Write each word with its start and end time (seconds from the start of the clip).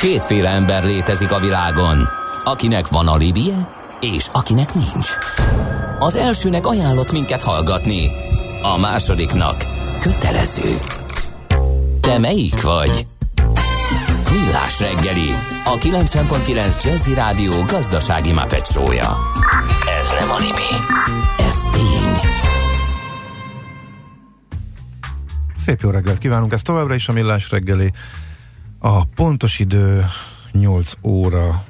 Kétféle 0.00 0.48
ember 0.48 0.84
létezik 0.84 1.32
a 1.32 1.38
világon, 1.38 2.08
akinek 2.44 2.88
van 2.88 3.08
alibije, 3.08 3.68
és 4.00 4.26
akinek 4.32 4.74
nincs. 4.74 5.08
Az 5.98 6.14
elsőnek 6.14 6.66
ajánlott 6.66 7.12
minket 7.12 7.42
hallgatni, 7.42 8.10
a 8.62 8.78
másodiknak 8.78 9.56
kötelező. 10.00 10.78
Te 12.00 12.18
melyik 12.18 12.62
vagy? 12.62 13.06
Millás 14.30 14.80
reggeli, 14.80 15.30
a 15.64 15.78
90.9 15.78 16.84
Jazzy 16.84 17.14
Rádió 17.14 17.62
gazdasági 17.62 18.32
mapetsója. 18.32 19.16
Ez 20.00 20.08
nem 20.20 20.30
animi, 20.30 20.70
ez 21.38 21.62
tény. 21.72 22.30
Szép 25.64 25.80
jó 25.80 25.90
reggelt 25.90 26.18
kívánunk, 26.18 26.52
ez 26.52 26.62
továbbra 26.62 26.94
is 26.94 27.08
a 27.08 27.12
Millás 27.12 27.50
reggeli. 27.50 27.92
A 28.86 29.04
pontos 29.14 29.58
idő 29.58 30.04
8 30.52 30.92
óra 31.02 31.64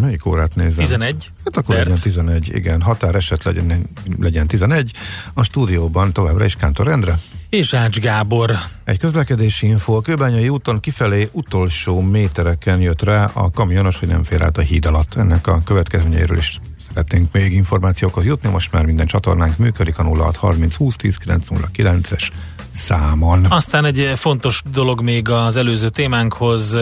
Melyik 0.00 0.26
órát 0.26 0.54
nézem? 0.54 0.84
11. 0.84 1.30
Hát 1.44 1.56
akkor 1.56 1.74
perc. 1.74 1.88
legyen 1.88 2.02
11, 2.02 2.50
igen. 2.54 2.80
Határ 2.80 3.14
eset 3.14 3.44
legyen, 3.44 3.86
legyen 4.18 4.46
11. 4.46 4.90
A 5.34 5.42
stúdióban 5.42 6.12
továbbra 6.12 6.44
is 6.44 6.56
Kántor 6.56 6.88
Endre. 6.88 7.18
És 7.48 7.74
Ács 7.74 8.00
Gábor. 8.00 8.52
Egy 8.84 8.98
közlekedési 8.98 9.66
info. 9.66 9.96
A 9.96 10.00
Kőbányai 10.00 10.48
úton 10.48 10.80
kifelé 10.80 11.28
utolsó 11.32 12.00
métereken 12.00 12.80
jött 12.80 13.02
rá 13.02 13.24
a 13.24 13.50
kamionos, 13.50 13.98
hogy 13.98 14.08
nem 14.08 14.24
fér 14.24 14.42
át 14.42 14.58
a 14.58 14.60
híd 14.60 14.86
alatt. 14.86 15.14
Ennek 15.14 15.46
a 15.46 15.60
következményeiről 15.64 16.36
is 16.36 16.60
szeretnénk 16.88 17.32
még 17.32 17.52
információkhoz 17.52 18.24
jutni. 18.24 18.48
Most 18.48 18.72
már 18.72 18.84
minden 18.84 19.06
csatornánk 19.06 19.56
működik 19.56 19.98
a 19.98 20.02
0630 20.02 20.74
20 20.74 20.96
10 20.96 21.16
909-es 21.24 22.28
számon. 22.70 23.44
Aztán 23.44 23.84
egy 23.84 24.12
fontos 24.14 24.62
dolog 24.72 25.00
még 25.00 25.28
az 25.28 25.56
előző 25.56 25.88
témánkhoz. 25.88 26.76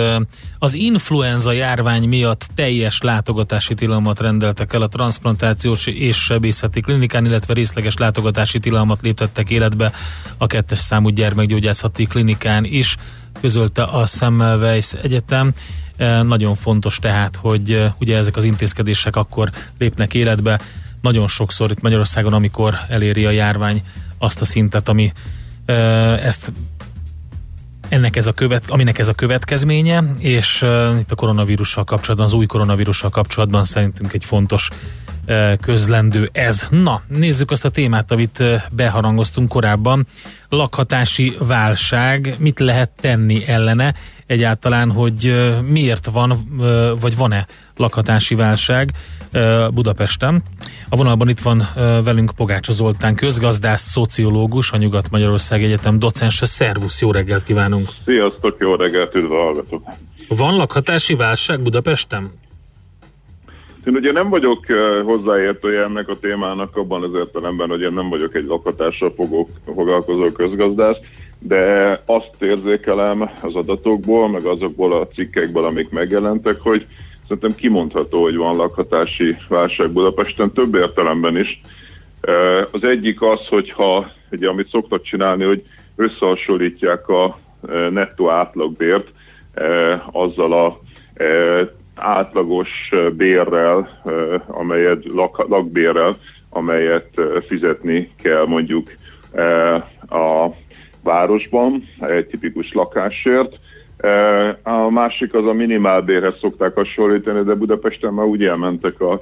Az 0.59 0.75
influenza 0.75 1.53
járvány 1.53 2.09
miatt 2.09 2.49
teljes 2.55 3.01
látogatási 3.01 3.75
tilalmat 3.75 4.21
rendeltek 4.51 4.81
el 4.81 4.83
a 4.83 4.89
transplantációs 4.89 5.87
és 5.87 6.17
sebészeti 6.17 6.81
klinikán, 6.81 7.27
illetve 7.27 7.55
részleges 7.55 7.97
látogatási 7.97 8.59
tilalmat 8.59 9.01
léptettek 9.01 9.51
életbe 9.51 9.93
a 10.39 10.47
kettes 10.47 10.79
számú 10.79 11.09
gyermekgyógyászati 11.09 12.05
klinikán 12.05 12.65
is, 12.65 12.97
közölte 13.41 13.83
a 13.83 14.07
Semmelweis 14.07 14.93
Egyetem. 14.93 15.53
Nagyon 16.23 16.55
fontos 16.55 16.99
tehát, 16.99 17.37
hogy 17.37 17.91
ugye 17.99 18.17
ezek 18.17 18.37
az 18.37 18.45
intézkedések 18.45 19.17
akkor 19.17 19.51
lépnek 19.79 20.15
életbe. 20.15 20.61
Nagyon 21.01 21.29
sokszor 21.29 21.71
itt 21.71 21.81
Magyarországon, 21.81 22.33
amikor 22.33 22.75
eléri 22.89 23.25
a 23.25 23.31
járvány 23.31 23.83
azt 24.19 24.41
a 24.41 24.45
szintet, 24.45 24.89
ami 24.89 25.13
ezt 26.23 26.53
ennek 27.91 28.17
ez 28.17 28.27
a 28.27 28.33
követ, 28.33 28.65
aminek 28.69 28.99
ez 28.99 29.09
a 29.09 29.13
következménye, 29.13 30.05
és 30.19 30.63
uh, 30.63 30.99
itt 31.01 31.11
a 31.11 31.15
koronavírussal 31.15 31.85
kapcsolatban, 31.85 32.27
az 32.27 32.33
új 32.33 32.47
koronavírussal 32.47 33.11
kapcsolatban 33.11 33.65
szerintünk 33.65 34.13
egy 34.13 34.25
fontos 34.25 34.69
közlendő 35.61 36.29
ez. 36.33 36.67
Na, 36.71 37.03
nézzük 37.07 37.51
azt 37.51 37.65
a 37.65 37.69
témát, 37.69 38.13
amit 38.13 38.39
uh, 38.39 38.55
beharangoztunk 38.73 39.49
korábban. 39.49 40.07
Lakhatási 40.49 41.37
válság, 41.39 42.35
mit 42.39 42.59
lehet 42.59 42.91
tenni 43.01 43.47
ellene? 43.47 43.95
Egyáltalán, 44.31 44.91
hogy 44.91 45.35
miért 45.69 46.07
van, 46.07 46.33
vagy 47.01 47.17
van-e 47.17 47.47
lakhatási 47.77 48.35
válság 48.35 48.91
Budapesten? 49.75 50.43
A 50.89 50.97
vonalban 50.97 51.29
itt 51.29 51.39
van 51.39 51.63
velünk 52.05 52.31
Pogácsa 52.37 52.73
Zoltán, 52.73 53.15
közgazdász, 53.15 53.91
szociológus, 53.91 54.73
a 54.73 54.77
Nyugat-Magyarország 54.77 55.63
Egyetem 55.63 55.99
docense. 55.99 56.47
Szervusz, 56.47 57.01
jó 57.01 57.11
reggelt 57.11 57.45
kívánunk! 57.45 57.89
Sziasztok, 58.05 58.57
jó 58.61 58.75
reggelt, 58.75 59.15
üdv 59.15 59.31
hallgatok! 59.31 59.83
Van 60.29 60.57
lakhatási 60.57 61.15
válság 61.15 61.61
Budapesten? 61.61 62.31
Én 63.85 63.95
ugye 63.95 64.13
nem 64.13 64.29
vagyok 64.29 64.67
hozzáértője 65.05 65.83
ennek 65.83 66.09
a 66.09 66.19
témának 66.19 66.77
abban 66.77 67.03
az 67.03 67.11
értelemben, 67.15 67.69
hogy 67.69 67.81
én 67.81 67.93
nem 67.93 68.09
vagyok 68.09 68.35
egy 68.35 68.47
lakhatással 68.47 69.15
foglalkozó 69.65 70.33
közgazdász, 70.33 70.99
de 71.43 72.03
azt 72.07 72.31
érzékelem 72.39 73.31
az 73.43 73.55
adatokból, 73.55 74.29
meg 74.29 74.45
azokból 74.45 74.93
a 74.93 75.09
cikkekből, 75.09 75.65
amik 75.65 75.91
megjelentek, 75.91 76.61
hogy 76.61 76.87
szerintem 77.23 77.55
kimondható, 77.55 78.23
hogy 78.23 78.37
van 78.37 78.57
lakhatási 78.57 79.37
válság 79.49 79.91
Budapesten, 79.91 80.53
több 80.53 80.75
értelemben 80.75 81.37
is. 81.37 81.61
Az 82.71 82.85
egyik 82.85 83.23
az, 83.23 83.47
hogyha 83.49 84.11
ugye, 84.31 84.49
amit 84.49 84.69
szoktak 84.69 85.03
csinálni, 85.03 85.45
hogy 85.45 85.63
összehasonlítják 85.97 87.09
a 87.09 87.39
nettó 87.91 88.31
átlagbért 88.31 89.09
azzal 90.13 90.53
a 90.53 90.81
átlagos 91.95 92.69
bérrel, 93.17 94.03
amelyet 94.47 95.05
lak, 95.05 95.49
lakbérrel, 95.49 96.19
amelyet 96.49 97.21
fizetni 97.49 98.11
kell 98.23 98.47
mondjuk 98.47 98.91
a 100.09 100.47
városban 101.03 101.89
egy 102.01 102.27
tipikus 102.27 102.73
lakásért, 102.73 103.59
a 104.63 104.91
másik 104.91 105.35
az 105.35 105.47
a 105.47 105.53
minimálbérhez 105.53 106.39
szokták 106.41 106.75
hasonlítani, 106.75 107.43
de 107.43 107.55
Budapesten 107.55 108.13
már 108.13 108.27
úgy 108.27 108.45
elmentek 108.45 109.01
a 109.01 109.21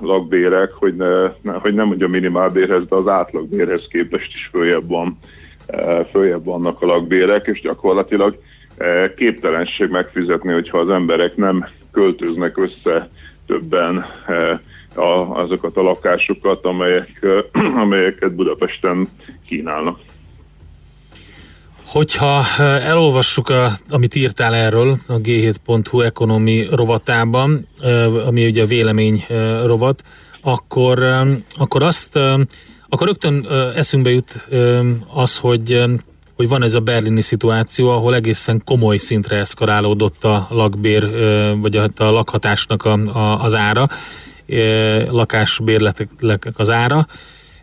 lakbérek, 0.00 0.72
hogy, 0.72 0.94
ne, 0.96 1.52
hogy 1.52 1.74
nem 1.74 1.86
mondja 1.86 2.08
minimálbérhez, 2.08 2.86
de 2.88 2.94
az 2.96 3.08
átlagbérhez 3.08 3.86
képest 3.88 4.34
is 4.34 4.48
följebb, 4.52 4.88
van, 4.88 5.18
följebb 6.10 6.44
vannak 6.44 6.82
a 6.82 6.86
lakbérek, 6.86 7.46
és 7.46 7.60
gyakorlatilag 7.60 8.38
képtelenség 9.16 9.88
megfizetni, 9.88 10.52
hogyha 10.52 10.78
az 10.78 10.88
emberek 10.88 11.36
nem 11.36 11.68
költöznek 11.92 12.58
össze 12.58 13.08
többen 13.46 14.06
azokat 15.34 15.76
a 15.76 15.82
lakásokat, 15.82 16.64
amelyek, 16.64 17.26
amelyeket 17.82 18.34
Budapesten 18.34 19.08
kínálnak. 19.46 19.98
Hogyha 21.92 22.44
elolvassuk, 22.58 23.48
a, 23.48 23.72
amit 23.88 24.14
írtál 24.14 24.54
erről 24.54 24.98
a 25.06 25.20
g7.hu 25.20 26.00
ekonomi 26.00 26.66
rovatában, 26.70 27.66
ami 28.26 28.46
ugye 28.46 28.62
a 28.62 28.66
vélemény 28.66 29.24
rovat, 29.64 30.02
akkor, 30.40 31.02
akkor 31.50 31.82
azt, 31.82 32.16
akkor 32.88 33.06
rögtön 33.06 33.46
eszünkbe 33.74 34.10
jut 34.10 34.46
az, 35.14 35.36
hogy 35.36 35.84
hogy 36.36 36.48
van 36.48 36.62
ez 36.62 36.74
a 36.74 36.80
berlini 36.80 37.20
szituáció, 37.20 37.88
ahol 37.88 38.14
egészen 38.14 38.62
komoly 38.64 38.96
szintre 38.96 39.36
eszkalálódott 39.36 40.24
a 40.24 40.46
lakbér, 40.50 41.10
vagy 41.60 41.76
a 41.76 41.90
lakhatásnak 41.96 42.84
a, 42.84 42.92
a, 42.92 43.42
az 43.42 43.54
ára, 43.54 43.88
lakásbérletek 45.10 46.08
az 46.54 46.70
ára, 46.70 47.06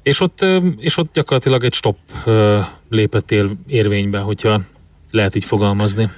és 0.09 0.21
ott, 0.21 0.45
és 0.77 0.97
ott 0.97 1.13
gyakorlatilag 1.13 1.63
egy 1.63 1.73
stop 1.73 1.97
lépett 2.89 3.31
érvénybe, 3.67 4.19
hogyha 4.19 4.59
lehet 5.11 5.35
így 5.35 5.45
fogalmazni. 5.45 6.09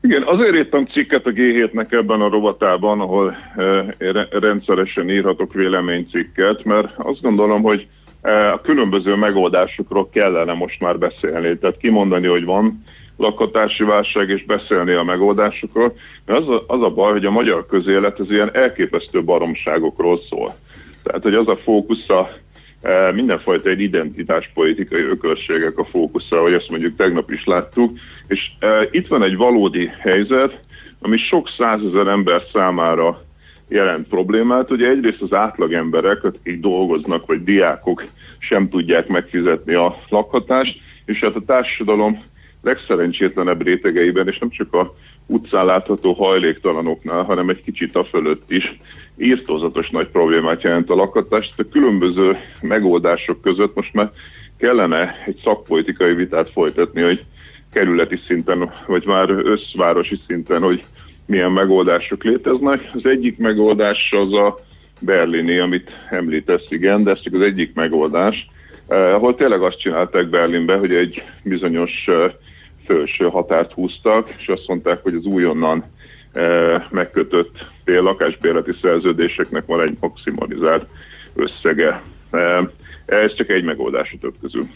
Igen, 0.00 0.22
azért 0.22 0.54
írtam 0.54 0.86
cikket 0.86 1.26
a 1.26 1.30
G7-nek 1.30 1.92
ebben 1.92 2.20
a 2.20 2.28
rovatában, 2.28 3.00
ahol 3.00 3.36
rendszeresen 4.30 5.10
írhatok 5.10 5.52
véleménycikket, 5.52 6.64
mert 6.64 6.92
azt 6.96 7.20
gondolom, 7.20 7.62
hogy 7.62 7.86
a 8.52 8.60
különböző 8.60 9.14
megoldásokról 9.14 10.08
kellene 10.10 10.52
most 10.52 10.80
már 10.80 10.98
beszélni. 10.98 11.58
Tehát 11.58 11.76
kimondani, 11.76 12.26
hogy 12.26 12.44
van 12.44 12.84
lakhatási 13.16 13.84
válság, 13.84 14.28
és 14.28 14.44
beszélni 14.44 14.92
a 14.92 15.02
megoldásokról. 15.02 15.96
Mert 16.26 16.40
az 16.40 16.48
a, 16.48 16.64
az 16.66 16.82
a 16.82 16.90
baj, 16.90 17.12
hogy 17.12 17.24
a 17.24 17.30
magyar 17.30 17.66
közélet 17.66 18.18
az 18.18 18.30
ilyen 18.30 18.54
elképesztő 18.54 19.24
baromságokról 19.24 20.20
szól. 20.28 20.56
Tehát, 21.02 21.22
hogy 21.22 21.34
az 21.34 21.48
a 21.48 21.56
fókusz 21.56 22.08
a 22.08 22.30
mindenfajta 23.14 23.68
egy 23.68 23.80
identitáspolitikai 23.80 25.02
ökörségek 25.02 25.78
a 25.78 25.84
fókuszra, 25.84 26.42
hogy 26.42 26.52
ezt 26.52 26.70
mondjuk 26.70 26.96
tegnap 26.96 27.30
is 27.30 27.44
láttuk, 27.44 27.98
és 28.26 28.50
e, 28.58 28.88
itt 28.90 29.06
van 29.06 29.22
egy 29.22 29.36
valódi 29.36 29.90
helyzet, 29.98 30.60
ami 31.00 31.16
sok 31.16 31.48
százezer 31.58 32.06
ember 32.06 32.42
számára 32.52 33.22
jelent 33.68 34.08
problémát. 34.08 34.70
Ugye 34.70 34.88
egyrészt 34.88 35.22
az 35.22 35.32
átlag 35.32 35.72
emberek, 35.72 36.24
akik 36.24 36.60
dolgoznak, 36.60 37.26
vagy 37.26 37.44
diákok 37.44 38.04
sem 38.38 38.68
tudják 38.68 39.08
megfizetni 39.08 39.74
a 39.74 39.96
lakhatást, 40.08 40.80
és 41.04 41.20
hát 41.20 41.34
a 41.34 41.44
társadalom 41.46 42.22
legszerencsétlenebb 42.62 43.62
rétegeiben, 43.62 44.28
és 44.28 44.38
nem 44.38 44.50
csak 44.50 44.74
a 44.74 44.94
utcán 45.26 45.66
látható 45.66 46.12
hajléktalanoknál, 46.12 47.22
hanem 47.22 47.48
egy 47.48 47.62
kicsit 47.62 47.96
a 47.96 48.04
fölött 48.04 48.50
is 48.50 48.78
írtózatos 49.18 49.90
nagy 49.90 50.08
problémát 50.08 50.62
jelent 50.62 50.90
a 50.90 50.94
lakhatás. 50.94 51.52
A 51.56 51.62
különböző 51.72 52.36
megoldások 52.60 53.40
között 53.40 53.74
most 53.74 53.94
már 53.94 54.10
kellene 54.58 55.14
egy 55.26 55.40
szakpolitikai 55.44 56.14
vitát 56.14 56.50
folytatni, 56.50 57.02
hogy 57.02 57.24
kerületi 57.72 58.20
szinten, 58.26 58.72
vagy 58.86 59.06
már 59.06 59.30
összvárosi 59.30 60.20
szinten, 60.26 60.62
hogy 60.62 60.84
milyen 61.26 61.52
megoldások 61.52 62.24
léteznek. 62.24 62.90
Az 62.94 63.06
egyik 63.06 63.38
megoldás 63.38 64.12
az 64.12 64.32
a 64.32 64.58
berlini, 65.00 65.58
amit 65.58 65.90
említesz, 66.10 66.64
igen, 66.68 67.02
de 67.02 67.10
ez 67.10 67.20
csak 67.20 67.34
az 67.34 67.40
egyik 67.40 67.74
megoldás, 67.74 68.48
eh, 68.88 69.14
ahol 69.14 69.34
tényleg 69.34 69.62
azt 69.62 69.78
csinálták 69.78 70.28
Berlinbe, 70.28 70.76
hogy 70.76 70.94
egy 70.94 71.22
bizonyos 71.42 72.04
eh, 72.06 72.32
felső 72.86 73.24
határt 73.24 73.72
húztak, 73.72 74.34
és 74.38 74.48
azt 74.48 74.68
mondták, 74.68 75.02
hogy 75.02 75.14
az 75.14 75.24
újonnan 75.24 75.84
megkötött 76.90 77.50
lakásbérleti 77.84 78.72
szerződéseknek 78.82 79.66
van 79.66 79.80
egy 79.80 79.96
maximalizált 80.00 80.86
összege. 81.34 82.02
Ez 83.06 83.34
csak 83.34 83.48
egy 83.48 83.64
megoldás 83.64 84.12
a 84.12 84.18
több 84.20 84.34
közül. 84.40 84.66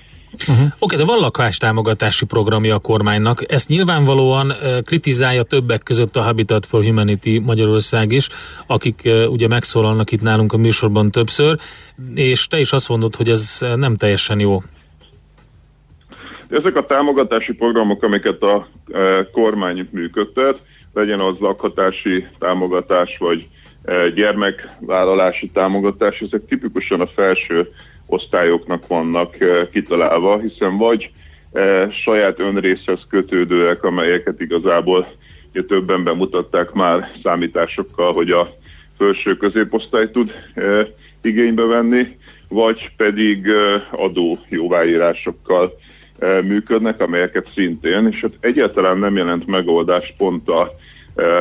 Uh-huh. 0.48 0.64
Oké, 0.64 0.74
okay, 0.78 0.96
de 0.96 1.04
van 1.04 1.18
lakástámogatási 1.18 2.26
programja 2.26 2.74
a 2.74 2.78
kormánynak. 2.78 3.52
Ezt 3.52 3.68
nyilvánvalóan 3.68 4.46
uh, 4.46 4.78
kritizálja 4.80 5.42
többek 5.42 5.82
között 5.82 6.16
a 6.16 6.22
Habitat 6.22 6.66
for 6.66 6.84
Humanity 6.84 7.38
Magyarország 7.38 8.12
is, 8.12 8.28
akik 8.66 9.02
uh, 9.04 9.30
ugye 9.30 9.48
megszólalnak 9.48 10.12
itt 10.12 10.20
nálunk 10.20 10.52
a 10.52 10.56
műsorban 10.56 11.10
többször, 11.10 11.58
és 12.14 12.46
te 12.46 12.60
is 12.60 12.72
azt 12.72 12.88
mondod, 12.88 13.16
hogy 13.16 13.28
ez 13.28 13.58
nem 13.76 13.96
teljesen 13.96 14.40
jó. 14.40 14.62
Ezek 16.48 16.76
a 16.76 16.86
támogatási 16.86 17.52
programok, 17.52 18.02
amiket 18.02 18.42
a 18.42 18.68
uh, 18.88 19.30
kormány 19.32 19.88
működtet, 19.90 20.60
legyen 20.94 21.20
az 21.20 21.38
lakhatási 21.38 22.26
támogatás, 22.38 23.16
vagy 23.18 23.48
gyermekvállalási 24.14 25.50
támogatás, 25.50 26.20
ezek 26.20 26.46
tipikusan 26.48 27.00
a 27.00 27.06
felső 27.06 27.68
osztályoknak 28.06 28.86
vannak 28.86 29.40
eh, 29.40 29.66
kitalálva, 29.72 30.38
hiszen 30.38 30.76
vagy 30.76 31.10
eh, 31.52 31.90
saját 31.90 32.38
önrészhez 32.38 33.06
kötődőek, 33.08 33.84
amelyeket 33.84 34.40
igazából 34.40 35.06
ugye 35.52 35.64
többen 35.64 36.04
bemutatták 36.04 36.72
már 36.72 37.10
számításokkal, 37.22 38.12
hogy 38.12 38.30
a 38.30 38.54
felső 38.98 39.36
középosztály 39.36 40.10
tud 40.10 40.32
igénybe 41.22 41.62
venni, 41.62 42.16
vagy 42.48 42.90
pedig 42.96 43.46
adó 43.90 44.38
jóváírásokkal 44.48 45.72
működnek, 46.42 47.00
amelyeket 47.00 47.48
szintén, 47.54 48.08
és 48.10 48.20
hát 48.20 48.32
egyáltalán 48.40 48.98
nem 48.98 49.16
jelent 49.16 49.46
megoldást 49.46 50.14
pont 50.16 50.48
a 50.48 50.74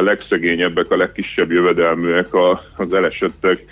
legszegényebbek, 0.01 0.91
a 0.91 0.97
legkisebb 0.97 1.51
jövedelműek 1.51 2.27
az 2.77 2.93
elesettek 2.93 3.65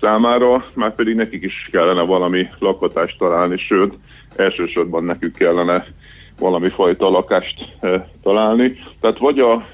számára, 0.00 0.64
már 0.74 0.94
pedig 0.94 1.14
nekik 1.14 1.42
is 1.42 1.68
kellene 1.72 2.02
valami 2.02 2.48
lakhatást 2.58 3.18
találni, 3.18 3.58
sőt, 3.58 3.94
elsősorban 4.36 5.04
nekük 5.04 5.34
kellene 5.34 5.86
valami 6.38 6.68
fajta 6.68 7.10
lakást 7.10 7.76
találni. 8.22 8.78
Tehát 9.00 9.18
vagy 9.18 9.38
a 9.38 9.66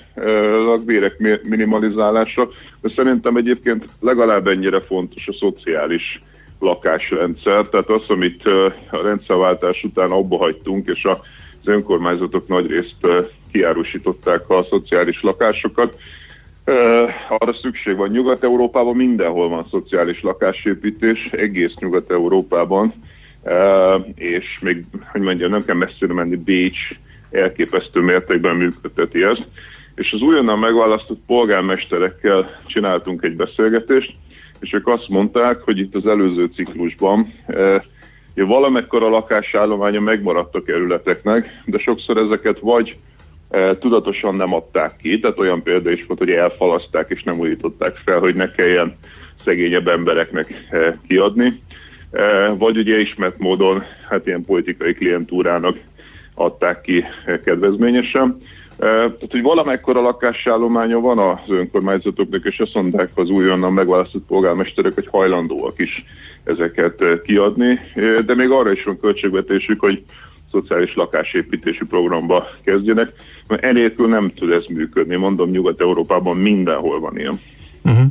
lakbérek 0.65 1.41
minimalizálása, 1.43 2.49
de 2.81 2.89
szerintem 2.97 3.37
egyébként 3.37 3.85
legalább 4.01 4.47
ennyire 4.47 4.81
fontos 4.81 5.29
a 5.29 5.33
szociális 5.33 6.23
lakásrendszer. 6.63 7.69
Tehát 7.69 7.89
az, 7.89 8.03
amit 8.09 8.47
a 8.91 9.03
rendszerváltás 9.03 9.83
után 9.85 10.11
abba 10.11 10.37
hagytunk, 10.37 10.89
és 10.89 11.05
az 11.05 11.19
önkormányzatok 11.65 12.49
nagy 12.49 12.67
részt 12.67 13.27
kiárusították 13.53 14.51
a 14.51 14.67
szociális 14.71 15.23
lakásokat, 15.23 15.99
arra 17.29 17.55
szükség 17.63 17.97
van. 17.97 18.09
Nyugat-Európában 18.09 18.97
mindenhol 18.97 19.49
van 19.49 19.67
szociális 19.71 20.23
lakásépítés, 20.23 21.29
egész 21.31 21.75
Nyugat-Európában, 21.75 22.95
és 24.15 24.59
még, 24.61 24.85
hogy 25.13 25.21
mondjam, 25.21 25.51
nem 25.51 25.65
kell 25.65 25.77
messzire 25.77 26.13
menni, 26.13 26.37
Bécs 26.37 26.79
elképesztő 27.31 28.01
mértékben 28.01 28.57
működteti 28.57 29.23
ezt. 29.23 29.47
És 29.95 30.13
az 30.13 30.21
újonnan 30.21 30.59
megválasztott 30.59 31.21
polgármesterekkel 31.27 32.61
csináltunk 32.67 33.23
egy 33.23 33.37
beszélgetést, 33.37 34.15
és 34.63 34.73
ők 34.73 34.87
azt 34.87 35.09
mondták, 35.09 35.61
hogy 35.61 35.79
itt 35.79 35.95
az 35.95 36.07
előző 36.07 36.51
ciklusban 36.55 37.33
ja, 38.35 38.47
valamekkora 38.47 39.09
lakásállománya 39.09 40.01
megmaradt 40.01 40.55
a 40.55 40.63
kerületeknek, 40.63 41.63
de 41.65 41.79
sokszor 41.79 42.17
ezeket 42.17 42.59
vagy 42.59 42.97
tudatosan 43.79 44.35
nem 44.35 44.55
adták 44.55 44.97
ki, 44.97 45.21
tehát 45.21 45.39
olyan 45.39 45.63
példa 45.63 45.91
is 45.91 46.05
volt, 46.07 46.19
hogy 46.19 46.31
elfalaszták 46.31 47.11
és 47.11 47.23
nem 47.23 47.39
újították 47.39 47.97
fel, 48.05 48.19
hogy 48.19 48.35
ne 48.35 48.51
kelljen 48.51 48.97
szegényebb 49.45 49.89
embereknek 49.89 50.55
kiadni, 51.09 51.63
vagy 52.59 52.77
ugye 52.77 53.01
ismert 53.01 53.39
módon 53.39 53.83
hát 54.09 54.27
ilyen 54.27 54.45
politikai 54.45 54.95
klientúrának 54.95 55.77
adták 56.35 56.81
ki 56.81 57.05
kedvezményesen. 57.45 58.39
Tehát, 58.77 59.31
hogy 59.31 59.43
valamekkora 59.43 60.01
lakásállománya 60.01 61.01
van 61.01 61.19
az 61.19 61.39
önkormányzatoknak, 61.49 62.45
és 62.45 62.59
azt 62.59 62.75
mondták 62.75 63.11
az 63.15 63.29
újonnan 63.29 63.73
megválasztott 63.73 64.27
polgármesterek, 64.27 64.95
hogy 64.95 65.09
hajlandóak 65.11 65.79
is 65.79 66.05
ezeket 66.45 67.05
kiadni, 67.25 67.79
de 68.27 68.35
még 68.35 68.51
arra 68.51 68.73
is 68.73 68.85
van 68.85 69.01
költségvetésük, 69.01 69.81
hogy 69.81 70.03
szociális 70.51 70.95
lakásépítési 70.95 71.85
programba 71.85 72.47
kezdjenek, 72.65 73.13
mert 73.49 73.65
enélkül 73.65 74.09
nem 74.09 74.33
tud 74.35 74.51
ez 74.51 74.65
működni. 74.69 75.17
Mondom, 75.17 75.51
Nyugat-Európában 75.51 76.37
mindenhol 76.37 77.01
van 77.01 77.19
ilyen. 77.19 77.41
Uh-huh. 77.85 78.07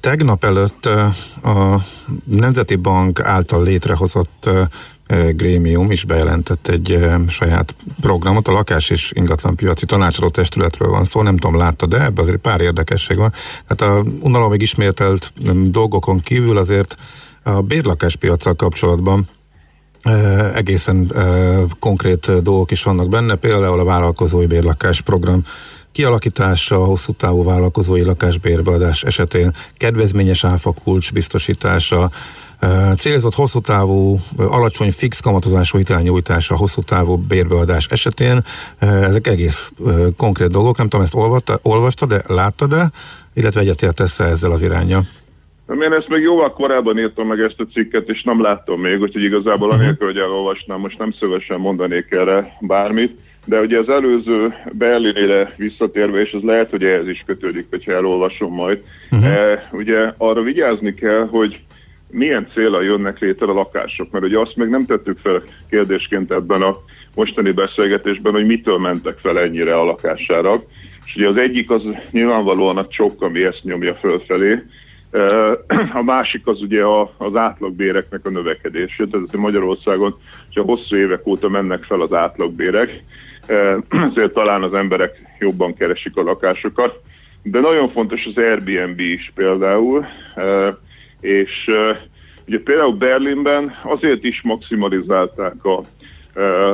Tegnap 0.00 0.44
előtt 0.44 0.84
a 1.42 1.76
Nemzeti 2.24 2.76
Bank 2.76 3.20
által 3.20 3.62
létrehozott 3.62 4.50
grémium 5.30 5.90
is 5.90 6.04
bejelentett 6.04 6.68
egy 6.68 6.98
saját 7.28 7.74
programot, 8.00 8.48
a 8.48 8.52
lakás 8.52 8.90
és 8.90 9.12
ingatlanpiaci 9.14 9.86
tanácsadó 9.86 10.28
testületről 10.28 10.88
van 10.88 11.04
szó, 11.04 11.22
nem 11.22 11.36
tudom, 11.36 11.56
látta, 11.56 11.86
de 11.86 12.04
ebben 12.04 12.24
azért 12.24 12.38
pár 12.38 12.60
érdekesség 12.60 13.16
van. 13.16 13.32
Tehát 13.66 13.96
a 13.96 14.04
unalomig 14.20 14.62
ismételt 14.62 15.32
dolgokon 15.70 16.20
kívül 16.20 16.56
azért 16.56 16.96
a 17.42 17.62
bérlakáspiacsal 17.62 18.54
kapcsolatban 18.54 19.28
egészen 20.54 21.12
konkrét 21.78 22.42
dolgok 22.42 22.70
is 22.70 22.82
vannak 22.82 23.08
benne, 23.08 23.34
például 23.34 23.80
a 23.80 23.84
vállalkozói 23.84 24.46
bérlakás 24.46 25.00
program 25.00 25.42
kialakítása, 25.92 26.84
hosszú 26.84 27.12
távú 27.12 27.44
vállalkozói 27.44 28.02
lakásbérbeadás 28.02 29.02
esetén, 29.02 29.54
kedvezményes 29.76 30.44
áfa 30.44 30.72
kulcs 30.72 31.12
biztosítása, 31.12 32.10
célzott 32.96 33.34
hosszú 33.34 33.60
távú, 33.60 34.18
alacsony 34.36 34.92
fix 34.92 35.20
kamatozású 35.20 35.78
hitelnyújtása 35.78 36.56
hosszú 36.56 36.82
távú 36.82 37.16
bérbeadás 37.16 37.86
esetén. 37.86 38.44
Ezek 38.78 39.26
egész 39.26 39.72
konkrét 40.16 40.50
dolgok, 40.50 40.76
nem 40.76 40.88
tudom, 40.88 41.04
ezt 41.04 41.14
olvasta, 41.14 41.58
olvasta 41.62 42.06
de 42.06 42.22
látta 42.26 42.66
de 42.66 42.90
illetve 43.34 43.60
egyetértesz 43.60 44.20
ezzel 44.20 44.50
az 44.50 44.62
irányjal? 44.62 45.02
Én 45.80 45.92
ezt 45.92 46.08
még 46.08 46.22
jóval 46.22 46.52
korábban 46.52 46.98
írtam 46.98 47.26
meg 47.26 47.40
ezt 47.40 47.60
a 47.60 47.66
cikket, 47.72 48.08
és 48.08 48.22
nem 48.22 48.42
láttam 48.42 48.80
még, 48.80 49.00
úgyhogy 49.00 49.22
igazából 49.22 49.68
mhm. 49.68 49.78
anélkül, 49.78 50.06
hogy 50.06 50.18
elolvasnám, 50.18 50.80
most 50.80 50.98
nem 50.98 51.12
szívesen 51.18 51.60
mondanék 51.60 52.10
erre 52.10 52.56
bármit, 52.60 53.18
de 53.44 53.60
ugye 53.60 53.78
az 53.78 53.88
előző 53.88 54.54
Berlinére 54.72 55.54
visszatérve, 55.56 56.20
és 56.20 56.32
az 56.32 56.42
lehet, 56.42 56.70
hogy 56.70 56.84
ehhez 56.84 57.08
is 57.08 57.22
kötődik, 57.26 57.66
hogyha 57.70 57.92
elolvasom 57.92 58.54
majd, 58.54 58.82
uh-huh. 59.10 59.28
e, 59.28 59.68
ugye 59.72 60.12
arra 60.16 60.42
vigyázni 60.42 60.94
kell, 60.94 61.26
hogy 61.30 61.60
milyen 62.10 62.48
célra 62.54 62.80
jönnek 62.80 63.18
létre 63.18 63.46
a 63.46 63.52
lakások, 63.52 64.10
mert 64.10 64.24
ugye 64.24 64.38
azt 64.38 64.56
még 64.56 64.68
nem 64.68 64.86
tettük 64.86 65.18
fel 65.18 65.42
kérdésként 65.70 66.32
ebben 66.32 66.62
a 66.62 66.76
mostani 67.14 67.50
beszélgetésben, 67.50 68.32
hogy 68.32 68.46
mitől 68.46 68.78
mentek 68.78 69.18
fel 69.18 69.40
ennyire 69.40 69.78
a 69.78 69.84
lakására. 69.84 70.62
És 71.04 71.16
ugye 71.16 71.28
az 71.28 71.36
egyik 71.36 71.70
az 71.70 71.82
nyilvánvalóan 72.10 72.76
a 72.76 72.88
csokk, 72.88 73.22
ami 73.22 73.44
ezt 73.44 73.64
nyomja 73.64 73.94
fölfelé, 73.94 74.62
a 75.92 76.02
másik 76.02 76.46
az 76.46 76.60
ugye 76.60 76.82
az 77.16 77.36
átlagbéreknek 77.36 78.26
a 78.26 78.30
növekedése, 78.30 79.06
tehát 79.10 79.36
Magyarországon 79.36 80.14
csak 80.48 80.64
hosszú 80.64 80.96
évek 80.96 81.26
óta 81.26 81.48
mennek 81.48 81.82
fel 81.82 82.00
az 82.00 82.12
átlagbérek, 82.12 83.02
ezért 83.88 84.32
talán 84.32 84.62
az 84.62 84.74
emberek 84.74 85.22
jobban 85.38 85.74
keresik 85.74 86.16
a 86.16 86.22
lakásokat, 86.22 87.00
de 87.42 87.60
nagyon 87.60 87.90
fontos 87.90 88.26
az 88.26 88.36
Airbnb 88.36 89.00
is 89.00 89.32
például, 89.34 90.06
és 91.20 91.70
ugye 92.46 92.60
például 92.60 92.92
Berlinben 92.92 93.74
azért 93.82 94.24
is 94.24 94.40
maximalizálták 94.42 95.64
a 95.64 95.82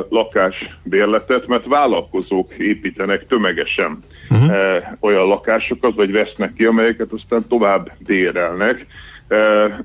lakásbérletet, 0.09 1.47
mert 1.47 1.65
vállalkozók 1.65 2.53
építenek 2.53 3.27
tömegesen 3.27 3.99
uh-huh. 4.29 4.55
olyan 4.99 5.27
lakásokat, 5.27 5.95
vagy 5.95 6.11
vesznek 6.11 6.53
ki, 6.53 6.65
amelyeket 6.65 7.11
aztán 7.11 7.47
tovább 7.47 7.91
bérelnek, 7.99 8.85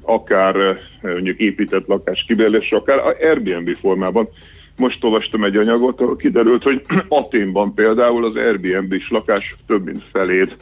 akár 0.02 0.56
mondjuk 1.02 1.38
épített 1.38 1.86
lakás 1.86 2.24
kibérlés, 2.26 2.72
akár 2.72 2.98
a 2.98 3.14
Airbnb 3.20 3.76
formában. 3.80 4.28
Most 4.76 5.04
olvastam 5.04 5.44
egy 5.44 5.56
anyagot, 5.56 6.00
ahol 6.00 6.16
kiderült, 6.16 6.62
hogy 6.62 6.82
Aténban 7.08 7.74
például 7.74 8.24
az 8.24 8.36
Airbnb-s 8.36 9.10
lakás 9.10 9.56
több 9.66 9.84
mint 9.84 10.04
felét 10.12 10.56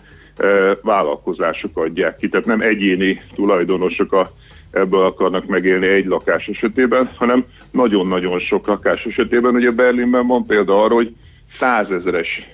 vállalkozások 0.82 1.76
adják 1.76 2.16
ki, 2.16 2.28
tehát 2.28 2.46
nem 2.46 2.60
egyéni 2.60 3.22
tulajdonosok 3.34 4.12
a 4.12 4.30
ebből 4.70 5.04
akarnak 5.04 5.46
megélni 5.46 5.86
egy 5.86 6.06
lakás 6.06 6.46
esetében, 6.46 7.10
hanem 7.16 7.44
nagyon-nagyon 7.70 8.38
sok 8.38 8.66
lakás 8.66 9.04
esetében. 9.04 9.54
Ugye 9.54 9.70
Berlinben 9.70 10.26
van 10.26 10.46
példa 10.46 10.82
arra, 10.82 10.94
hogy 10.94 11.14
százezeres 11.58 12.48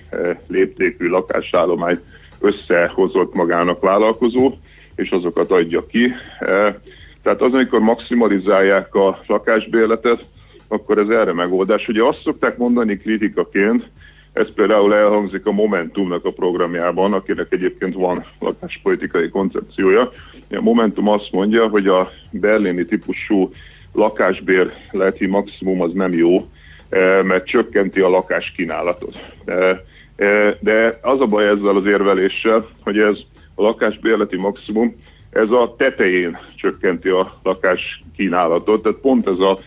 léptékű 0.47 1.07
lakásállományt 1.07 2.01
összehozott 2.39 3.33
magának 3.33 3.81
vállalkozó, 3.81 4.53
és 4.95 5.09
azokat 5.09 5.51
adja 5.51 5.85
ki. 5.85 6.11
Eh, 6.39 6.75
tehát 7.23 7.41
az, 7.41 7.53
amikor 7.53 7.79
maximalizálják 7.79 8.95
a 8.95 9.19
lakásbérletet, 9.27 10.25
akkor 10.67 10.97
ez 10.97 11.09
erre 11.09 11.33
megoldás. 11.33 11.87
Ugye 11.87 12.03
azt 12.03 12.21
szokták 12.23 12.57
mondani 12.57 12.97
kritikaként, 12.97 13.89
Ez 14.35 14.53
például 14.55 14.95
elhangzik 14.95 15.45
a 15.45 15.51
Momentumnak 15.51 16.25
a 16.25 16.31
programjában, 16.31 17.13
akinek 17.13 17.47
egyébként 17.49 17.93
van 17.93 18.25
lakáspolitikai 18.39 19.29
koncepciója. 19.29 20.11
A 20.49 20.61
Momentum 20.61 21.07
azt 21.07 21.31
mondja, 21.31 21.67
hogy 21.67 21.87
a 21.87 22.11
berlini 22.31 22.85
típusú 22.85 23.51
lakásbérleti 23.93 25.25
maximum 25.25 25.81
az 25.81 25.91
nem 25.93 26.13
jó, 26.13 26.47
eh, 26.89 27.23
mert 27.23 27.47
csökkenti 27.47 27.99
a 27.99 28.09
lakáskínálatot. 28.09 29.15
Eh, 29.45 29.79
eh, 30.15 30.53
de 30.59 30.99
az 31.01 31.21
a 31.21 31.25
baj 31.25 31.47
ezzel 31.47 31.75
az 31.75 31.85
érveléssel, 31.85 32.67
hogy 32.83 32.99
ez 32.99 33.17
a 33.55 33.61
lakásbérleti 33.61 34.37
maximum, 34.37 34.95
ez 35.29 35.49
a 35.49 35.75
tetején 35.77 36.37
csökkenti 36.55 37.09
a 37.09 37.39
lakáskínálatot, 37.43 38.81
tehát 38.81 38.97
pont 38.97 39.27
ez 39.27 39.39
a, 39.39 39.59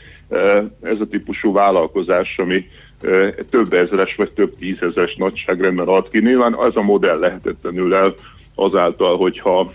ez 0.82 1.00
a 1.00 1.06
típusú 1.10 1.52
vállalkozás, 1.52 2.38
ami 2.38 2.64
több 3.50 3.72
ezeres 3.72 4.14
vagy 4.14 4.30
több 4.30 4.56
tízezeres 4.58 5.14
nagyságrendben 5.14 5.88
ad 5.88 6.10
ki. 6.10 6.18
Nyilván 6.18 6.54
az 6.54 6.76
a 6.76 6.82
modell 6.82 7.18
lehetetlenül 7.18 7.94
el 7.94 8.14
azáltal, 8.54 9.16
hogyha 9.16 9.72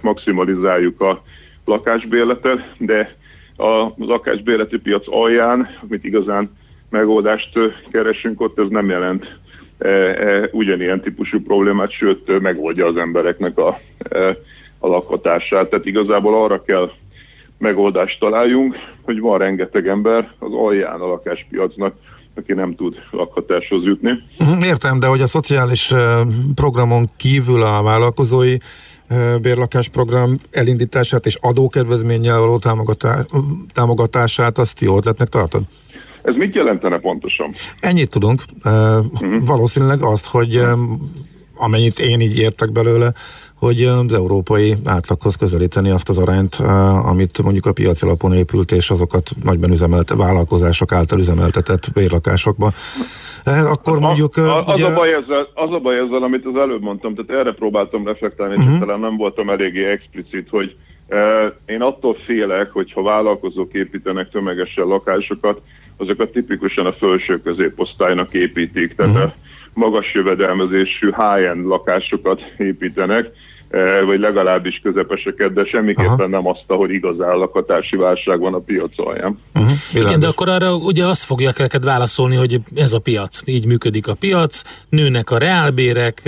maximalizáljuk 0.00 1.00
a 1.00 1.22
lakásbérletet, 1.64 2.74
de 2.78 3.14
a 3.56 3.92
lakásbérleti 3.96 4.78
piac 4.78 5.04
alján, 5.06 5.78
amit 5.82 6.04
igazán 6.04 6.50
megoldást 6.90 7.58
keresünk 7.90 8.40
ott, 8.40 8.58
ez 8.58 8.68
nem 8.68 8.88
jelent 8.88 9.38
ugyanilyen 10.50 11.00
típusú 11.00 11.42
problémát, 11.42 11.90
sőt 11.90 12.40
megoldja 12.40 12.86
az 12.86 12.96
embereknek 12.96 13.58
a, 13.58 13.80
a 14.78 14.88
lakhatását. 14.88 15.70
Tehát 15.70 15.86
igazából 15.86 16.42
arra 16.42 16.62
kell 16.62 16.90
megoldást 17.58 18.20
találjunk, 18.20 18.76
hogy 19.02 19.20
van 19.20 19.38
rengeteg 19.38 19.88
ember 19.88 20.32
az 20.38 20.52
alján 20.52 21.00
a 21.00 21.06
lakáspiacnak, 21.06 21.94
aki 22.40 22.52
nem 22.52 22.74
tud 22.74 22.94
lakhatáshoz 23.10 23.84
jutni. 23.84 24.10
Mhm, 24.38 24.62
értem, 24.62 24.98
de 24.98 25.06
hogy 25.06 25.20
a 25.20 25.26
szociális 25.26 25.92
programon 26.54 27.10
kívül 27.16 27.62
a 27.62 27.82
vállalkozói 27.82 28.56
bérlakásprogram 29.40 30.38
elindítását 30.50 31.26
és 31.26 31.38
adókedvezménnyel 31.40 32.38
való 32.38 32.58
támogatását, 33.72 34.58
azt 34.58 34.80
jó 34.80 34.96
ötletnek 34.96 35.28
tartod? 35.28 35.62
Ez 36.22 36.34
mit 36.34 36.54
jelentene 36.54 36.98
pontosan? 36.98 37.54
Ennyit 37.80 38.10
tudunk. 38.10 38.42
Uh-huh. 38.64 39.46
Valószínűleg 39.46 40.02
azt, 40.02 40.26
hogy 40.26 40.60
amennyit 41.54 41.98
én 41.98 42.20
így 42.20 42.38
értek 42.38 42.72
belőle, 42.72 43.12
hogy 43.60 43.82
az 43.82 44.12
európai 44.12 44.76
átlaghoz 44.84 45.36
közelíteni 45.36 45.90
azt 45.90 46.08
az 46.08 46.18
arányt, 46.18 46.54
amit 47.04 47.42
mondjuk 47.42 47.66
a 47.66 47.72
piaci 47.72 48.04
alapon 48.04 48.32
épült, 48.32 48.72
és 48.72 48.90
azokat 48.90 49.30
nagyban 49.42 49.70
üzemelt 49.70 50.10
vállalkozások 50.10 50.92
által 50.92 51.18
üzemeltetett 51.18 51.92
bérlakásokba. 51.94 52.72
Akkor 53.44 53.98
mondjuk... 53.98 54.36
A, 54.36 54.68
a, 54.68 54.72
ugye... 54.74 54.86
az, 54.86 54.92
a 54.92 54.94
baj 54.94 55.14
ezzel, 55.14 55.48
az 55.54 55.72
a 55.72 55.78
baj 55.78 55.98
ezzel, 55.98 56.22
amit 56.22 56.46
az 56.46 56.56
előbb 56.56 56.82
mondtam, 56.82 57.14
tehát 57.14 57.40
erre 57.40 57.52
próbáltam 57.52 58.06
reflektálni, 58.06 58.54
uh-huh. 58.54 58.72
és 58.72 58.78
talán 58.78 59.00
nem 59.00 59.16
voltam 59.16 59.50
eléggé 59.50 59.84
explicit, 59.84 60.48
hogy 60.50 60.76
én 61.66 61.82
attól 61.82 62.16
félek, 62.26 62.70
hogy 62.72 62.92
ha 62.92 63.02
vállalkozók 63.02 63.72
építenek 63.72 64.30
tömegesen 64.30 64.86
lakásokat, 64.86 65.60
azokat 65.96 66.32
tipikusan 66.32 66.86
a 66.86 66.92
felső 66.92 67.42
középosztálynak 67.42 68.32
építik, 68.32 68.94
tehát 68.94 69.14
uh-huh. 69.14 69.32
magas 69.72 70.14
jövedelmezésű 70.14 71.10
high-end 71.16 71.66
lakásokat 71.66 72.40
építenek, 72.56 73.26
Eh, 73.26 73.49
vagy 74.06 74.20
legalábbis 74.20 74.80
közepeseket, 74.82 75.52
de 75.52 75.64
semmiképpen 75.64 76.10
Aha. 76.10 76.26
nem 76.26 76.46
azt, 76.46 76.64
hogy 76.66 76.90
igazán 76.90 77.36
lakatási 77.36 77.96
válság 77.96 78.40
van 78.40 78.54
a 78.54 78.58
piac 78.58 78.92
alján. 78.96 79.38
Uh-huh. 79.54 79.70
Igen, 79.94 80.20
de 80.20 80.26
akkor 80.26 80.48
arra 80.48 80.74
ugye 80.74 81.06
azt 81.06 81.24
fogják 81.24 81.58
neked 81.58 81.84
válaszolni, 81.84 82.36
hogy 82.36 82.60
ez 82.74 82.92
a 82.92 82.98
piac, 82.98 83.40
így 83.44 83.66
működik 83.66 84.08
a 84.08 84.14
piac, 84.14 84.62
nőnek 84.88 85.30
a 85.30 85.38
reálbérek, 85.38 86.22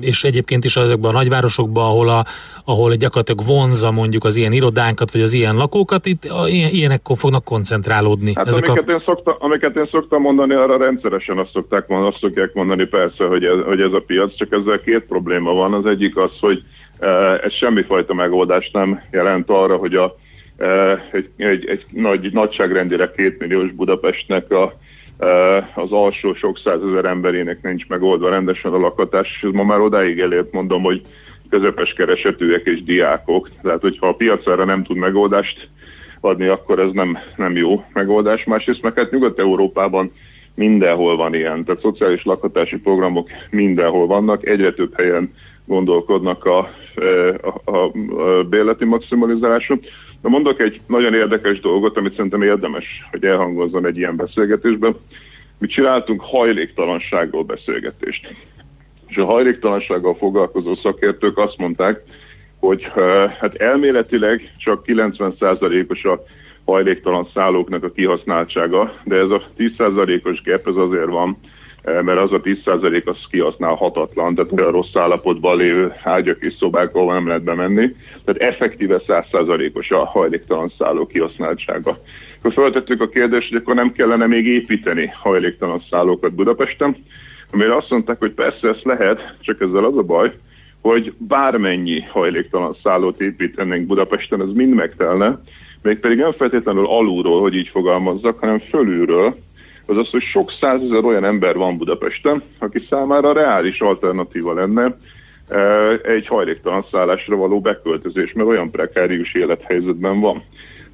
és 0.00 0.24
egyébként 0.24 0.64
is 0.64 0.76
azokban 0.76 1.14
a 1.14 1.18
nagyvárosokban, 1.18 1.84
ahol, 1.84 2.08
a, 2.08 2.24
ahol 2.64 2.94
gyakorlatilag 2.94 3.46
vonza 3.46 3.90
mondjuk 3.90 4.24
az 4.24 4.36
ilyen 4.36 4.52
irodánkat, 4.52 5.12
vagy 5.12 5.22
az 5.22 5.32
ilyen 5.32 5.56
lakókat, 5.56 6.06
itt 6.06 6.24
a, 6.24 6.48
ilyen, 6.48 6.70
ilyenekkor 6.70 7.16
fognak 7.16 7.44
koncentrálódni. 7.44 8.32
Hát 8.34 8.48
Ezek 8.48 8.68
amiket, 8.68 8.88
a... 8.88 8.92
én 8.92 9.02
szokta, 9.04 9.36
amiket 9.40 9.76
én 9.76 9.88
szoktam 9.90 10.20
mondani, 10.20 10.54
arra 10.54 10.76
rendszeresen 10.76 11.38
azt, 11.38 11.50
szokták 11.52 11.88
mondani, 11.88 12.12
azt 12.12 12.20
szokják 12.20 12.54
mondani 12.54 12.84
persze, 12.84 13.24
hogy 13.24 13.44
ez, 13.44 13.56
hogy 13.66 13.80
ez 13.80 13.92
a 13.92 14.02
piac, 14.06 14.36
csak 14.36 14.52
ezzel 14.52 14.80
két 14.80 15.00
probléma 15.00 15.52
van. 15.52 15.74
Az 15.74 15.86
egyik 15.86 16.16
az, 16.16 16.30
hogy 16.40 16.59
ez 17.42 17.52
semmifajta 17.52 18.14
megoldást 18.14 18.72
nem 18.72 19.00
jelent 19.10 19.50
arra, 19.50 19.76
hogy 19.76 19.94
a, 19.94 20.16
egy, 21.12 21.28
egy, 21.36 21.66
egy 21.68 21.84
nagy, 21.90 22.32
nagyságrendileg 22.32 23.12
kétmilliós 23.12 23.72
Budapestnek 23.72 24.50
a, 24.50 24.78
az 25.74 25.92
alsó 25.92 26.34
sok 26.34 26.58
százezer 26.64 27.04
emberének 27.04 27.62
nincs 27.62 27.86
megoldva 27.86 28.28
rendesen 28.28 28.72
a 28.72 28.78
lakatás, 28.78 29.32
és 29.36 29.42
ez 29.42 29.52
ma 29.52 29.64
már 29.64 29.80
odáig 29.80 30.20
elért, 30.20 30.52
mondom, 30.52 30.82
hogy 30.82 31.02
közepes 31.50 31.92
keresetűek 31.92 32.64
és 32.64 32.82
diákok. 32.82 33.50
Tehát, 33.62 33.80
hogyha 33.80 34.08
a 34.08 34.14
piac 34.14 34.46
erre 34.46 34.64
nem 34.64 34.82
tud 34.82 34.96
megoldást 34.96 35.68
adni, 36.20 36.46
akkor 36.46 36.78
ez 36.78 36.92
nem, 36.92 37.18
nem 37.36 37.56
jó 37.56 37.84
megoldás. 37.92 38.44
Másrészt 38.44 38.82
meg 38.82 38.94
hát 38.94 39.10
Nyugat-Európában 39.10 40.12
mindenhol 40.54 41.16
van 41.16 41.34
ilyen, 41.34 41.64
tehát 41.64 41.80
szociális 41.80 42.24
lakhatási 42.24 42.78
programok 42.78 43.28
mindenhol 43.50 44.06
vannak, 44.06 44.46
egyre 44.46 44.72
több 44.72 44.94
helyen 44.96 45.32
gondolkodnak 45.70 46.44
a, 46.44 46.70
e, 46.94 47.34
a, 47.42 47.70
a, 47.70 47.92
a 48.22 48.44
bérleti 48.44 48.84
maximalizáláson. 48.84 49.80
De 50.22 50.28
mondok 50.28 50.60
egy 50.60 50.80
nagyon 50.86 51.14
érdekes 51.14 51.60
dolgot, 51.60 51.96
amit 51.96 52.14
szerintem 52.14 52.42
érdemes, 52.42 52.84
hogy 53.10 53.24
elhangozzon 53.24 53.86
egy 53.86 53.96
ilyen 53.96 54.16
beszélgetésben. 54.16 54.96
Mi 55.58 55.66
csináltunk 55.66 56.20
hajléktalanságról 56.20 57.42
beszélgetést. 57.42 58.34
És 59.06 59.16
a 59.16 59.24
hajléktalansággal 59.24 60.14
foglalkozó 60.14 60.74
szakértők 60.74 61.38
azt 61.38 61.58
mondták, 61.58 62.02
hogy 62.58 62.90
e, 62.96 63.00
hát 63.40 63.54
elméletileg 63.54 64.54
csak 64.58 64.84
90%-os 64.86 66.04
a 66.04 66.22
hajléktalan 66.64 67.28
szállóknak 67.34 67.84
a 67.84 67.90
kihasználtsága, 67.90 68.94
de 69.04 69.16
ez 69.16 69.30
a 69.30 69.42
10%-os 69.58 70.42
gap 70.42 70.68
ez 70.68 70.76
azért 70.76 71.10
van, 71.10 71.38
mert 71.84 72.18
az 72.18 72.32
a 72.32 72.40
10% 72.40 73.04
az 73.04 73.16
kihasználhatatlan, 73.30 74.34
tehát 74.34 74.52
olyan 74.52 74.70
rossz 74.70 74.94
állapotban 74.94 75.56
lévő 75.56 75.92
ágyak 76.02 76.42
és 76.42 76.54
szobák, 76.58 76.94
ahol 76.94 77.12
nem 77.12 77.26
lehet 77.26 77.42
bemenni. 77.42 77.94
Tehát 78.24 78.52
effektíve 78.52 79.00
100%-os 79.06 79.90
a 79.90 80.04
hajléktalan 80.04 80.72
szálló 80.78 81.06
kihasználtsága. 81.06 81.98
Akkor 82.38 82.52
feltettük 82.52 83.00
a 83.00 83.08
kérdést, 83.08 83.48
hogy 83.48 83.58
akkor 83.58 83.74
nem 83.74 83.92
kellene 83.92 84.26
még 84.26 84.46
építeni 84.46 85.12
hajléktalan 85.22 85.82
szállókat 85.90 86.34
Budapesten, 86.34 86.96
amire 87.52 87.76
azt 87.76 87.90
mondták, 87.90 88.18
hogy 88.18 88.32
persze 88.32 88.68
ezt 88.68 88.84
lehet, 88.84 89.34
csak 89.40 89.60
ezzel 89.60 89.84
az 89.84 89.96
a 89.96 90.02
baj, 90.02 90.32
hogy 90.80 91.12
bármennyi 91.18 92.00
hajléktalan 92.00 92.76
szállót 92.82 93.20
építenénk 93.20 93.86
Budapesten, 93.86 94.40
ez 94.40 94.52
mind 94.54 94.74
megtelne, 94.74 95.40
mégpedig 95.82 96.18
nem 96.18 96.32
feltétlenül 96.32 96.86
alulról, 96.86 97.40
hogy 97.40 97.54
így 97.54 97.68
fogalmazzak, 97.68 98.38
hanem 98.38 98.58
fölülről, 98.58 99.36
az 99.90 99.96
az, 99.96 100.10
hogy 100.10 100.22
sok 100.22 100.52
százezer 100.60 101.04
olyan 101.04 101.24
ember 101.24 101.56
van 101.56 101.76
Budapesten, 101.76 102.42
aki 102.58 102.86
számára 102.90 103.32
reális 103.32 103.80
alternatíva 103.80 104.54
lenne 104.54 104.96
e, 105.48 105.58
egy 106.02 106.26
hajléktalan 106.26 106.84
szállásra 106.90 107.36
való 107.36 107.60
beköltözés, 107.60 108.32
mert 108.32 108.48
olyan 108.48 108.70
prekárius 108.70 109.34
élethelyzetben 109.34 110.20
van. 110.20 110.42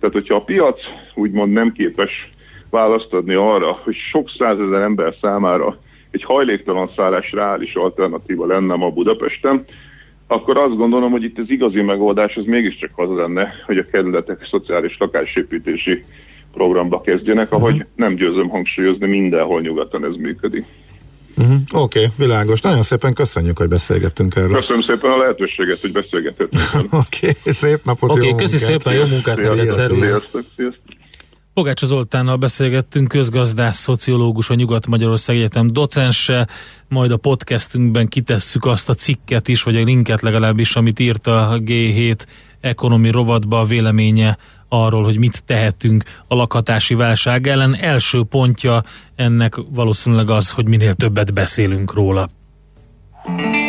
Tehát, 0.00 0.14
hogyha 0.14 0.34
a 0.34 0.44
piac 0.44 0.80
úgymond 1.14 1.52
nem 1.52 1.72
képes 1.72 2.30
választ 2.70 3.12
adni 3.12 3.34
arra, 3.34 3.72
hogy 3.84 3.94
sok 3.94 4.30
százezer 4.38 4.82
ember 4.82 5.14
számára 5.20 5.78
egy 6.10 6.24
hajléktalan 6.24 6.90
szállás 6.96 7.32
reális 7.32 7.74
alternatíva 7.74 8.46
lenne 8.46 8.74
ma 8.74 8.90
Budapesten, 8.90 9.64
akkor 10.26 10.56
azt 10.56 10.76
gondolom, 10.76 11.10
hogy 11.10 11.22
itt 11.22 11.38
az 11.38 11.50
igazi 11.50 11.82
megoldás 11.82 12.36
az 12.36 12.44
mégiscsak 12.44 12.90
az 12.94 13.08
lenne, 13.08 13.52
hogy 13.66 13.78
a 13.78 13.86
kerületek 13.90 14.46
szociális 14.50 14.96
lakásépítési 14.98 16.04
programba 16.56 17.00
kezdjenek, 17.00 17.52
ahogy 17.52 17.72
uh-huh. 17.72 17.88
nem 17.94 18.14
győzöm 18.14 18.48
hangsúlyozni, 18.48 19.06
mindenhol 19.06 19.60
nyugaton 19.60 20.04
ez 20.04 20.16
működik. 20.16 20.64
Uh-huh. 21.36 21.56
Oké, 21.72 21.98
okay, 21.98 22.10
világos. 22.16 22.60
Nagyon 22.60 22.82
szépen 22.82 23.14
köszönjük, 23.14 23.58
hogy 23.58 23.68
beszélgettünk 23.68 24.36
erről. 24.36 24.58
Köszönöm 24.58 24.82
szépen 24.82 25.10
a 25.10 25.16
lehetőséget, 25.16 25.80
hogy 25.80 25.92
beszélgethetünk. 25.92 26.62
Oké, 27.04 27.28
okay, 27.28 27.52
szép 27.52 27.80
napot, 27.84 28.10
Oké, 28.10 28.18
okay, 28.18 28.34
köszi 28.34 28.58
szépen, 28.58 28.94
jó 28.94 29.04
munkát 29.06 29.36
neked, 29.36 29.70
Sziasztok, 29.70 30.42
sziasztok. 30.56 30.94
Pogács 31.54 31.84
Zoltánnal 31.84 32.36
beszélgettünk, 32.36 33.08
közgazdász, 33.08 33.78
szociológus, 33.78 34.50
a 34.50 34.54
Nyugat-Magyarország 34.54 35.36
Egyetem 35.36 35.72
docense, 35.72 36.48
majd 36.88 37.10
a 37.10 37.16
podcastünkben 37.16 38.08
kitesszük 38.08 38.64
azt 38.64 38.88
a 38.88 38.94
cikket 38.94 39.48
is, 39.48 39.62
vagy 39.62 39.76
a 39.76 39.84
linket 39.84 40.20
legalábbis, 40.20 40.76
amit 40.76 40.98
írta 40.98 41.48
a 41.48 41.58
G7 41.58 42.18
ekonomi 42.60 43.10
rovatba 43.10 43.60
a 43.60 43.64
véleménye 43.64 44.38
arról, 44.68 45.04
hogy 45.04 45.18
mit 45.18 45.42
tehetünk 45.44 46.04
a 46.26 46.34
lakhatási 46.34 46.94
válság 46.94 47.46
ellen. 47.46 47.74
Első 47.74 48.22
pontja 48.22 48.82
ennek 49.14 49.54
valószínűleg 49.68 50.30
az, 50.30 50.50
hogy 50.50 50.68
minél 50.68 50.94
többet 50.94 51.32
beszélünk 51.34 51.94
róla. 51.94 52.28
the 53.26 53.65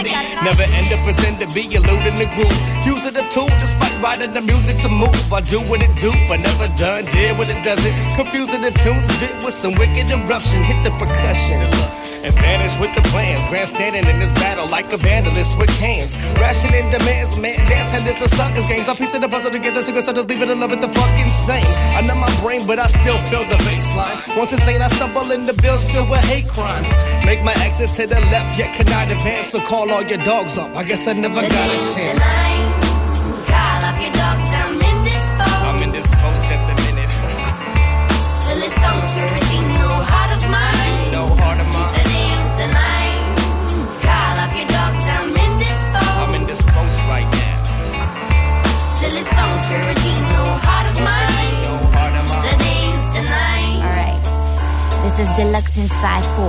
the. 0.00 0.12
Never 0.44 0.62
end 0.62 0.88
up 0.92 1.00
pretend 1.04 1.40
to 1.40 1.46
be 1.52 1.68
eluding 1.74 2.16
the 2.16 2.28
groove. 2.36 2.72
It 3.04 3.16
a 3.16 3.28
tool 3.30 3.48
despite 3.60 4.00
writing 4.00 4.32
the 4.32 4.40
music 4.40 4.78
to 4.78 4.88
move. 4.88 5.32
I 5.32 5.40
do 5.40 5.60
what 5.60 5.82
it 5.82 5.94
do, 5.96 6.12
but 6.28 6.38
never 6.40 6.68
done 6.76 7.04
did 7.06 7.36
what 7.36 7.48
it 7.48 7.62
doesn't. 7.64 7.94
Confusing 8.16 8.62
the 8.62 8.70
tunes 8.70 9.04
a 9.06 9.20
bit 9.20 9.34
with 9.44 9.54
some 9.54 9.74
wicked 9.74 10.08
eruption. 10.10 10.62
Hit 10.62 10.84
the 10.84 10.90
percussion 10.92 12.11
and 12.24 12.34
vanish 12.34 12.78
with 12.78 12.94
the 12.94 13.02
plans. 13.10 13.40
Grandstanding 13.48 14.06
in 14.06 14.18
this 14.18 14.32
battle 14.32 14.68
like 14.68 14.92
a 14.92 14.96
vandalist 14.96 15.58
with 15.58 15.70
cans. 15.78 16.16
Rationing 16.38 16.90
demands, 16.90 17.38
man, 17.38 17.58
dancing 17.68 18.06
is 18.06 18.20
a 18.22 18.28
sucker's 18.28 18.66
games. 18.68 18.88
I 18.88 18.94
piece 18.94 19.14
of 19.14 19.20
the 19.20 19.28
puzzle 19.28 19.50
together, 19.50 19.82
so 19.82 19.92
just 19.92 20.28
leave 20.28 20.42
it 20.42 20.50
in 20.50 20.60
love 20.60 20.70
with 20.70 20.80
the 20.80 20.88
fucking 20.88 21.28
same. 21.28 21.66
I 21.98 22.00
know 22.06 22.14
my 22.14 22.32
brain, 22.40 22.66
but 22.66 22.78
I 22.78 22.86
still 22.86 23.18
feel 23.30 23.44
the 23.48 23.56
baseline. 23.66 24.36
Once 24.36 24.52
insane, 24.52 24.82
I 24.82 24.88
stumble 24.88 25.30
in 25.32 25.46
the 25.46 25.54
bills 25.54 25.82
filled 25.90 26.10
with 26.10 26.24
hate 26.24 26.48
crimes. 26.48 26.88
Make 27.24 27.42
my 27.42 27.54
exit 27.54 27.90
to 27.96 28.06
the 28.06 28.20
left, 28.32 28.58
yet 28.58 28.76
cannot 28.76 29.10
advance, 29.10 29.48
so 29.48 29.60
call 29.60 29.90
all 29.90 30.02
your 30.02 30.18
dogs 30.18 30.58
off. 30.58 30.74
I 30.76 30.84
guess 30.84 31.06
I 31.08 31.12
never 31.14 31.40
got 31.40 31.70
a 31.70 31.94
chance. 31.94 32.81
Inside 55.82 56.24
4. 56.38 56.46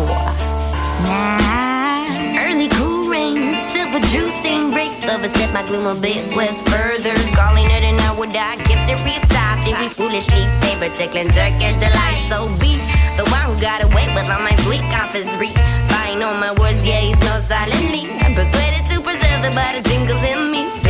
Nah. 1.09 2.37
Early 2.45 2.69
cool 2.77 3.09
rain, 3.09 3.57
silver 3.73 3.99
juice 4.13 4.35
stain 4.35 4.69
breaks 4.69 5.09
overstep 5.09 5.51
my 5.51 5.65
gloom 5.65 5.87
a 5.87 5.95
bit 5.99 6.35
west 6.35 6.61
further. 6.69 7.15
Calling 7.33 7.65
it 7.65 7.81
an 7.81 7.99
hour 8.01 8.27
I 8.29 8.55
kept 8.61 8.85
it 8.93 8.99
retop. 9.01 9.65
Did 9.65 9.79
we 9.79 9.87
foolishly 9.89 10.45
favor 10.61 10.93
tickling 10.93 11.33
Turkish 11.33 11.77
delight? 11.81 12.21
So 12.29 12.45
be 12.61 12.77
the 13.17 13.25
one 13.33 13.41
who 13.49 13.59
got 13.59 13.81
away 13.81 14.05
with 14.13 14.29
all 14.29 14.39
my 14.45 14.55
sweet 14.57 14.85
confisery. 14.93 15.49
Buying 15.89 16.21
on 16.21 16.39
my 16.39 16.53
words, 16.53 16.85
yeah, 16.85 16.99
he's 17.01 17.19
no 17.21 17.39
silently. 17.39 18.05
I'm 18.21 18.35
persuaded 18.35 18.85
to 18.85 19.01
preserve 19.01 19.41
the 19.41 19.49
butter 19.57 19.81
tingles 19.81 20.21
in 20.21 20.51
me. 20.51 20.82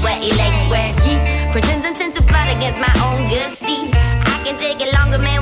Sweaty 0.00 0.32
legs 0.32 0.64
where 0.72 0.88
he 1.04 1.12
pretends 1.52 1.84
intent 1.84 2.14
to 2.16 2.22
plot 2.22 2.48
against 2.48 2.80
my 2.80 2.92
own 3.04 3.20
good 3.28 3.52
seed. 3.52 3.92
I 3.92 4.40
can 4.42 4.56
take 4.56 4.80
it 4.80 4.90
longer, 4.94 5.18
man, 5.18 5.39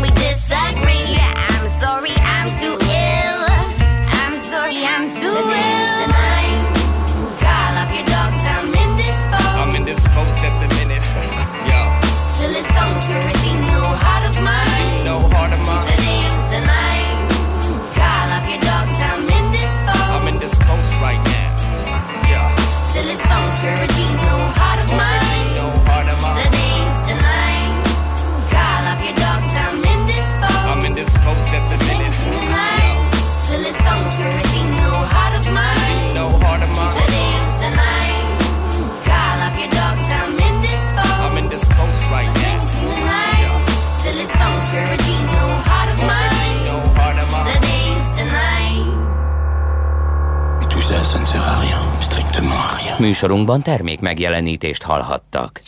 Műsorunkban 52.99 53.63
termék 53.63 54.01
megjelenítést 54.01 54.83
hallhattak. 54.83 55.61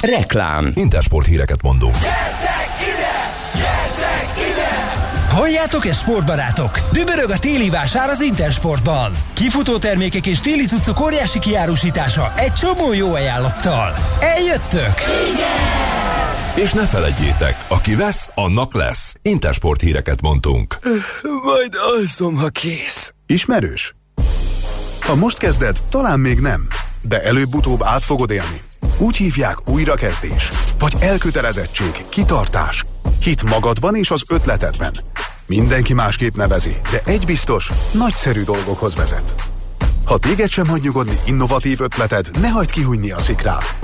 Reklám. 0.00 0.72
Intersport 0.74 1.26
híreket 1.26 1.62
mondunk. 1.62 1.96
Halljátok 5.28 5.86
ezt, 5.86 6.00
sportbarátok? 6.00 6.80
Dübörög 6.92 7.30
a 7.30 7.38
téli 7.38 7.70
vásár 7.70 8.08
az 8.08 8.20
Intersportban. 8.20 9.12
Kifutó 9.32 9.78
termékek 9.78 10.26
és 10.26 10.40
téli 10.40 10.64
cuccok 10.64 11.00
óriási 11.00 11.38
kiárusítása 11.38 12.32
egy 12.36 12.52
csomó 12.52 12.92
jó 12.92 13.14
ajánlattal. 13.14 13.94
Eljöttök? 14.20 14.94
És 16.54 16.72
ne 16.72 16.86
felejtjétek, 16.86 17.64
aki 17.68 17.94
vesz, 17.94 18.30
annak 18.34 18.74
lesz. 18.74 19.14
Intersport 19.22 19.80
híreket 19.80 20.20
mondtunk. 20.20 20.76
Majd 21.44 21.74
alszom, 21.98 22.36
ha 22.36 22.48
kész. 22.48 23.14
Ismerős? 23.26 23.94
Ha 25.06 25.14
most 25.14 25.38
kezded, 25.38 25.76
talán 25.90 26.20
még 26.20 26.40
nem, 26.40 26.66
de 27.08 27.22
előbb-utóbb 27.22 27.82
át 27.82 28.04
fogod 28.04 28.30
élni. 28.30 28.60
Úgy 28.98 29.16
hívják 29.16 29.68
újrakezdés, 29.68 30.52
vagy 30.78 30.94
elkötelezettség, 31.00 32.04
kitartás, 32.08 32.84
hit 33.20 33.42
magadban 33.42 33.96
és 33.96 34.10
az 34.10 34.22
ötletedben. 34.28 35.00
Mindenki 35.46 35.94
másképp 35.94 36.34
nevezi, 36.34 36.76
de 36.90 37.00
egy 37.04 37.24
biztos, 37.24 37.70
nagyszerű 37.92 38.42
dolgokhoz 38.42 38.94
vezet. 38.94 39.34
Ha 40.04 40.18
téged 40.18 40.50
sem 40.50 40.66
hagy 40.66 40.82
nyugodni 40.82 41.20
innovatív 41.24 41.80
ötleted, 41.80 42.30
ne 42.40 42.48
hagyd 42.48 42.70
kihújni 42.70 43.10
a 43.10 43.18
szikrát. 43.18 43.78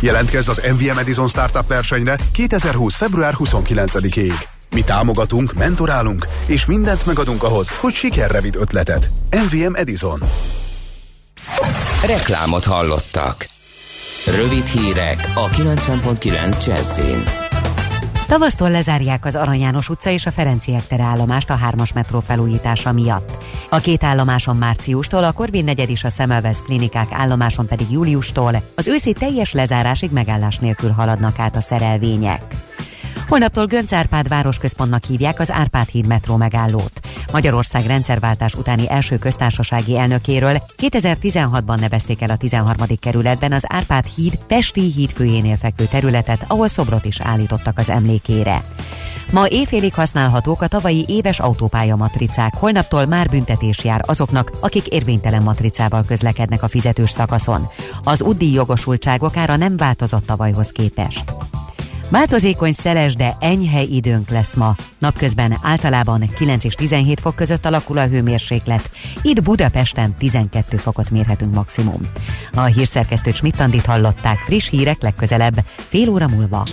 Jelentkezz 0.00 0.48
az 0.48 0.62
MVM 0.72 0.98
Edison 0.98 1.28
Startup 1.28 1.66
versenyre 1.66 2.16
2020. 2.32 2.94
február 2.94 3.34
29-ig. 3.38 4.55
Mi 4.74 4.82
támogatunk, 4.82 5.52
mentorálunk, 5.52 6.26
és 6.46 6.66
mindent 6.66 7.06
megadunk 7.06 7.42
ahhoz, 7.42 7.68
hogy 7.80 7.94
sikerre 7.94 8.40
vidd 8.40 8.56
ötleted. 8.58 9.10
MVM 9.30 9.74
Edison. 9.74 10.18
Reklámot 12.06 12.64
hallottak. 12.64 13.48
Rövid 14.26 14.66
hírek 14.66 15.30
a 15.34 15.48
90.9 15.48 16.66
Jazzin. 16.66 17.24
Tavasztól 18.26 18.70
lezárják 18.70 19.24
az 19.24 19.34
Arany 19.34 19.60
János 19.60 19.88
utca 19.88 20.10
és 20.10 20.26
a 20.26 20.30
Ferenciek 20.30 20.86
tere 20.86 21.02
állomást 21.02 21.50
a 21.50 21.54
hármas 21.54 21.92
metró 21.92 22.20
felújítása 22.20 22.92
miatt. 22.92 23.44
A 23.70 23.78
két 23.78 24.04
állomáson 24.04 24.56
márciustól, 24.56 25.24
a 25.24 25.32
Korvin 25.32 25.64
negyed 25.64 25.90
és 25.90 26.04
a 26.04 26.08
Semmelweis 26.08 26.62
klinikák 26.62 27.08
állomáson 27.10 27.66
pedig 27.66 27.90
júliustól 27.90 28.62
az 28.74 28.88
őszi 28.88 29.12
teljes 29.12 29.52
lezárásig 29.52 30.10
megállás 30.10 30.58
nélkül 30.58 30.90
haladnak 30.90 31.38
át 31.38 31.56
a 31.56 31.60
szerelvények. 31.60 32.42
Holnaptól 33.28 33.66
Gönc 33.66 33.92
Árpád 33.92 34.28
városközpontnak 34.28 35.04
hívják 35.04 35.40
az 35.40 35.50
Árpád 35.50 35.88
híd 35.88 36.06
metró 36.06 36.36
megállót. 36.36 37.00
Magyarország 37.32 37.86
rendszerváltás 37.86 38.54
utáni 38.54 38.90
első 38.90 39.18
köztársasági 39.18 39.98
elnökéről 39.98 40.56
2016-ban 40.78 41.80
nevezték 41.80 42.22
el 42.22 42.30
a 42.30 42.36
13. 42.36 42.86
kerületben 43.00 43.52
az 43.52 43.64
Árpád 43.68 44.04
híd 44.04 44.38
Pesti 44.46 44.80
híd 44.80 45.10
főjénél 45.10 45.56
fekvő 45.56 45.84
területet, 45.84 46.44
ahol 46.48 46.68
szobrot 46.68 47.04
is 47.04 47.20
állítottak 47.20 47.78
az 47.78 47.90
emlékére. 47.90 48.62
Ma 49.30 49.48
éjfélig 49.48 49.94
használhatók 49.94 50.62
a 50.62 50.68
tavalyi 50.68 51.04
éves 51.08 51.40
autópálya 51.40 51.96
matricák, 51.96 52.54
holnaptól 52.54 53.06
már 53.06 53.28
büntetés 53.28 53.84
jár 53.84 54.00
azoknak, 54.06 54.50
akik 54.60 54.86
érvénytelen 54.86 55.42
matricával 55.42 56.04
közlekednek 56.06 56.62
a 56.62 56.68
fizetős 56.68 57.10
szakaszon. 57.10 57.68
Az 58.02 58.20
UDI 58.20 58.52
jogosultságok 58.52 59.36
ára 59.36 59.56
nem 59.56 59.76
változott 59.76 60.26
tavalyhoz 60.26 60.68
képest. 60.70 61.34
Változékony 62.08 62.72
szeles, 62.72 63.14
de 63.14 63.36
enyhe 63.40 63.82
időnk 63.82 64.30
lesz 64.30 64.54
ma. 64.54 64.74
Napközben 64.98 65.58
általában 65.62 66.30
9 66.34 66.64
és 66.64 66.74
17 66.74 67.20
fok 67.20 67.34
között 67.34 67.66
alakul 67.66 67.98
a 67.98 68.06
hőmérséklet. 68.06 68.90
Itt 69.22 69.42
Budapesten 69.42 70.14
12 70.18 70.76
fokot 70.76 71.10
mérhetünk 71.10 71.54
maximum. 71.54 72.00
A 72.54 72.62
hírszerkesztő 72.62 73.30
Smittandit 73.30 73.86
hallották 73.86 74.38
friss 74.38 74.68
hírek 74.68 75.02
legközelebb, 75.02 75.54
fél 75.76 76.08
óra 76.08 76.28
múlva. 76.28 76.66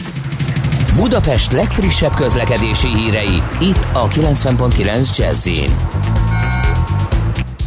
Budapest 0.95 1.51
legfrissebb 1.51 2.13
közlekedési 2.13 2.87
hírei, 2.87 3.41
itt 3.59 3.87
a 3.93 4.07
90.9 4.07 5.17
jazz 5.17 5.49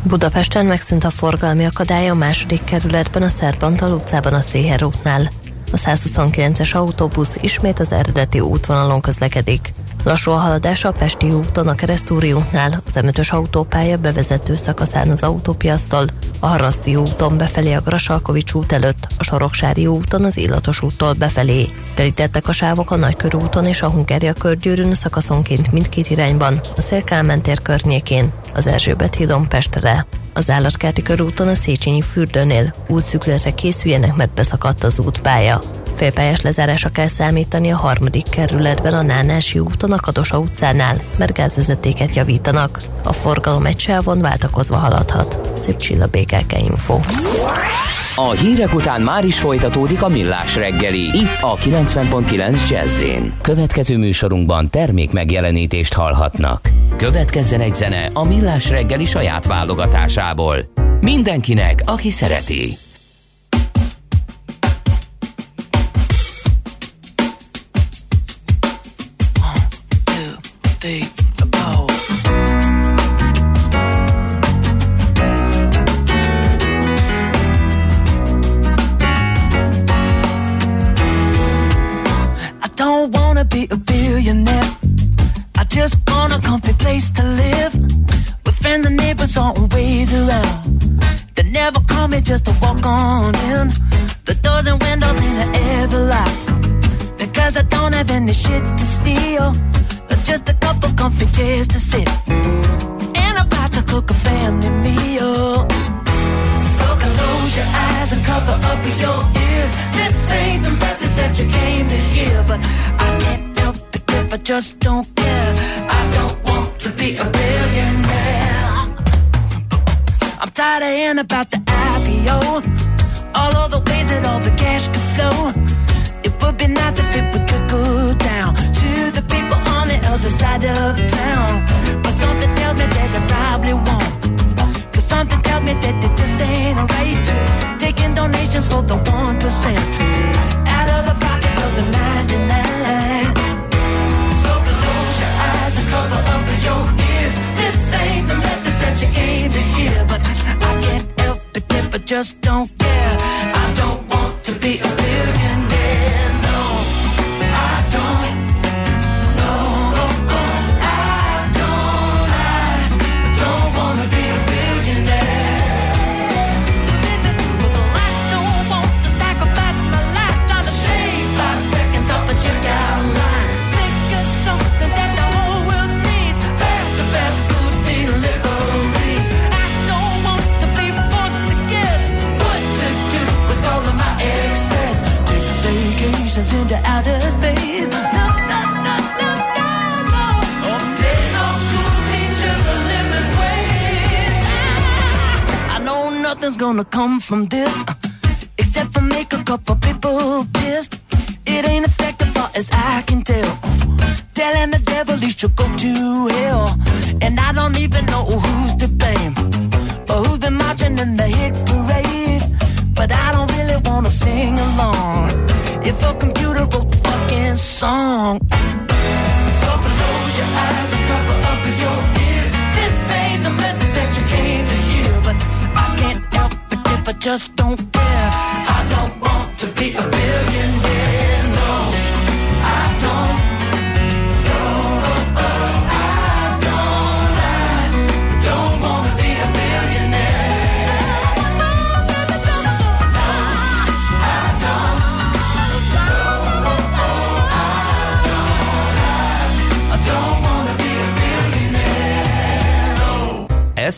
Budapesten 0.03 0.67
megszűnt 0.67 1.05
a 1.05 1.11
forgalmi 1.11 1.65
akadály 1.65 2.09
a 2.09 2.15
második 2.15 2.65
kerületben 2.65 3.23
a 3.23 3.29
Szerbantal 3.29 3.93
utcában 3.93 4.33
a 4.33 4.41
Széher 4.41 4.85
útnál. 4.85 5.31
A 5.77 5.79
129-es 5.79 6.75
autóbusz 6.75 7.37
ismét 7.41 7.79
az 7.79 7.93
eredeti 7.93 8.41
útvonalon 8.41 9.01
közlekedik. 9.01 9.73
Lassú 10.07 10.31
a 10.31 10.37
haladás 10.37 10.85
a 10.85 10.93
Pesti 10.93 11.31
úton, 11.31 11.69
a 11.69 11.75
Keresztúri 11.75 12.33
útnál, 12.33 12.83
az 12.87 13.03
m 13.03 13.35
autópálya 13.35 13.97
bevezető 13.97 14.57
szakaszán 14.57 15.11
az 15.11 15.23
autópiasztól, 15.23 16.05
a 16.41 16.47
Haraszti 16.47 16.97
úton 16.97 17.37
befelé 17.37 17.73
a 17.73 17.81
Grasalkovics 17.81 18.53
út 18.53 18.73
előtt, 18.73 19.09
a 19.19 19.25
Soroksári 19.25 19.87
úton 19.87 20.25
az 20.25 20.37
Illatos 20.37 20.83
úttól 20.83 21.13
befelé. 21.13 21.69
Telítettek 21.95 22.49
a 22.49 22.53
sávok 22.53 22.91
a 22.91 22.97
Nagykörúton 22.97 23.67
és 23.67 23.83
a 23.83 23.89
Hungária 23.89 24.33
körgyűrűn 24.33 24.95
szakaszonként 24.95 25.73
mindkét 25.73 26.11
irányban, 26.11 26.61
a 26.77 26.81
Szélkálmán 26.81 27.43
tér 27.43 27.63
környékén, 27.63 28.33
az 28.55 28.67
Erzsébet 28.67 29.15
hídon 29.15 29.49
Pestre. 29.49 30.07
Az 30.33 30.51
állatkerti 30.51 31.03
körúton 31.03 31.49
a 31.49 31.55
Széchenyi 31.55 32.01
fürdőnél 32.01 32.75
útszükletre 32.89 33.51
készüljenek, 33.51 34.15
mert 34.17 34.35
beszakadt 34.35 34.85
az 34.85 34.99
útpálya. 34.99 35.85
Félpályás 35.97 36.41
lezárása 36.41 36.89
kell 36.89 37.07
számítani 37.07 37.71
a 37.71 37.77
harmadik 37.77 38.29
kerületben 38.29 38.95
a 38.95 39.03
Nánási 39.03 39.59
úton 39.59 39.93
a 39.93 40.01
Kadosa 40.01 40.39
utcánál, 40.39 41.01
mert 41.19 41.33
gázvezetéket 41.33 42.15
javítanak. 42.15 42.83
A 43.03 43.13
forgalom 43.13 43.67
egy 43.67 43.79
sávon 43.79 44.19
váltakozva 44.19 44.77
haladhat. 44.77 45.39
Szép 45.55 45.79
csilla 45.79 46.07
BKK 46.07 46.53
Info. 46.59 46.99
A 48.17 48.31
hírek 48.31 48.75
után 48.75 49.01
már 49.01 49.25
is 49.25 49.39
folytatódik 49.39 50.03
a 50.03 50.09
millás 50.09 50.57
reggeli. 50.57 51.01
Itt 51.01 51.41
a 51.41 51.57
90.9 51.57 52.69
jazz 52.71 53.03
Következő 53.41 53.97
műsorunkban 53.97 54.71
termék 54.71 55.13
megjelenítést 55.13 55.93
hallhatnak. 55.95 56.71
Következzen 56.97 57.61
egy 57.61 57.75
zene 57.75 58.11
a 58.13 58.25
millás 58.25 58.71
reggeli 58.71 59.05
saját 59.05 59.47
válogatásából. 59.47 60.57
Mindenkinek, 61.01 61.83
aki 61.87 62.11
szereti. 62.11 62.79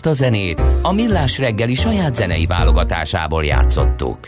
A 0.08 0.12
zenét 0.12 0.62
a 0.82 0.92
Millás 0.92 1.38
reggeli 1.38 1.74
saját 1.74 2.14
zenei 2.14 2.46
válogatásából 2.46 3.44
játszottuk. 3.44 4.18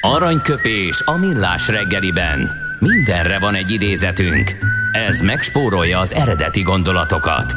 Aranyköpés 0.00 1.02
a 1.04 1.16
Millás 1.16 1.68
reggeliben. 1.68 2.50
Mindenre 2.78 3.38
van 3.38 3.54
egy 3.54 3.70
idézetünk. 3.70 4.56
Ez 4.92 5.20
megspórolja 5.20 5.98
az 5.98 6.14
eredeti 6.14 6.62
gondolatokat. 6.62 7.54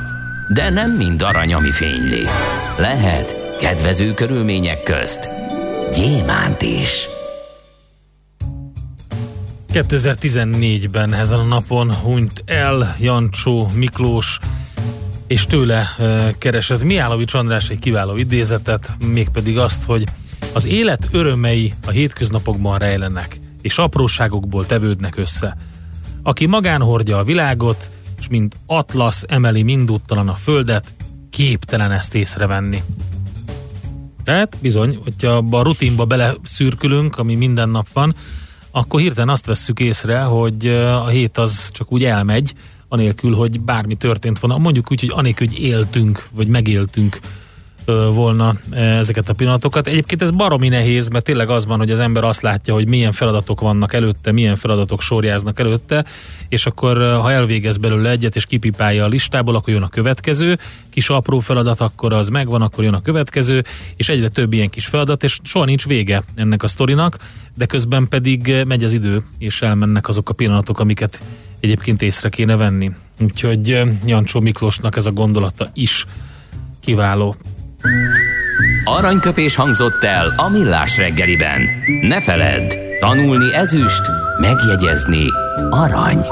De 0.54 0.70
nem 0.70 0.92
mind 0.92 1.22
arany, 1.22 1.54
ami 1.54 1.72
fényli. 1.72 2.24
Lehet 2.78 3.58
kedvező 3.60 4.14
körülmények 4.14 4.84
közt 4.84 5.30
gyémánt 5.94 6.62
is. 6.62 7.08
2014-ben 9.74 11.14
ezen 11.14 11.40
a 11.40 11.44
napon 11.44 11.94
hunyt 11.94 12.44
el 12.46 12.96
Jancsó 13.00 13.70
Miklós 13.74 14.40
és 15.30 15.46
tőle 15.46 15.96
keresett 16.38 16.84
Miálovics 16.84 17.34
András 17.34 17.70
egy 17.70 17.80
kiváló 17.80 18.16
idézetet, 18.16 18.94
mégpedig 19.06 19.58
azt, 19.58 19.84
hogy 19.84 20.04
az 20.54 20.66
élet 20.66 21.08
örömei 21.12 21.74
a 21.86 21.90
hétköznapokban 21.90 22.78
rejlenek, 22.78 23.40
és 23.62 23.78
apróságokból 23.78 24.66
tevődnek 24.66 25.18
össze. 25.18 25.58
Aki 26.24 26.46
magán 26.46 26.82
hordja 26.82 27.18
a 27.18 27.24
világot, 27.24 27.90
és 28.20 28.28
mint 28.28 28.56
atlasz 28.66 29.24
emeli 29.28 29.64
mindúttalan 29.64 30.30
a 30.30 30.34
földet, 30.34 30.94
képtelen 31.30 31.92
ezt 31.92 32.16
észrevenni. 32.16 32.84
Tehát 34.24 34.58
bizony, 34.62 35.00
hogyha 35.04 35.32
abba 35.32 35.60
a 35.60 35.64
rutinba 35.64 36.06
beleszürkülünk, 36.06 37.18
ami 37.18 37.36
minden 37.36 37.70
nap 37.70 37.88
van, 37.94 38.16
akkor 38.72 39.00
hirtelen 39.00 39.30
azt 39.30 39.46
vesszük 39.46 39.80
észre, 39.80 40.20
hogy 40.20 40.68
a 40.68 41.08
hét 41.08 41.38
az 41.38 41.70
csak 41.72 41.92
úgy 41.92 42.04
elmegy, 42.04 42.54
anélkül, 42.90 43.34
hogy 43.36 43.62
bármi 43.62 43.96
történt 43.96 44.40
volna. 44.40 44.58
Mondjuk 44.58 44.92
úgy, 44.92 45.00
hogy 45.00 45.12
anélkül, 45.14 45.48
hogy 45.48 45.60
éltünk, 45.60 46.28
vagy 46.32 46.48
megéltünk 46.48 47.20
volna 48.14 48.56
ezeket 48.72 49.30
a 49.30 49.34
pillanatokat. 49.34 49.88
Egyébként 49.88 50.22
ez 50.22 50.32
baromi 50.32 50.68
nehéz, 50.68 51.10
mert 51.10 51.26
tényleg 51.26 51.50
az 51.50 51.66
van, 51.66 51.78
hogy 51.78 51.92
az 51.92 52.00
ember 52.00 52.24
azt 52.24 52.42
látja, 52.42 52.74
hogy 52.74 52.88
milyen 52.88 53.12
feladatok 53.12 53.62
vannak 53.62 53.94
előtte, 53.94 54.32
milyen 54.32 54.56
feladatok 54.56 55.02
sorjáznak 55.02 55.60
előtte, 55.60 56.06
és 56.50 56.66
akkor 56.66 56.98
ha 56.98 57.32
elvégez 57.32 57.78
belőle 57.78 58.10
egyet, 58.10 58.36
és 58.36 58.46
kipipálja 58.46 59.04
a 59.04 59.08
listából, 59.08 59.56
akkor 59.56 59.74
jön 59.74 59.84
a 59.84 59.88
következő, 59.88 60.60
kis 60.90 61.10
apró 61.10 61.40
feladat, 61.40 61.80
akkor 61.80 62.14
az 62.14 62.30
megvan, 62.30 62.62
akkor 62.62 62.84
jön 62.84 62.94
a 62.94 63.02
következő, 63.02 63.64
és 63.96 64.10
egyre 64.10 64.28
több 64.28 64.54
ilyen 64.54 64.70
kis 64.70 64.86
feladat, 64.86 65.24
és 65.24 65.40
soha 65.44 65.66
nincs 65.66 65.86
vége 65.86 66.22
ennek 66.36 66.64
a 66.64 66.68
sztorinak, 66.68 67.18
de 67.56 67.66
közben 67.66 68.08
pedig 68.08 68.64
megy 68.68 68.84
az 68.84 68.94
idő, 68.94 69.22
és 69.38 69.62
elmennek 69.62 70.08
azok 70.08 70.30
a 70.30 70.34
pillanatok, 70.34 70.80
amiket 70.80 71.22
egyébként 71.60 72.02
észre 72.02 72.30
kéne 72.30 72.56
venni. 72.56 72.92
Úgyhogy 73.22 73.84
Jancsó 74.06 74.40
Miklósnak 74.40 74.96
ez 74.96 75.06
a 75.06 75.12
gondolata 75.12 75.70
is 75.74 76.06
kiváló. 76.80 77.36
Aranyköpés 78.84 79.56
hangzott 79.56 80.04
el 80.04 80.34
a 80.38 80.50
millás 80.50 80.98
reggeliben. 80.98 81.62
Ne 82.02 82.22
feledd, 82.22 82.74
tanulni 83.00 83.54
ezüst, 83.54 84.02
megjegyezni 84.40 85.26
arany. 85.70 86.26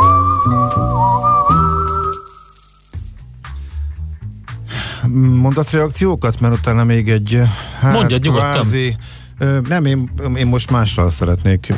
Mondat 5.13 5.71
reakciókat, 5.71 6.39
mert 6.39 6.53
utána 6.53 6.83
még 6.83 7.09
egy 7.09 7.41
hát, 7.79 7.93
Mondja 7.93 8.17
nyugodtan. 8.17 8.51
Kvázi, 8.51 8.95
nem, 9.67 9.85
én, 9.85 10.09
én 10.35 10.47
most 10.47 10.71
mással 10.71 11.09
szeretnék 11.09 11.73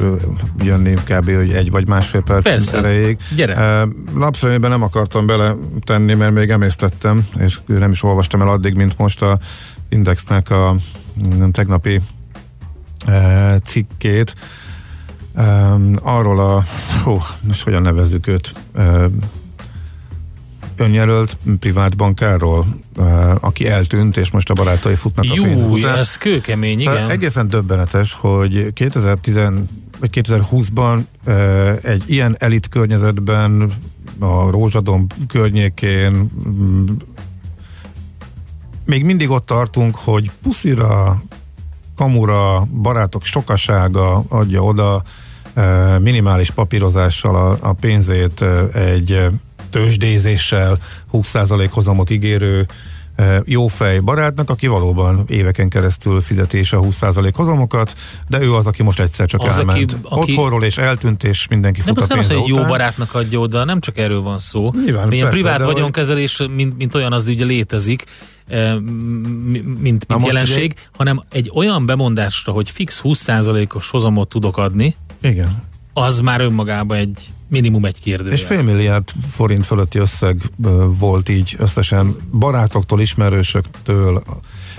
jönni 0.64 0.94
kb. 0.94 1.36
hogy 1.36 1.52
egy 1.52 1.72
vagy 1.72 1.88
másfél 1.88 2.22
perc 2.22 2.44
Persze. 2.44 2.78
erejéig. 2.78 3.18
Gyere. 3.36 3.88
Lapszemében 4.16 4.70
nem 4.70 4.84
akartam 4.84 5.26
bele 5.26 5.56
tenni, 5.84 6.14
mert 6.14 6.34
még 6.34 6.50
emésztettem, 6.50 7.28
és 7.38 7.60
nem 7.66 7.92
is 7.92 8.04
olvastam 8.04 8.42
el 8.42 8.48
addig, 8.48 8.74
mint 8.74 8.98
most 8.98 9.22
a 9.22 9.40
Indexnek 9.90 10.50
a 10.50 10.76
tegnapi 11.52 12.02
cikkét. 13.64 14.36
Arról 16.02 16.40
a, 16.40 16.64
hú, 17.04 17.18
most 17.42 17.64
hogyan 17.64 17.82
nevezzük 17.82 18.28
őt, 18.28 18.56
önjelölt 20.80 21.38
privát 21.60 21.98
bankárról, 21.98 22.66
uh, 22.98 23.36
aki 23.40 23.68
eltűnt, 23.68 24.18
és 24.18 24.32
most 24.32 24.50
a 24.50 24.54
barátai 24.54 24.96
futnak 24.96 25.26
a 25.30 25.42
pénz 25.44 25.62
után. 25.62 25.98
ez 25.98 26.18
kőkemény, 26.18 26.80
igen. 26.80 26.94
Tehát 26.94 27.10
egészen 27.10 27.50
döbbenetes, 27.50 28.14
hogy 28.14 28.74
2010 28.74 29.36
vagy 30.00 30.10
2020-ban 30.12 31.00
uh, 31.26 31.78
egy 31.82 32.04
ilyen 32.06 32.36
elit 32.40 32.70
környezetben 32.70 33.72
a 34.20 34.52
Rózsadom 34.52 35.08
környékén 35.28 36.32
mm, 36.48 36.86
még 38.86 39.04
mindig 39.04 39.30
ott 39.30 39.46
tartunk, 39.46 39.96
hogy 39.96 40.32
puszira, 40.44 41.22
kamura, 41.96 42.68
barátok 42.82 43.24
sokasága 43.24 44.24
adja 44.28 44.64
oda 44.64 45.04
minimális 46.00 46.52
papírozással 46.52 47.36
a, 47.36 47.58
a 47.60 47.74
pénzét 47.74 48.46
egy 48.74 49.28
tőzsdézéssel 49.70 50.78
20% 51.14 51.68
hozamot 51.72 52.10
ígérő 52.10 52.68
jófej 53.44 54.00
barátnak, 54.00 54.50
aki 54.50 54.68
valóban 54.68 55.26
éveken 55.28 55.70
keresztül 55.70 56.22
fizeti 56.22 56.60
a 56.60 56.64
20% 56.64 57.32
hozamokat, 57.34 57.94
de 58.28 58.42
ő 58.42 58.54
az, 58.54 58.66
aki 58.66 58.84
most 58.84 59.00
egyszer 59.00 59.28
csak 59.28 59.42
az, 59.42 59.58
elment 59.58 59.92
aki, 59.92 59.96
aki... 60.04 60.32
otthonról, 60.32 60.64
és 60.64 60.78
eltűnt, 60.78 61.24
és 61.24 61.48
mindenki 61.48 61.82
fut 61.82 61.96
nem, 61.96 62.04
a 62.04 62.08
nem 62.08 62.20
az, 62.20 62.28
hogy 62.28 62.48
jó 62.48 62.58
barátnak 62.58 63.14
adja 63.14 63.40
oda, 63.40 63.64
nem 63.64 63.80
csak 63.80 63.98
erről 63.98 64.22
van 64.22 64.40
szó. 64.40 64.72
Nyilván, 64.86 65.12
Ilyen 65.12 65.30
persze, 65.30 65.42
privát 65.42 65.64
vagyonkezelés, 65.64 66.42
mint, 66.56 66.78
mint 66.78 66.96
olyan, 66.96 67.14
az 67.14 67.26
ugye 67.26 67.46
létezik, 67.46 68.04
mint, 69.80 70.08
mint 70.08 70.26
jelenség, 70.26 70.72
ugye... 70.72 70.82
hanem 70.92 71.22
egy 71.30 71.52
olyan 71.54 71.86
bemondásra, 71.86 72.52
hogy 72.52 72.70
fix 72.70 73.02
20%-os 73.04 73.90
hozamot 73.90 74.30
tudok 74.30 74.58
adni, 74.58 74.96
igen. 75.22 75.64
az 75.94 76.20
már 76.20 76.42
önmagában 76.42 76.98
egy 76.98 77.20
minimum 77.50 77.86
egy 77.86 78.00
kérdő. 78.00 78.32
És 78.32 78.42
fél 78.42 78.62
milliárd 78.62 79.10
forint 79.30 79.66
fölötti 79.66 80.00
összeg 80.00 80.42
volt 80.86 81.30
így 81.30 81.56
összesen 81.58 82.16
barátoktól, 82.32 83.02
ismerősöktől. 83.02 84.24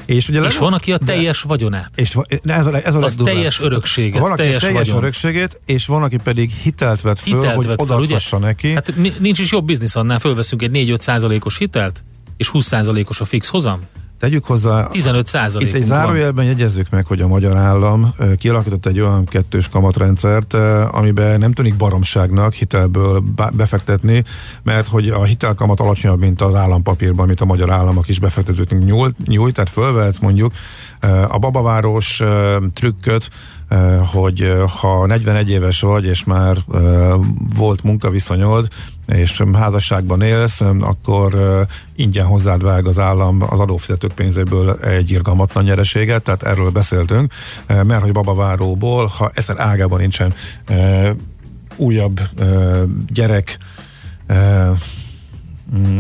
És, 0.05 0.29
ugye 0.29 0.41
és 0.41 0.59
van, 0.59 0.73
aki 0.73 0.93
a 0.93 0.99
teljes 0.99 1.43
de, 1.43 1.49
vagyonát. 1.49 1.91
És 1.95 2.17
ez 2.45 2.67
a, 2.67 2.87
ez 2.87 2.95
a 2.95 3.01
az 3.01 3.17
teljes 3.25 3.61
örökséget. 3.61 4.21
Van, 4.21 4.31
aki 4.31 4.43
teljes, 4.43 4.63
teljes 4.63 4.89
örökségét, 4.89 5.61
és 5.67 5.87
van, 5.87 6.03
aki 6.03 6.17
pedig 6.17 6.51
hitelt 6.51 7.01
vett 7.01 7.19
föl, 7.19 7.41
hitelt 7.41 7.57
hogy 7.57 7.67
vett 7.67 7.85
föl, 7.87 7.99
ugye? 7.99 8.19
neki. 8.39 8.73
Hát 8.73 8.93
nincs 9.19 9.39
is 9.39 9.53
jobb 9.53 9.65
biznisz 9.65 9.97
annál, 9.97 10.19
fölveszünk 10.19 10.63
egy 10.63 10.71
4-5 10.73 10.99
százalékos 10.99 11.57
hitelt, 11.57 12.03
és 12.37 12.49
20 12.49 12.67
százalékos 12.67 13.21
a 13.21 13.25
fix 13.25 13.49
hozam. 13.49 13.81
Tegyük 14.21 14.45
hozzá, 14.45 14.87
15 14.87 15.27
százalék. 15.27 15.69
Itt 15.69 15.75
egy 15.75 15.85
zárójelben 15.85 16.45
jegyezzük 16.45 16.91
meg, 16.91 17.07
hogy 17.07 17.21
a 17.21 17.27
magyar 17.27 17.57
állam 17.57 18.15
kialakított 18.39 18.87
egy 18.87 19.01
olyan 19.01 19.25
kettős 19.25 19.69
kamatrendszert, 19.69 20.55
amiben 20.91 21.39
nem 21.39 21.53
tűnik 21.53 21.77
baromságnak 21.77 22.53
hitelből 22.53 23.23
befektetni, 23.53 24.25
mert 24.63 24.87
hogy 24.87 25.09
a 25.09 25.25
hitelkamat 25.25 25.81
alacsonyabb, 25.81 26.21
mint 26.21 26.41
az 26.41 26.55
állampapírban, 26.55 27.25
amit 27.25 27.41
a 27.41 27.45
magyar 27.45 27.71
államok 27.71 28.09
is 28.09 28.19
befektetőknek 28.19 28.85
nyújt, 28.85 29.27
nyújt 29.27 29.55
tehát 29.55 29.71
fölvehetsz 29.71 30.19
mondjuk 30.19 30.53
a 31.29 31.39
babaváros 31.39 32.23
trükköt, 32.75 33.31
hogy 34.13 34.53
ha 34.81 35.07
41 35.07 35.51
éves 35.51 35.81
vagy, 35.81 36.05
és 36.05 36.25
már 36.25 36.57
volt 37.57 37.83
munkaviszonyod, 37.83 38.69
és 39.07 39.43
házasságban 39.53 40.23
élsz, 40.23 40.61
akkor 40.81 41.37
ingyen 41.97 42.27
hozzád 42.27 42.63
vág 42.63 42.87
az 42.87 42.99
állam 42.99 43.43
az 43.43 43.59
adófizetők 43.59 44.13
pénzéből 44.13 44.73
egy 44.73 45.11
irgalmatlan 45.11 45.65
nyereséget, 45.65 46.23
tehát 46.23 46.43
erről 46.43 46.71
beszéltünk, 46.71 47.33
mert 47.67 48.03
hogy 48.03 48.13
babaváróból, 48.13 49.07
ha 49.07 49.31
ezer 49.35 49.59
ágában 49.59 50.01
nincsen 50.01 50.35
újabb 51.77 52.21
gyerek, 53.13 53.59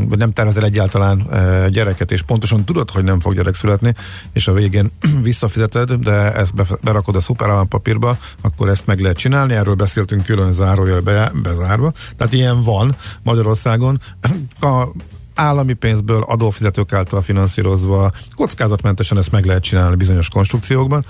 vagy 0.09 0.19
nem 0.19 0.33
tervezel 0.33 0.65
egyáltalán 0.65 1.27
gyereket, 1.71 2.13
és 2.13 2.23
pontosan 2.23 2.65
tudod, 2.65 2.91
hogy 2.91 3.05
nem 3.05 3.21
fog 3.21 3.35
gyerek 3.35 3.55
születni, 3.55 3.95
és 4.33 4.49
a 4.49 4.53
végén 4.53 4.91
visszafizeted, 5.23 5.93
de 5.93 6.35
ezt 6.35 6.81
berakod 6.83 7.17
a 7.17 7.21
szuperállampapírba, 7.21 8.19
akkor 8.41 8.69
ezt 8.69 8.87
meg 8.87 9.01
lehet 9.01 9.17
csinálni, 9.17 9.55
erről 9.55 9.75
beszéltünk 9.75 10.25
külön 10.25 10.53
zárójelbe 10.53 11.33
bezárva. 11.43 11.93
Tehát 12.17 12.33
ilyen 12.33 12.63
van 12.63 12.97
Magyarországon. 13.23 14.01
A 14.61 14.89
állami 15.35 15.73
pénzből, 15.73 16.23
adófizetők 16.23 16.93
által 16.93 17.23
finanszírozva, 17.23 18.13
kockázatmentesen 18.35 19.19
ezt 19.19 19.31
meg 19.31 19.45
lehet 19.45 19.63
csinálni 19.63 19.97
bizonyos 19.97 20.29
konstrukciókban. 20.29 21.05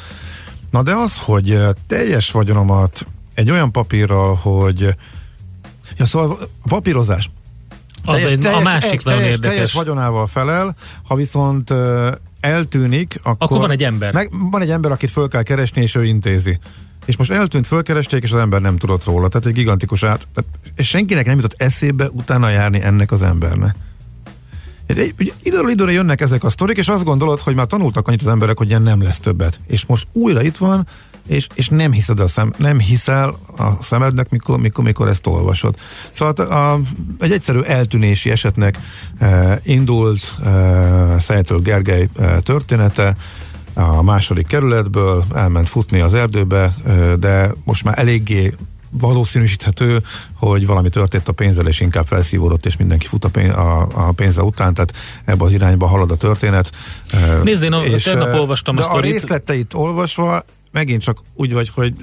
Na 0.71 0.83
de 0.83 0.95
az, 0.95 1.19
hogy 1.19 1.59
teljes 1.87 2.31
vagyonomat 2.31 3.07
egy 3.35 3.51
olyan 3.51 3.73
papírral, 3.73 4.35
hogy 4.35 4.95
Ja, 5.97 6.07
szóval 6.07 6.39
a 6.63 6.69
papírozás 6.69 7.31
az 8.05 8.15
teljes, 8.15 8.33
egy, 8.33 8.39
teljes, 8.39 8.59
a 8.59 8.63
másik 8.63 9.05
nagyon 9.05 9.21
teljes, 9.21 9.35
érdekes. 9.35 9.55
Teljes 9.55 9.73
vagyonával 9.73 10.27
felel, 10.27 10.77
ha 11.09 11.15
viszont 11.15 11.75
eltűnik, 12.41 13.19
akkor, 13.23 13.37
akkor 13.39 13.59
van 13.59 13.71
egy 13.71 13.83
ember. 13.83 14.13
Meg, 14.13 14.31
van 14.51 14.61
egy 14.61 14.71
ember, 14.71 14.91
akit 14.91 15.11
föl 15.11 15.29
kell 15.29 15.43
keresni, 15.43 15.83
és 15.83 15.95
ő 15.95 16.05
intézi. 16.05 16.59
És 17.05 17.17
most 17.17 17.31
eltűnt, 17.31 17.67
fölkeresték, 17.67 18.23
és 18.23 18.33
az 18.33 18.39
ember 18.39 18.61
nem 18.61 18.77
tudott 18.77 19.05
róla. 19.05 19.29
Tehát 19.29 19.47
egy 19.47 19.53
gigantikus 19.53 20.03
át... 20.03 20.27
És 20.77 20.89
senkinek 20.89 21.27
nem 21.27 21.37
jutott 21.37 21.63
eszébe 21.63 22.09
utána 22.09 22.49
járni 22.49 22.83
ennek 22.83 23.13
az 23.13 23.23
embernek. 23.23 23.75
Időről 25.43 25.71
időre 25.71 25.93
jönnek 25.93 26.21
ezek 26.21 26.45
a 26.45 26.49
sztorik, 26.51 26.77
és 26.77 26.89
azt 26.89 27.05
gondolod, 27.05 27.41
hogy 27.41 27.55
már 27.55 27.67
tanultak 27.67 28.09
annyit 28.09 28.23
az 28.23 28.29
emberek, 28.29 28.59
hogy 28.59 28.69
ilyen 28.69 28.83
nem 28.83 29.03
lesz 29.03 29.19
többet. 29.19 29.61
És 29.67 29.87
most 29.87 30.07
újra 30.13 30.43
itt 30.43 30.57
van, 30.57 30.87
és, 31.31 31.47
és 31.55 31.69
nem, 31.69 31.93
hiszed 31.93 32.21
a 32.21 32.29
szem, 32.29 32.53
nem 32.57 32.79
hiszel 32.79 33.35
a 33.57 33.83
szemednek, 33.83 34.31
mikor, 34.31 34.59
mikor, 34.59 34.85
mikor 34.85 35.09
ezt 35.09 35.27
olvasod. 35.27 35.75
Szóval 36.11 36.47
a, 36.47 36.73
a, 36.73 36.81
egy 37.19 37.33
egyszerű 37.33 37.61
eltűnési 37.61 38.31
esetnek 38.31 38.79
e, 39.19 39.61
indult 39.65 40.35
e, 40.45 41.19
Szejtől 41.19 41.61
Gergely 41.61 42.09
e, 42.19 42.41
története, 42.41 43.15
a 43.75 44.03
második 44.03 44.47
kerületből 44.47 45.25
elment 45.35 45.69
futni 45.69 46.01
az 46.01 46.15
erdőbe, 46.15 46.75
e, 46.87 47.17
de 47.17 47.51
most 47.65 47.85
már 47.85 47.99
eléggé 47.99 48.55
valószínűsíthető, 48.91 50.03
hogy 50.35 50.67
valami 50.67 50.89
történt 50.89 51.29
a 51.29 51.33
pénzzel, 51.33 51.67
és 51.67 51.81
inkább 51.81 52.07
felszívódott, 52.07 52.67
és 52.67 52.77
mindenki 52.77 53.07
fut 53.07 53.25
a, 53.25 53.29
pénz, 53.29 53.55
a, 53.55 53.89
a 53.95 54.13
pénze 54.13 54.43
után, 54.43 54.75
tehát 54.75 54.93
ebbe 55.25 55.45
az 55.45 55.53
irányba 55.53 55.87
halad 55.87 56.11
a 56.11 56.17
történet. 56.17 56.71
Nézd, 57.43 57.63
én 57.63 57.73
a, 57.73 57.85
és, 57.85 58.03
tegnap 58.03 58.35
olvastam 58.35 58.75
de 58.75 58.81
a 58.81 58.85
sztorit. 58.85 59.11
a 59.11 59.13
részleteit 59.13 59.75
olvasva 59.75 60.45
megint 60.73 61.03
csak 61.03 61.23
úgy 61.35 61.53
vagy, 61.53 61.69
hogy 61.69 61.95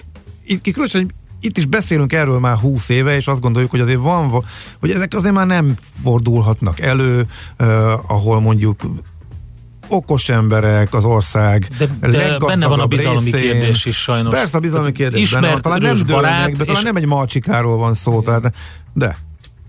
itt, 0.46 0.62
különösen 0.64 1.12
itt 1.40 1.58
is 1.58 1.66
beszélünk 1.66 2.14
erről 2.14 2.40
már 2.40 2.56
húsz 2.56 2.90
éve, 2.90 3.16
és 3.16 3.28
azt 3.28 3.42
gondoljuk, 3.42 3.72
hogy 3.72 3.80
azért 3.80 4.00
van, 4.00 4.44
hogy 4.80 4.92
ezek 4.92 5.14
azért 5.14 5.34
már 5.34 5.48
nem 5.48 5.76
fordulhatnak 6.04 6.80
elő, 6.80 7.28
uh, 7.60 7.68
ahol 8.12 8.40
mondjuk 8.42 8.82
okos 9.88 10.30
emberek, 10.30 10.94
az 10.94 11.06
ország 11.06 11.68
De, 11.78 12.08
de 12.08 12.38
benne 12.38 12.68
van 12.68 12.80
a 12.80 12.86
bizalmi 12.86 13.32
részén. 13.32 13.52
kérdés 13.52 13.86
is 13.86 14.02
sajnos. 14.02 14.34
Persze 14.34 14.58
a 14.58 14.60
bizalmi 14.60 14.92
kérdés 14.92 15.22
Ismert, 15.22 15.46
benne. 15.46 15.60
Talán 15.60 15.82
nem 15.82 15.90
erős 15.90 16.04
barát, 16.04 16.52
de 16.52 16.64
talán 16.64 16.76
és- 16.76 16.86
nem 16.86 16.96
egy 16.96 17.06
malcsikáról 17.06 17.78
van 17.78 17.94
szó, 17.94 18.22
tehát, 18.22 18.54
de 18.94 19.18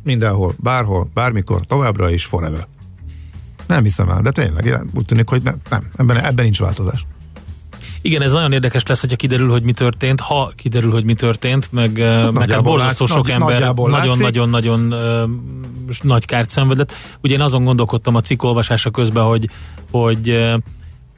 mindenhol, 0.05 0.55
bárhol, 0.57 1.11
bármikor, 1.15 1.67
továbbra 1.67 2.11
is 2.11 2.25
forever. 2.25 2.67
Nem 3.67 3.83
hiszem 3.83 4.09
el, 4.09 4.23
de 4.23 4.31
tényleg 4.31 4.85
úgy 4.95 5.05
tűnik, 5.05 5.29
hogy 5.29 5.43
nem, 5.43 5.57
nem 5.71 5.89
ebben, 5.97 6.25
ebben 6.25 6.45
nincs 6.45 6.59
változás. 6.59 7.07
Igen, 8.09 8.23
ez 8.23 8.33
nagyon 8.33 8.53
érdekes 8.53 8.83
lesz, 8.87 9.01
hogyha 9.01 9.17
kiderül, 9.17 9.51
hogy 9.51 9.63
mi 9.63 9.73
történt, 9.73 10.21
ha 10.21 10.53
kiderül, 10.57 10.91
hogy 10.91 11.05
mi 11.05 11.15
történt, 11.15 11.69
meg, 11.73 11.99
hát 11.99 12.33
meg 12.33 12.51
hát 12.51 12.63
borzasztó 12.63 13.05
lát- 13.05 13.15
sok 13.15 13.27
nagy- 13.27 13.35
ember 13.35 13.75
nagyon-nagyon-nagyon 13.75 14.95
nagy 16.03 16.25
kárt 16.25 16.51
szenvedett. 16.51 16.93
Ugye 17.23 17.35
én 17.35 17.41
azon 17.41 17.65
gondolkodtam 17.65 18.15
a 18.15 18.21
cikk 18.21 18.43
olvasása 18.43 18.91
közben, 18.91 19.25
hogy, 19.25 19.49
hogy 19.91 20.49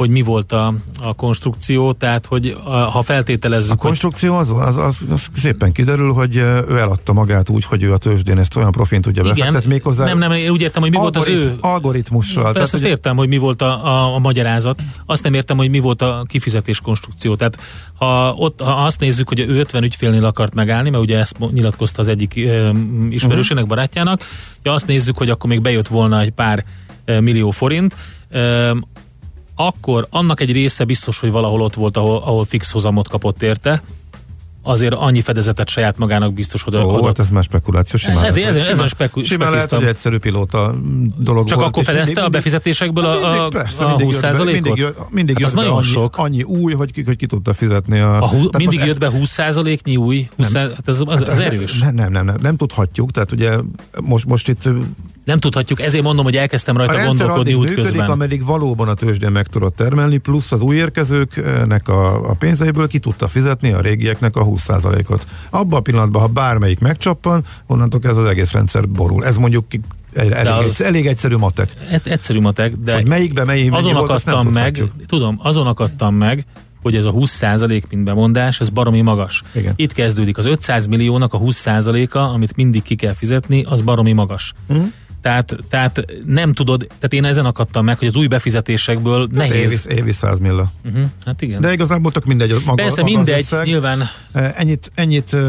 hogy 0.00 0.10
mi 0.10 0.22
volt 0.22 0.52
a, 0.52 0.74
a 1.02 1.14
konstrukció, 1.14 1.92
tehát 1.92 2.26
hogy 2.26 2.56
a, 2.64 2.70
ha 2.70 3.02
feltételezzük, 3.02 3.72
A 3.72 3.76
konstrukció 3.76 4.34
az, 4.36 4.50
az, 4.50 4.76
az, 4.76 4.98
az 5.10 5.28
szépen 5.34 5.72
kiderül, 5.72 6.12
hogy 6.12 6.36
ő 6.36 6.78
eladta 6.78 7.12
magát 7.12 7.48
úgy, 7.48 7.64
hogy 7.64 7.82
ő 7.82 7.92
a 7.92 7.96
tőzsdén 7.96 8.38
ezt 8.38 8.56
olyan 8.56 8.72
profint 8.72 9.04
tudja 9.04 9.22
befektetni, 9.22 9.68
méghozzá 9.68 10.04
Nem, 10.04 10.18
nem, 10.18 10.32
én 10.32 10.50
úgy 10.50 10.60
értem, 10.60 10.82
hogy 10.82 10.90
mi 10.90 10.96
volt 10.96 11.16
az 11.16 11.26
algorit- 11.26 11.46
ő- 11.46 11.56
Algoritmussal. 11.60 12.52
Persze 12.52 12.60
ezt 12.60 12.82
ugye- 12.82 12.88
értem, 12.88 13.16
hogy 13.16 13.28
mi 13.28 13.36
volt 13.36 13.62
a, 13.62 13.86
a, 13.86 14.14
a 14.14 14.18
magyarázat. 14.18 14.82
Azt 15.06 15.22
nem 15.22 15.34
értem, 15.34 15.56
hogy 15.56 15.70
mi 15.70 15.78
volt 15.78 16.02
a 16.02 16.24
kifizetés 16.28 16.80
konstrukció. 16.80 17.34
Tehát 17.34 17.58
ha, 17.94 18.32
ott, 18.36 18.60
ha 18.60 18.72
azt 18.84 19.00
nézzük, 19.00 19.28
hogy 19.28 19.38
ő 19.38 19.58
50 19.58 19.82
ügyfélnél 19.82 20.24
akart 20.24 20.54
megállni, 20.54 20.90
mert 20.90 21.02
ugye 21.02 21.18
ezt 21.18 21.36
nyilatkozta 21.52 22.00
az 22.00 22.08
egyik 22.08 22.32
ö, 22.36 22.70
ismerősének, 23.10 23.66
barátjának, 23.66 24.22
ja 24.62 24.72
azt 24.72 24.86
nézzük, 24.86 25.16
hogy 25.16 25.30
akkor 25.30 25.50
még 25.50 25.60
bejött 25.60 25.88
volna 25.88 26.20
egy 26.20 26.30
pár 26.30 26.64
millió 27.04 27.50
forint, 27.50 27.96
akkor 29.66 30.06
annak 30.10 30.40
egy 30.40 30.52
része 30.52 30.84
biztos, 30.84 31.18
hogy 31.18 31.30
valahol 31.30 31.60
ott 31.62 31.74
volt, 31.74 31.96
ahol, 31.96 32.16
ahol 32.16 32.44
fix 32.44 32.70
hozamot 32.70 33.08
kapott 33.08 33.42
érte, 33.42 33.82
azért 34.62 34.94
annyi 34.94 35.20
fedezetet 35.20 35.68
saját 35.68 35.98
magának 35.98 36.32
biztos, 36.32 36.62
hogy 36.62 36.76
Ó, 36.76 37.04
hát 37.06 37.18
ez 37.18 37.28
már 37.28 37.42
spekuláció. 37.42 37.98
Simán 37.98 38.24
Ez- 38.24 38.36
lehet, 38.36 38.50
ez- 38.50 38.56
ezen 38.56 38.72
simán- 38.74 38.88
speku- 38.88 39.24
Simán 39.24 39.50
lehet, 39.50 39.70
hogy 39.72 39.84
egyszerű 39.84 40.18
pilóta 40.18 40.74
dolog 41.18 41.46
Csak 41.46 41.58
volt. 41.58 41.68
akkor 41.70 41.84
fedezte 41.84 42.04
mindig- 42.06 42.24
a 42.24 42.28
befizetésekből 42.28 43.04
a, 43.04 43.44
a, 43.44 43.48
persze, 43.48 43.84
a 43.84 43.88
mindig 43.88 44.06
20 44.06 44.20
jött 44.22 44.36
be-? 44.36 44.44
Mindig, 44.52 44.76
jött- 44.76 45.10
mindig 45.10 45.34
hát 45.38 45.44
jött 45.46 45.54
nagyon 45.54 45.76
annyi, 45.76 45.84
sok. 45.86 46.16
annyi 46.18 46.42
új, 46.42 46.72
hogy 46.72 46.92
ki, 46.92 47.02
hogy 47.02 47.16
ki 47.16 47.26
tudta 47.26 47.54
fizetni 47.54 47.98
a... 47.98 48.22
A 48.22 48.28
hú, 48.28 48.48
mindig 48.56 48.84
jött 48.84 48.98
be 48.98 49.10
20 49.10 49.30
százaléknyi 49.30 49.96
új? 49.96 50.28
20 50.36 50.52
hát 50.52 50.70
ez, 50.86 51.00
az, 51.00 51.04
Hát 51.08 51.28
az 51.28 51.38
erős. 51.38 51.78
Nem, 51.78 51.94
nem, 51.94 52.12
nem, 52.12 52.24
nem, 52.24 52.36
nem 52.42 52.56
tudhatjuk, 52.56 53.10
tehát 53.10 53.32
ugye 53.32 53.50
most, 54.00 54.26
most 54.26 54.48
itt 54.48 54.68
Nem 55.24 55.38
tudhatjuk, 55.38 55.80
ezért 55.80 56.02
mondom, 56.04 56.24
hogy 56.24 56.36
elkezdtem 56.36 56.74
a 56.74 56.78
rajta 56.78 56.92
rendszer 56.92 57.26
gondolkodni 57.26 57.54
útközben. 57.54 57.84
működik, 57.84 58.08
ameddig 58.08 58.44
valóban 58.44 58.88
a 58.88 58.94
tőzsdén 58.94 59.30
meg 59.30 59.46
tudott 59.46 59.76
termelni, 59.76 60.16
plusz 60.18 60.52
az 60.52 60.60
új 60.60 60.76
érkezőknek 60.76 61.88
a, 61.88 62.30
a 62.30 62.34
pénzeiből 62.38 62.88
ki 62.88 62.98
tudta 62.98 63.28
fizetni 63.28 63.72
a 63.72 63.80
régieknek 63.80 64.36
a 64.36 64.42
20%-ot. 64.56 65.26
Abban 65.50 65.78
a 65.78 65.82
pillanatban, 65.82 66.22
ha 66.22 66.28
bármelyik 66.28 66.78
megcsappan, 66.78 67.44
onnantól 67.66 68.00
kezdve 68.00 68.22
az 68.22 68.28
egész 68.28 68.52
rendszer 68.52 68.88
borul. 68.88 69.24
Ez 69.24 69.36
mondjuk 69.36 69.64
elég, 70.14 70.46
az- 70.46 70.64
az... 70.64 70.82
elég 70.82 71.06
egyszerű 71.06 71.36
matek. 71.36 71.72
Ez 71.90 72.00
egyszerű 72.04 72.40
matek, 72.40 72.76
de 72.76 72.94
Hogy 72.94 73.08
melyikbe 73.08 73.44
mennyi, 73.44 73.68
azon 73.68 73.94
volt, 73.94 74.10
azt 74.10 74.24
nem 74.24 74.34
akadtam 74.34 74.52
meg, 74.62 74.74
tudhatjuk. 74.74 75.06
tudom, 75.06 75.38
azon 75.42 75.66
akadtam 75.66 76.14
meg, 76.14 76.46
hogy 76.82 76.94
ez 76.96 77.04
a 77.04 77.12
20% 77.12 77.82
mint 77.90 78.04
bemondás, 78.04 78.60
ez 78.60 78.68
baromi 78.68 79.00
magas. 79.00 79.42
Igen. 79.54 79.72
Itt 79.76 79.92
kezdődik 79.92 80.38
az 80.38 80.46
500 80.46 80.86
milliónak 80.86 81.34
a 81.34 81.38
20%-a, 81.38 82.18
amit 82.18 82.56
mindig 82.56 82.82
ki 82.82 82.94
kell 82.94 83.12
fizetni, 83.14 83.64
az 83.68 83.80
baromi 83.80 84.12
magas. 84.12 84.52
Mhm. 84.68 84.80
Tehát, 85.22 85.56
tehát 85.68 86.04
nem 86.26 86.52
tudod, 86.52 86.86
tehát 86.86 87.12
én 87.12 87.24
ezen 87.24 87.44
akadtam 87.44 87.84
meg, 87.84 87.98
hogy 87.98 88.08
az 88.08 88.16
új 88.16 88.26
befizetésekből 88.26 89.28
nehéz. 89.30 89.86
Évi, 89.88 90.00
évi 90.00 90.12
100 90.12 90.38
milla. 90.38 90.72
Uh-huh, 90.84 91.04
hát 91.24 91.42
igen. 91.42 91.60
De 91.60 91.72
igazából 91.72 92.12
tök 92.12 92.24
mindegy. 92.24 92.50
Maga, 92.64 92.82
Persze 92.82 93.02
maga 93.02 93.14
mindegy, 93.16 93.40
összeg. 93.40 93.66
nyilván 93.66 94.08
Eh, 94.32 94.52
Ennyit, 94.56 94.90
ennyit 94.94 95.34
eh, 95.34 95.40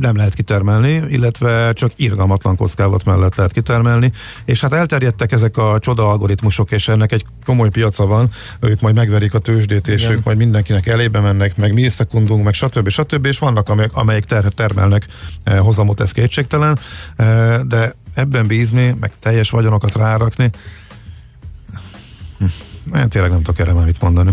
nem 0.00 0.16
lehet 0.16 0.34
kitermelni, 0.34 1.02
illetve 1.08 1.72
csak 1.72 1.92
irgalmatlan 1.96 2.56
kockávat 2.56 3.04
mellett 3.04 3.34
lehet 3.34 3.52
kitermelni, 3.52 4.12
és 4.44 4.60
hát 4.60 4.72
elterjedtek 4.72 5.32
ezek 5.32 5.56
a 5.56 5.78
csoda 5.78 6.08
algoritmusok, 6.08 6.70
és 6.70 6.88
ennek 6.88 7.12
egy 7.12 7.24
komoly 7.44 7.68
piaca 7.68 8.06
van, 8.06 8.28
ők 8.60 8.80
majd 8.80 8.94
megverik 8.94 9.34
a 9.34 9.38
tőzsdét, 9.38 9.88
és 9.88 10.02
Igen. 10.02 10.12
ők 10.12 10.24
majd 10.24 10.36
mindenkinek 10.36 10.86
elébe 10.86 11.20
mennek, 11.20 11.56
meg 11.56 11.72
mi 11.72 11.88
szekundunk, 11.88 12.44
meg 12.44 12.54
stb. 12.54 12.88
stb. 12.88 13.26
és 13.26 13.38
vannak, 13.38 13.68
amelyek, 13.68 13.94
amelyek 13.94 14.24
ter, 14.24 14.44
termelnek 14.44 15.06
eh, 15.42 15.58
hozamot, 15.58 16.00
ez 16.00 16.12
kétségtelen, 16.12 16.78
de 17.66 17.94
ebben 18.14 18.46
bízni, 18.46 18.96
meg 19.00 19.12
teljes 19.18 19.50
vagyonokat 19.50 19.94
rárakni, 19.94 20.50
hm, 22.38 22.96
én 22.96 23.08
tényleg 23.08 23.30
nem 23.30 23.42
tudok 23.42 23.60
erre 23.60 23.72
már 23.72 23.86
mit 23.86 24.00
mondani. 24.00 24.32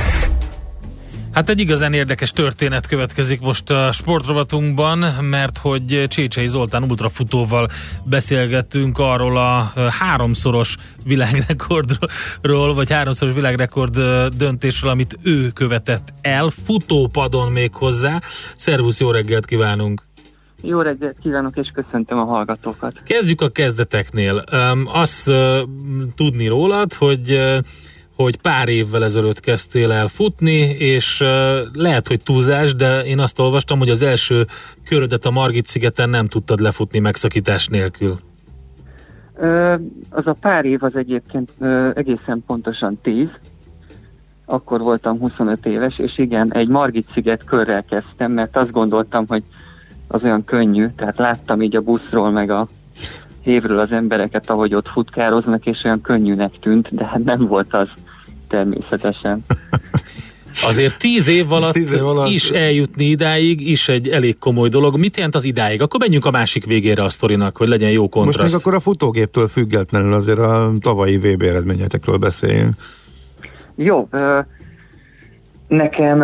Hát 1.33 1.49
egy 1.49 1.59
igazán 1.59 1.93
érdekes 1.93 2.31
történet 2.31 2.87
következik 2.87 3.39
most 3.39 3.69
a 3.69 3.91
sportrovatunkban, 3.91 5.25
mert 5.25 5.57
hogy 5.57 6.03
Csécsei 6.07 6.47
Zoltán 6.47 6.83
ultrafutóval 6.83 7.67
beszélgettünk 8.03 8.97
arról 8.99 9.37
a 9.37 9.71
háromszoros 9.99 10.77
világrekordról, 11.05 12.73
vagy 12.73 12.91
háromszoros 12.91 13.33
világrekord 13.33 13.99
döntésről, 14.37 14.91
amit 14.91 15.17
ő 15.23 15.49
követett 15.49 16.13
el, 16.21 16.49
futópadon 16.65 17.51
még 17.51 17.73
hozzá. 17.73 18.21
Szervusz, 18.55 18.99
jó 18.99 19.11
reggelt 19.11 19.45
kívánunk! 19.45 20.01
Jó 20.61 20.81
reggelt 20.81 21.15
kívánok, 21.21 21.57
és 21.57 21.71
köszöntöm 21.73 22.17
a 22.17 22.23
hallgatókat. 22.23 22.93
Kezdjük 23.03 23.41
a 23.41 23.49
kezdeteknél. 23.49 24.43
Azt 24.85 25.31
tudni 26.15 26.47
rólad, 26.47 26.93
hogy 26.93 27.41
hogy 28.21 28.41
pár 28.41 28.67
évvel 28.67 29.03
ezelőtt 29.03 29.39
kezdtél 29.39 29.91
el 29.91 30.07
futni, 30.07 30.59
és 30.77 31.23
lehet, 31.73 32.07
hogy 32.07 32.23
túlzás, 32.23 32.75
de 32.75 33.05
én 33.05 33.19
azt 33.19 33.39
olvastam, 33.39 33.79
hogy 33.79 33.89
az 33.89 34.01
első 34.01 34.47
körödet 34.85 35.25
a 35.25 35.31
Margit 35.31 35.65
szigeten 35.65 36.09
nem 36.09 36.27
tudtad 36.27 36.59
lefutni 36.59 36.99
megszakítás 36.99 37.67
nélkül. 37.67 38.15
Az 40.09 40.27
a 40.27 40.35
pár 40.41 40.65
év 40.65 40.83
az 40.83 40.95
egyébként 40.95 41.51
egészen 41.93 42.43
pontosan 42.47 42.99
10. 43.01 43.27
Akkor 44.45 44.81
voltam 44.81 45.19
25 45.19 45.65
éves, 45.65 45.99
és 45.99 46.17
igen, 46.17 46.53
egy 46.53 46.67
Margit 46.67 47.07
sziget 47.13 47.43
körrel 47.43 47.85
kezdtem, 47.85 48.31
mert 48.31 48.57
azt 48.57 48.71
gondoltam, 48.71 49.25
hogy 49.27 49.43
az 50.07 50.23
olyan 50.23 50.45
könnyű, 50.45 50.87
tehát 50.95 51.17
láttam 51.17 51.61
így 51.61 51.75
a 51.75 51.81
buszról 51.81 52.31
meg 52.31 52.49
a 52.49 52.67
hévről 53.41 53.79
az 53.79 53.91
embereket, 53.91 54.49
ahogy 54.49 54.75
ott 54.75 54.87
futkároznak, 54.87 55.65
és 55.65 55.83
olyan 55.83 56.01
könnyűnek 56.01 56.59
tűnt, 56.59 56.95
de 56.95 57.05
hát 57.05 57.23
nem 57.23 57.47
volt 57.47 57.73
az 57.73 57.87
természetesen. 58.51 59.43
Azért 60.67 60.99
tíz 60.99 61.27
év 61.27 61.51
alatt, 61.51 61.73
tíz 61.73 61.93
év 61.93 62.05
alatt 62.05 62.29
is 62.29 62.49
eljutni 62.49 63.03
idáig 63.03 63.69
is 63.69 63.89
egy 63.89 64.09
elég 64.09 64.37
komoly 64.37 64.69
dolog. 64.69 64.97
Mit 64.97 65.15
jelent 65.15 65.35
az 65.35 65.43
idáig? 65.43 65.81
Akkor 65.81 65.99
menjünk 65.99 66.25
a 66.25 66.31
másik 66.31 66.65
végére 66.65 67.03
a 67.03 67.09
sztorinak, 67.09 67.57
hogy 67.57 67.67
legyen 67.67 67.91
jó 67.91 68.09
kontraszt. 68.09 68.37
Most 68.37 68.51
még 68.51 68.61
akkor 68.61 68.73
a 68.73 68.79
futógéptől 68.79 69.47
függetlenül 69.47 70.13
azért 70.13 70.39
a 70.39 70.71
tavalyi 70.79 71.17
VB 71.17 71.41
eredményetekről 71.41 72.17
beszéljünk. 72.17 72.73
Jó, 73.75 74.09
nekem 75.67 76.23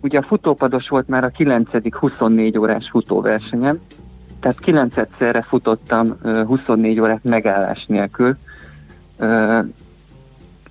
ugye 0.00 0.18
a 0.18 0.22
futópados 0.22 0.88
volt 0.88 1.08
már 1.08 1.24
a 1.24 1.28
9. 1.28 1.68
24 1.90 2.58
órás 2.58 2.88
futóversenyem, 2.90 3.80
tehát 4.40 4.60
9 4.60 4.96
egyszerre 4.96 5.46
futottam 5.48 6.16
24 6.46 7.00
órát 7.00 7.24
megállás 7.24 7.84
nélkül. 7.88 8.36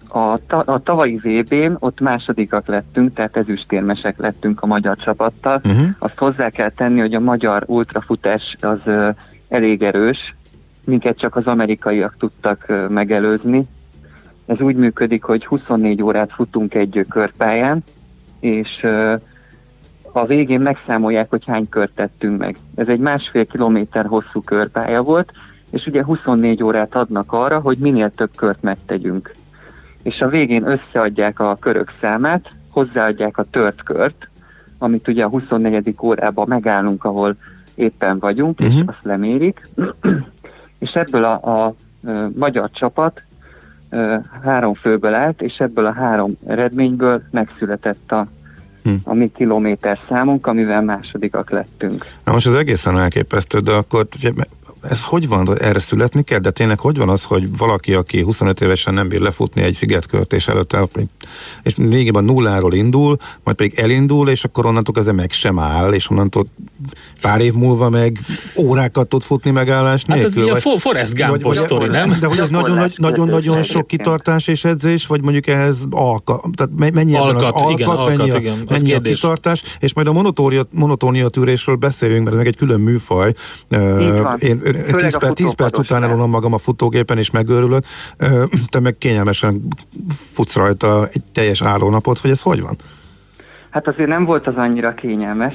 A, 0.08 0.40
ta, 0.48 0.58
a 0.60 0.80
tavalyi 0.80 1.16
VB-n 1.16 1.76
ott 1.80 2.00
másodikak 2.00 2.68
lettünk, 2.68 3.14
tehát 3.14 3.38
ezüstérmesek 3.38 4.18
lettünk 4.18 4.62
a 4.62 4.66
magyar 4.66 4.98
csapattal. 4.98 5.62
Uh-huh. 5.66 5.88
Azt 6.00 6.18
hozzá 6.18 6.50
kell 6.50 6.70
tenni, 6.70 7.00
hogy 7.00 7.14
a 7.14 7.20
magyar 7.20 7.64
ultrafutás 7.66 8.56
az 8.62 8.80
uh, 8.86 9.08
elég 9.50 9.84
erős, 9.84 10.36
minket 10.84 11.18
csak 11.18 11.36
az 11.36 11.46
amerikaiak 11.46 12.16
tudtak 12.20 12.66
uh, 12.70 12.90
megelőzni. 12.90 13.68
Ez 14.46 14.62
úgy 14.62 14.76
működik, 14.76 15.24
hogy 15.24 15.46
24 15.46 16.02
órát 16.02 16.32
futunk 16.32 16.74
egy 16.74 17.06
körpályán, 17.10 17.84
és 18.40 18.80
uh, 18.84 19.22
a 20.12 20.26
végén 20.26 20.60
megszámolják, 20.60 21.30
hogy 21.30 21.46
hány 21.46 21.70
kört 21.70 21.92
tettünk 21.96 22.38
meg. 22.38 22.58
Ez 22.76 22.88
egy 22.88 23.00
másfél 23.00 23.46
kilométer 23.46 24.06
hosszú 24.06 24.42
körpálya 24.42 25.02
volt, 25.02 25.32
és 25.72 25.86
ugye 25.86 26.04
24 26.04 26.64
órát 26.64 26.96
adnak 26.96 27.32
arra, 27.32 27.60
hogy 27.60 27.78
minél 27.78 28.12
több 28.16 28.30
kört 28.36 28.62
megtegyünk. 28.62 29.32
És 30.08 30.20
a 30.20 30.28
végén 30.28 30.68
összeadják 30.68 31.40
a 31.40 31.58
körök 31.60 31.94
számát, 32.02 32.52
hozzáadják 32.70 33.38
a 33.38 33.44
tört 33.44 33.84
kört, 33.84 34.28
amit 34.78 35.08
ugye 35.08 35.24
a 35.24 35.30
24. 35.30 35.96
órában 36.02 36.48
megállunk, 36.48 37.04
ahol 37.04 37.36
éppen 37.76 38.20
vagyunk, 38.20 38.60
uh-huh. 38.60 38.76
és 38.76 38.82
mhm. 38.82 38.90
azt 38.90 39.04
lemérik. 39.04 39.70
és 40.80 40.92
ebből 40.92 41.24
a, 41.24 41.40
a, 41.44 41.66
a 41.66 41.74
magyar 42.36 42.70
csapat 42.72 43.22
három 44.44 44.74
főből 44.74 45.14
állt, 45.14 45.42
és 45.42 45.58
ebből 45.58 45.86
a 45.86 45.94
három 45.94 46.38
eredményből 46.46 47.22
megszületett 47.32 48.12
a 48.12 48.28
hm. 48.84 48.94
a 49.04 49.14
mi 49.14 49.32
kilométer 49.36 50.00
számunk, 50.08 50.48
amivel 50.48 50.82
másodikak 50.82 51.50
lettünk. 51.50 52.06
Na 52.24 52.32
most 52.32 52.48
az 52.48 52.56
egészen 52.56 52.98
elképesztő, 52.98 53.60
de 53.60 53.72
akkor 53.72 54.08
ez 54.82 55.04
hogy 55.04 55.28
van, 55.28 55.58
erre 55.60 55.80
születni 55.80 56.24
kell, 56.24 56.40
de 56.40 56.52
tényleg 56.52 56.80
hogy 56.80 56.98
van 56.98 57.10
az, 57.10 57.24
hogy 57.24 57.58
valaki, 57.58 57.94
aki 57.94 58.22
25 58.22 58.62
évesen 58.62 58.94
nem 58.94 59.08
bír 59.08 59.20
lefutni 59.20 59.62
egy 59.62 59.74
szigetkört, 59.74 60.34
és 60.34 60.48
előtte, 60.48 60.88
és 61.64 61.74
a 62.12 62.20
nulláról 62.20 62.74
indul, 62.74 63.18
majd 63.44 63.58
pedig 63.58 63.80
elindul, 63.80 64.30
és 64.30 64.44
akkor 64.44 64.66
onnantól 64.66 64.94
kezdve 64.94 65.14
meg 65.14 65.32
sem 65.32 65.60
áll, 65.60 65.94
és 65.94 66.10
onnantól 66.10 66.46
pár 67.22 67.42
év 67.42 67.54
múlva 67.54 67.90
meg 67.90 68.20
órákat 68.58 69.10
tud 69.10 69.22
futni 69.22 69.52
megállás 69.52 70.06
nélkül. 70.06 70.28
Hát 70.28 70.38
ez 70.38 70.44
ilyen 70.44 70.60
vagy, 70.64 70.82
Forrest 70.82 71.14
Gump 71.14 71.56
story, 71.56 71.88
nem? 71.88 72.18
De 72.20 72.28
hogy 72.28 72.40
ez 72.40 72.50
nagyon-nagyon 72.96 73.64
sok 73.64 73.88
kitartás 73.88 74.48
és 74.48 74.64
edzés, 74.64 75.06
vagy 75.08 75.22
mondjuk 75.22 75.48
ehhez 75.48 75.78
alka, 75.90 76.44
tehát 76.56 76.94
mennyi 76.94 77.16
alkat, 77.16 77.56
az 77.56 77.62
alkat, 77.62 77.72
igen, 77.72 77.88
mennyi, 77.96 78.20
alkat, 78.20 78.34
a, 78.34 78.38
igen, 78.38 78.64
mennyi 78.70 78.94
a 78.94 79.02
kitartás, 79.02 79.64
és 79.80 79.94
majd 79.94 80.08
a 80.08 80.12
monotónia, 80.12 80.64
monotónia 80.72 81.30
tűrésről 81.30 81.76
beszéljünk, 81.76 82.24
mert 82.24 82.36
ez 82.36 82.38
meg 82.38 82.48
egy 82.48 82.58
külön 82.58 82.80
műfaj. 82.80 83.34
Én, 84.40 84.62
10 84.86 85.18
perc, 85.18 85.34
10 85.34 85.54
perc 85.54 85.78
után 85.78 86.04
elolom 86.04 86.30
magam 86.30 86.54
a 86.54 86.58
futógépen, 86.58 87.18
és 87.18 87.32
megőrülök. 87.32 87.84
Te 88.70 88.80
meg 88.80 88.98
kényelmesen 88.98 89.62
futsz 90.32 90.56
rajta 90.56 91.08
egy 91.14 91.24
teljes 91.34 91.62
állónapot, 91.62 92.20
hogy 92.20 92.32
ez 92.32 92.42
hogy 92.42 92.62
van? 92.62 92.76
Hát 93.70 93.88
azért 93.88 94.10
nem 94.10 94.26
volt 94.26 94.48
az 94.48 94.56
annyira 94.56 94.94
kényelmes. 94.94 95.54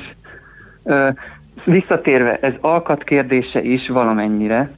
Visszatérve, 1.65 2.39
ez 2.39 2.53
alkat 2.61 3.05
kérdése 3.05 3.63
is 3.63 3.89
valamennyire, 3.89 4.71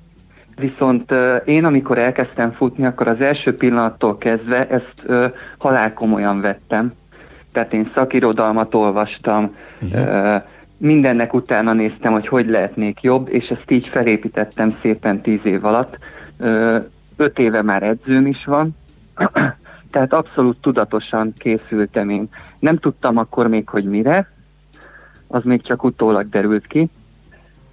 viszont 0.56 1.12
én 1.44 1.64
amikor 1.64 1.98
elkezdtem 1.98 2.52
futni, 2.52 2.86
akkor 2.86 3.08
az 3.08 3.20
első 3.20 3.56
pillanattól 3.56 4.18
kezdve 4.18 4.68
ezt 4.68 5.12
halálkomolyan 5.58 6.40
vettem. 6.40 6.92
Tehát 7.52 7.72
én 7.72 7.90
szakirodalmat 7.94 8.74
olvastam, 8.74 9.54
uh-huh 9.80 10.42
mindennek 10.76 11.34
utána 11.34 11.72
néztem, 11.72 12.12
hogy 12.12 12.28
hogy 12.28 12.48
lehetnék 12.48 13.00
jobb, 13.00 13.28
és 13.28 13.48
ezt 13.48 13.70
így 13.70 13.88
felépítettem 13.88 14.78
szépen 14.82 15.20
tíz 15.20 15.40
év 15.44 15.64
alatt. 15.64 15.98
Öt 17.16 17.38
éve 17.38 17.62
már 17.62 17.82
edzőm 17.82 18.26
is 18.26 18.44
van, 18.44 18.76
tehát 19.90 20.12
abszolút 20.12 20.60
tudatosan 20.60 21.32
készültem 21.38 22.10
én. 22.10 22.28
Nem 22.58 22.76
tudtam 22.76 23.16
akkor 23.16 23.48
még, 23.48 23.68
hogy 23.68 23.84
mire, 23.84 24.32
az 25.26 25.44
még 25.44 25.62
csak 25.62 25.84
utólag 25.84 26.28
derült 26.28 26.66
ki, 26.66 26.88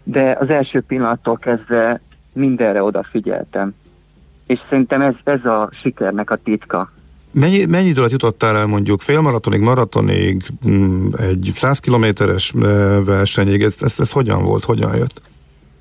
de 0.04 0.38
az 0.40 0.50
első 0.50 0.82
pillanattól 0.82 1.38
kezdve 1.38 2.02
mindenre 2.34 2.84
odafigyeltem. 2.84 3.74
És 4.48 4.60
szerintem 4.70 5.02
ez, 5.02 5.14
ez 5.24 5.46
a 5.46 5.70
sikernek 5.82 6.30
a 6.30 6.36
titka, 6.36 6.92
Mennyi, 7.32 7.66
mennyi 7.66 7.88
időt 7.88 8.12
jutottál 8.12 8.58
el 8.58 8.66
mondjuk 8.66 9.02
félmaratonig, 9.02 9.60
maratonig, 9.60 10.44
mm, 10.68 11.08
egy 11.18 11.52
100 11.54 11.80
kilométeres 11.80 12.54
eh, 12.54 13.06
versenyig, 13.06 13.62
ez, 13.62 13.76
ez, 13.82 14.00
ez 14.00 14.12
hogyan 14.12 14.44
volt, 14.44 14.64
hogyan 14.64 14.96
jött? 14.96 15.22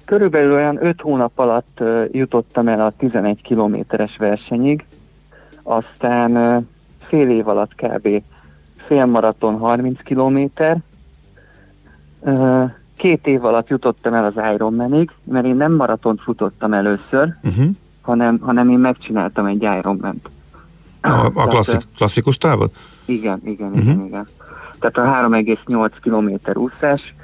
Körülbelül 0.05 0.53
olyan 0.53 0.84
5 0.86 1.01
hónap 1.01 1.38
alatt 1.38 1.78
uh, 1.80 2.05
jutottam 2.12 2.68
el 2.68 2.80
a 2.80 2.92
11 2.98 3.42
kilométeres 3.42 4.16
versenyig, 4.16 4.84
aztán 5.62 6.36
uh, 6.36 6.64
fél 7.09 7.30
év 7.30 7.48
alatt 7.48 7.74
kb. 7.74 8.22
félmaraton 8.86 9.59
30 9.59 10.03
kilométer, 10.03 10.78
két 12.96 13.26
év 13.26 13.44
alatt 13.44 13.68
jutottam 13.68 14.14
el 14.14 14.24
az 14.24 14.53
Ironmanig, 14.55 15.11
mert 15.24 15.46
én 15.46 15.57
nem 15.57 15.72
maratont 15.72 16.20
futottam 16.20 16.72
először, 16.72 17.34
uh-huh. 17.42 17.66
hanem, 18.01 18.38
hanem 18.38 18.68
én 18.68 18.78
megcsináltam 18.78 19.46
egy 19.46 19.62
Ironman-t. 19.62 20.28
A, 21.01 21.30
a 21.34 21.46
klasszik, 21.46 21.80
klasszikus 21.96 22.36
távot? 22.36 22.76
Igen, 23.05 23.40
igen, 23.44 23.68
uh-huh. 23.68 23.84
igen, 23.84 24.05
igen. 24.07 24.26
Tehát 24.78 25.24
a 25.24 25.28
3,8 25.28 25.90
km 26.01 26.59
úszás, 26.59 27.14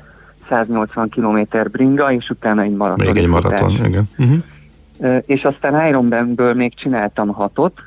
180 0.48 1.08
km 1.08 1.40
bringa, 1.72 2.12
és 2.12 2.30
utána 2.30 2.62
egy 2.62 2.74
maraton. 2.76 3.06
Még 3.06 3.16
egy 3.16 3.28
maraton, 3.28 3.70
futás. 3.70 3.86
igen. 3.86 4.08
Uh-huh. 4.18 5.22
És 5.26 5.42
aztán 5.42 5.88
Ironmanből 5.88 6.54
még 6.54 6.74
csináltam 6.74 7.28
hatot, 7.28 7.80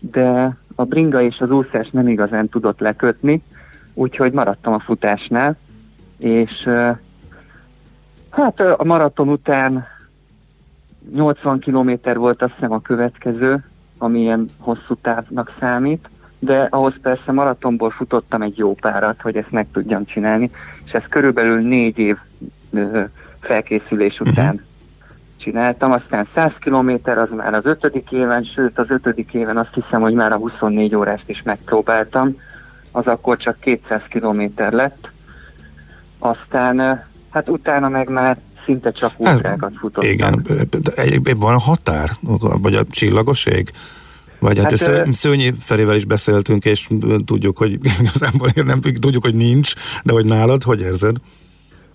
de 0.00 0.56
a 0.74 0.84
bringa 0.84 1.22
és 1.22 1.38
az 1.38 1.50
úszás 1.50 1.88
nem 1.90 2.08
igazán 2.08 2.48
tudott 2.48 2.80
lekötni, 2.80 3.42
úgyhogy 3.94 4.32
maradtam 4.32 4.72
a 4.72 4.80
futásnál, 4.80 5.56
és 6.18 6.68
Hát 8.32 8.60
a 8.60 8.84
maraton 8.84 9.28
után 9.28 9.86
80 11.12 11.58
kilométer 11.58 12.18
volt 12.18 12.42
azt 12.42 12.52
hiszem 12.54 12.72
a 12.72 12.80
következő, 12.80 13.64
ami 14.02 14.20
ilyen 14.20 14.46
hosszú 14.58 14.94
távnak 15.02 15.52
számít, 15.60 16.08
de 16.38 16.66
ahhoz 16.70 16.94
persze 17.02 17.32
maratonból 17.32 17.90
futottam 17.90 18.42
egy 18.42 18.58
jó 18.58 18.74
párat, 18.74 19.20
hogy 19.20 19.36
ezt 19.36 19.50
meg 19.50 19.66
tudjam 19.72 20.04
csinálni, 20.04 20.50
és 20.84 20.92
ez 20.92 21.04
körülbelül 21.08 21.60
négy 21.60 21.98
év 21.98 22.16
ö, 22.70 23.02
felkészülés 23.40 24.20
után 24.20 24.64
csináltam, 25.36 25.92
aztán 25.92 26.28
100 26.34 26.52
kilométer 26.60 27.18
az 27.18 27.28
már 27.36 27.54
az 27.54 27.64
ötödik 27.64 28.12
éven, 28.12 28.42
sőt 28.42 28.78
az 28.78 28.90
ötödik 28.90 29.34
éven 29.34 29.56
azt 29.56 29.74
hiszem, 29.74 30.00
hogy 30.00 30.14
már 30.14 30.32
a 30.32 30.36
24 30.36 30.94
órást 30.94 31.28
is 31.28 31.42
megpróbáltam, 31.42 32.36
az 32.92 33.06
akkor 33.06 33.36
csak 33.36 33.60
200 33.60 34.02
kilométer 34.08 34.72
lett, 34.72 35.10
aztán 36.18 36.78
ö, 36.78 36.92
hát 37.30 37.48
utána 37.48 37.88
meg 37.88 38.08
már 38.08 38.38
szinte 38.64 38.90
csak 38.90 39.12
ultrákat 39.16 39.72
futottam. 39.80 40.10
Igen, 40.10 40.46
van 41.38 41.58
határ? 41.58 42.10
Vagy 42.38 42.74
a 42.74 42.84
csillagos 42.90 43.46
ég? 43.46 43.70
Vagy 44.38 44.58
hát, 44.58 44.70
Hát, 44.70 44.80
hát 44.80 45.06
ö- 45.06 45.14
Szőnyi 45.14 45.52
Ferivel 45.60 45.96
is 45.96 46.04
beszéltünk, 46.04 46.64
és 46.64 46.88
tudjuk, 47.24 47.58
hogy 47.58 47.72
igazából 48.00 48.50
nem 48.54 48.80
tudjuk, 48.80 48.98
tudjuk, 48.98 49.22
hogy 49.22 49.34
nincs, 49.34 49.72
de 50.04 50.12
hogy 50.12 50.24
nálad, 50.24 50.62
hogy 50.62 50.80
érzed? 50.80 51.16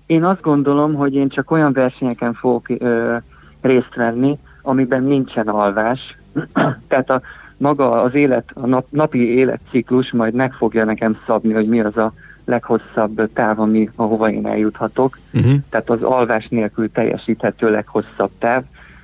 Én 0.05 0.23
azt 0.23 0.41
gondolom, 0.41 0.93
hogy 0.93 1.13
én 1.13 1.29
csak 1.29 1.51
olyan 1.51 1.73
versenyeken 1.73 2.33
fogok 2.33 2.69
ö, 2.77 3.15
részt 3.61 3.95
venni, 3.95 4.37
amiben 4.61 5.03
nincsen 5.03 5.47
alvás. 5.47 5.99
Tehát 6.87 7.09
a 7.09 7.21
maga 7.57 8.01
az 8.01 8.13
élet, 8.13 8.49
a 8.53 8.67
nap, 8.67 8.85
napi 8.89 9.37
életciklus 9.37 10.11
majd 10.11 10.33
meg 10.33 10.53
fogja 10.53 10.85
nekem 10.85 11.17
szabni, 11.25 11.53
hogy 11.53 11.67
mi 11.67 11.79
az 11.79 11.97
a 11.97 12.13
leghosszabb 12.47 13.29
táv, 13.33 13.59
ami, 13.59 13.89
ahova 13.95 14.31
én 14.31 14.47
eljuthatok. 14.47 15.19
Uh-huh. 15.33 15.53
Tehát 15.69 15.89
az 15.89 16.03
alvás 16.03 16.47
nélkül 16.47 16.91
teljesíthető 16.91 17.71
leghosszabb 17.71 18.31
táv. 18.39 18.63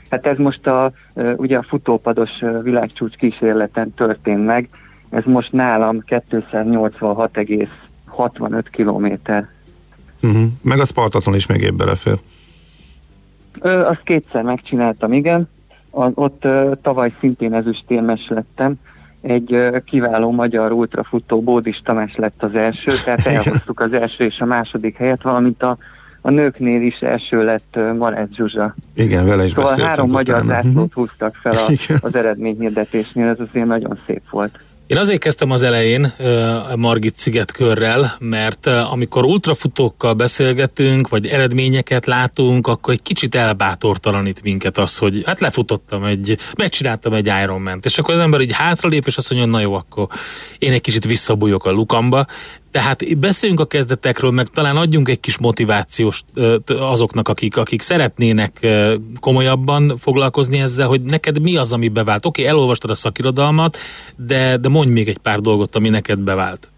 Hát 0.10 0.26
ez 0.26 0.38
most 0.38 0.68
a, 0.68 0.92
ugye 1.36 1.58
a 1.58 1.64
futópados 1.64 2.30
világcsúcs 2.62 3.16
kísérleten 3.16 3.94
történt 3.94 4.46
meg. 4.46 4.70
Ez 5.10 5.24
most 5.26 5.52
nálam 5.52 6.04
286,65 6.08 8.64
kilométer. 8.72 9.50
Uh-huh. 10.22 10.44
Meg 10.62 10.80
a 10.80 10.86
Spartaton 10.86 11.36
is 11.36 11.46
még 11.46 11.62
épp 11.62 11.74
belefér. 11.74 12.20
Ö, 13.62 13.86
azt 13.86 14.02
kétszer 14.04 14.44
megcsináltam, 14.44 15.14
igen. 15.14 15.50
A, 15.90 16.10
ott 16.14 16.46
ö, 16.46 16.72
tavaly 16.82 17.14
szintén 17.20 17.54
ezüstérmes 17.54 18.28
lettem. 18.28 18.76
Egy 19.24 19.70
kiváló 19.86 20.32
magyar 20.32 20.72
ultrafutó 20.72 21.42
Bódis 21.42 21.82
Tamás 21.84 22.16
lett 22.16 22.44
az 22.44 22.56
első, 22.56 22.92
tehát 23.04 23.26
elhoztuk 23.26 23.80
az 23.80 23.94
első 23.94 24.24
és 24.24 24.40
a 24.40 24.46
második 24.46 24.98
helyet, 24.98 25.22
valamint 25.22 25.64
a, 25.64 25.78
a 26.22 26.30
nőknél 26.30 26.82
is 26.82 27.00
első 27.00 27.44
lett 27.44 27.76
ö, 27.76 27.94
Marács 27.94 28.36
Zsuzsa. 28.36 28.76
Igen, 28.96 29.26
vele 29.26 29.44
is 29.44 29.52
Szóval 29.52 29.78
három 29.78 30.10
magyar 30.10 30.46
zászlót 30.46 30.94
húztak 30.94 31.36
fel 31.36 31.54
a, 31.54 31.72
Igen. 31.72 31.98
az 32.02 32.16
eredményhirdetésnél, 32.16 33.28
ez 33.28 33.40
azért 33.50 33.66
nagyon 33.66 33.98
szép 34.06 34.30
volt. 34.30 34.64
Én 34.88 34.98
azért 34.98 35.20
kezdtem 35.20 35.52
az 35.52 35.64
elején 35.64 36.14
Margit 36.76 37.18
sziget 37.18 37.52
körrel, 37.52 38.16
mert 38.20 38.66
amikor 38.68 39.24
ultrafutókkal 39.26 40.14
beszélgetünk, 40.14 41.10
vagy 41.10 41.28
eredményeket 41.28 42.06
látunk, 42.06 42.68
akkor 42.68 42.94
egy 42.94 43.02
kicsit 43.02 43.36
elbátortalanít 43.36 44.44
minket 44.44 44.78
az, 44.78 44.98
hogy 44.98 45.22
hát 45.26 45.40
lefutottam 45.40 46.04
egy, 46.04 46.38
megcsináltam 46.58 47.14
egy 47.14 47.26
ironman 47.44 47.80
és 47.82 48.00
akkor 48.00 48.14
az 48.14 48.20
ember 48.20 48.42
így 48.42 48.52
hátralép, 48.52 49.08
és 49.08 49.18
azt 49.18 49.34
mondja, 49.34 49.50
na 49.50 49.60
jó, 49.60 49.74
akkor 49.74 50.08
én 50.58 50.72
egy 50.72 50.82
kicsit 50.82 51.06
visszabújok 51.06 51.66
a 51.66 51.72
lukamba. 51.72 52.26
Tehát 52.74 53.20
beszéljünk 53.20 53.60
a 53.60 53.66
kezdetekről, 53.66 54.32
meg 54.32 54.48
talán 54.48 54.78
adjunk 54.78 55.10
egy 55.10 55.20
kis 55.20 55.38
motivációs 55.38 56.22
azoknak, 56.68 57.28
akik, 57.28 57.58
akik 57.58 57.82
szeretnének 57.82 58.68
komolyabban 59.20 59.98
foglalkozni 59.98 60.60
ezzel, 60.60 60.88
hogy 60.88 61.02
neked 61.02 61.42
mi 61.42 61.58
az, 61.58 61.74
ami 61.74 61.88
bevált. 61.88 62.26
Oké, 62.26 62.46
elolvastad 62.46 62.90
a 62.90 62.96
szakirodalmat, 62.96 63.78
de, 64.16 64.58
de 64.58 64.70
mondj 64.70 64.92
még 64.92 65.08
egy 65.08 65.18
pár 65.18 65.40
dolgot, 65.40 65.76
ami 65.76 65.90
neked 65.90 66.20
bevált. 66.20 66.70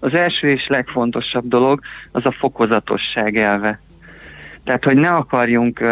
Az 0.00 0.14
első 0.14 0.50
és 0.50 0.66
legfontosabb 0.66 1.48
dolog 1.48 1.80
az 2.12 2.26
a 2.26 2.32
fokozatosság 2.32 3.36
elve. 3.36 3.80
Tehát, 4.64 4.84
hogy 4.84 4.96
ne 4.96 5.10
akarjunk 5.14 5.84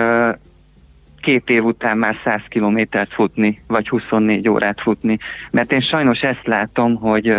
két 1.20 1.50
év 1.50 1.64
után 1.64 1.98
már 1.98 2.16
100 2.24 2.40
kilométert 2.48 3.12
futni, 3.12 3.62
vagy 3.66 3.88
24 3.88 4.48
órát 4.48 4.80
futni. 4.80 5.18
Mert 5.50 5.72
én 5.72 5.80
sajnos 5.80 6.20
ezt 6.20 6.46
látom, 6.46 6.94
hogy 6.94 7.34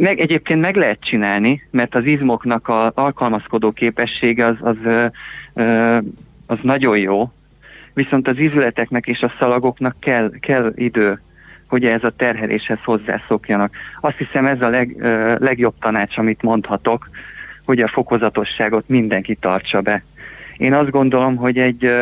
meg, 0.00 0.20
egyébként 0.20 0.60
meg 0.60 0.76
lehet 0.76 1.00
csinálni, 1.00 1.62
mert 1.70 1.94
az 1.94 2.04
izmoknak 2.04 2.68
az 2.68 2.90
alkalmazkodó 2.94 3.72
képessége 3.72 4.46
az, 4.46 4.56
az, 4.60 4.76
az 6.46 6.58
nagyon 6.62 6.98
jó, 6.98 7.32
viszont 7.94 8.28
az 8.28 8.38
izületeknek 8.38 9.06
és 9.06 9.22
a 9.22 9.32
szalagoknak 9.38 9.96
kell, 9.98 10.30
kell 10.40 10.72
idő, 10.74 11.20
hogy 11.66 11.84
ez 11.84 12.04
a 12.04 12.10
terheléshez 12.10 12.78
hozzászokjanak. 12.84 13.74
Azt 14.00 14.16
hiszem 14.16 14.46
ez 14.46 14.62
a 14.62 14.68
leg, 14.68 14.96
legjobb 15.38 15.74
tanács, 15.80 16.18
amit 16.18 16.42
mondhatok, 16.42 17.08
hogy 17.64 17.80
a 17.80 17.88
fokozatosságot 17.88 18.88
mindenki 18.88 19.34
tartsa 19.34 19.80
be. 19.80 20.02
Én 20.56 20.74
azt 20.74 20.90
gondolom, 20.90 21.36
hogy 21.36 21.58
egy 21.58 21.92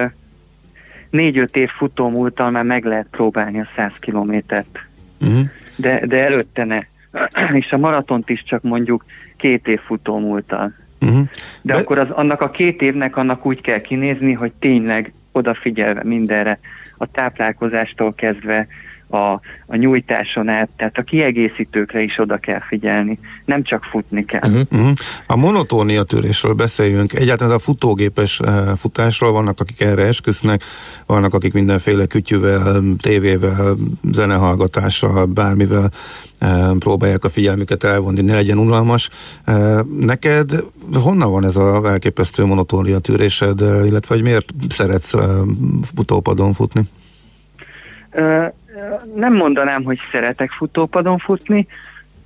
négy-öt 1.10 1.56
év 1.56 1.68
futó 1.68 2.08
múltal 2.08 2.50
már 2.50 2.64
meg 2.64 2.84
lehet 2.84 3.06
próbálni 3.10 3.60
a 3.60 3.68
100 3.76 3.92
kilométert, 4.00 4.78
Uh-huh. 5.20 5.46
de, 5.76 6.06
de 6.06 6.24
előtte 6.24 6.64
ne. 6.64 6.80
És 7.60 7.72
a 7.72 7.78
maratont 7.78 8.30
is 8.30 8.42
csak 8.42 8.62
mondjuk 8.62 9.04
két 9.36 9.68
év 9.68 9.80
futó 9.80 10.18
múltal. 10.18 10.72
Uh-huh. 11.00 11.28
De, 11.62 11.72
de 11.72 11.80
akkor 11.80 11.98
az, 11.98 12.10
annak 12.10 12.40
a 12.40 12.50
két 12.50 12.82
évnek 12.82 13.16
annak 13.16 13.46
úgy 13.46 13.60
kell 13.60 13.80
kinézni, 13.80 14.32
hogy 14.32 14.52
tényleg 14.58 15.12
odafigyelve 15.32 16.04
mindenre, 16.04 16.58
a 16.96 17.06
táplálkozástól 17.06 18.14
kezdve 18.14 18.66
a, 19.08 19.40
a 19.66 19.76
nyújtáson 19.76 20.48
át, 20.48 20.68
tehát 20.76 20.98
a 20.98 21.02
kiegészítőkre 21.02 22.00
is 22.00 22.18
oda 22.18 22.36
kell 22.36 22.60
figyelni, 22.68 23.18
nem 23.44 23.62
csak 23.62 23.84
futni 23.84 24.24
kell. 24.24 24.50
Uh-huh. 24.50 24.66
Uh-huh. 24.72 24.92
A 25.26 25.36
monotónia 25.36 26.02
törésről 26.02 26.52
beszéljünk. 26.52 27.12
Egyáltalán 27.12 27.54
a 27.54 27.58
futógépes 27.58 28.40
uh, 28.40 28.68
futásról 28.76 29.32
vannak, 29.32 29.60
akik 29.60 29.80
erre 29.80 30.02
esküsznek, 30.02 30.64
vannak, 31.06 31.34
akik 31.34 31.52
mindenféle 31.52 32.06
kütyüvel, 32.06 32.82
tévével, 33.02 33.76
zenehallgatással, 34.12 35.24
bármivel 35.24 35.90
uh, 36.40 36.76
próbálják 36.78 37.24
a 37.24 37.28
figyelmüket 37.28 37.84
elvonni, 37.84 38.20
ne 38.20 38.34
legyen 38.34 38.58
unalmas. 38.58 39.08
Uh, 39.46 39.80
neked 40.00 40.64
honnan 40.92 41.30
van 41.30 41.44
ez 41.44 41.56
a 41.56 41.80
elképesztő 41.84 42.44
monotónia 42.44 42.98
tűrésed, 42.98 43.60
illetve 43.60 44.14
hogy 44.14 44.22
miért 44.22 44.52
szeretsz 44.68 45.14
futópadon 45.94 46.52
futni? 46.52 46.82
Nem 49.14 49.34
mondanám, 49.34 49.82
hogy 49.82 49.98
szeretek 50.12 50.50
futópadon 50.50 51.18
futni, 51.18 51.66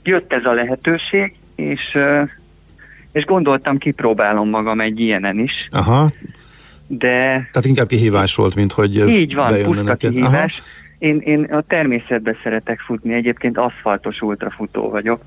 jött 0.02 0.32
ez 0.32 0.44
a 0.44 0.52
lehetőség, 0.52 1.36
és, 1.54 1.98
és 3.12 3.24
gondoltam, 3.24 3.78
kipróbálom 3.78 4.48
magam 4.48 4.80
egy 4.80 5.00
ilyenen 5.00 5.38
is, 5.38 5.68
Aha, 5.70 6.10
de 6.86 7.08
tehát 7.52 7.64
inkább 7.64 7.86
kihívás 7.86 8.34
volt, 8.34 8.54
mint 8.54 8.72
hogy 8.72 9.08
így 9.08 9.34
van, 9.34 9.62
puszta 9.62 9.82
neked. 9.82 10.10
kihívás. 10.10 10.62
Én, 10.98 11.18
én 11.18 11.44
a 11.44 11.60
természetbe 11.60 12.36
szeretek 12.42 12.80
futni, 12.80 13.14
egyébként 13.14 13.58
aszfaltos 13.58 14.20
ultrafutó 14.20 14.90
vagyok, 14.90 15.22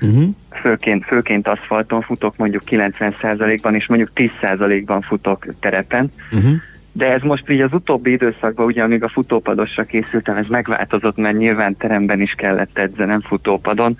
Aha. 0.00 0.10
Uh-huh. 0.10 0.34
főként, 0.60 1.04
főként 1.04 1.48
aszfalton 1.48 2.02
futok 2.02 2.36
mondjuk 2.36 2.62
90%-ban, 2.66 3.74
és 3.74 3.86
mondjuk 3.86 4.10
10%-ban 4.14 5.00
futok 5.00 5.46
terepen. 5.60 6.10
Uh-huh. 6.32 6.52
De 6.98 7.12
ez 7.12 7.22
most 7.22 7.50
így 7.50 7.60
az 7.60 7.72
utóbbi 7.72 8.10
időszakban, 8.10 8.66
ugye 8.66 8.82
amíg 8.82 9.02
a 9.02 9.08
futópadosra 9.08 9.82
készültem, 9.82 10.36
ez 10.36 10.46
megváltozott, 10.46 11.16
mert 11.16 11.36
nyilván 11.36 11.76
teremben 11.76 12.20
is 12.20 12.32
kellett 12.32 12.78
edzenem 12.78 13.20
futópadon. 13.20 13.98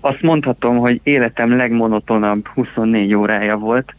Azt 0.00 0.22
mondhatom, 0.22 0.76
hogy 0.76 1.00
életem 1.02 1.56
legmonotonabb 1.56 2.46
24 2.48 3.14
órája 3.14 3.56
volt, 3.56 3.94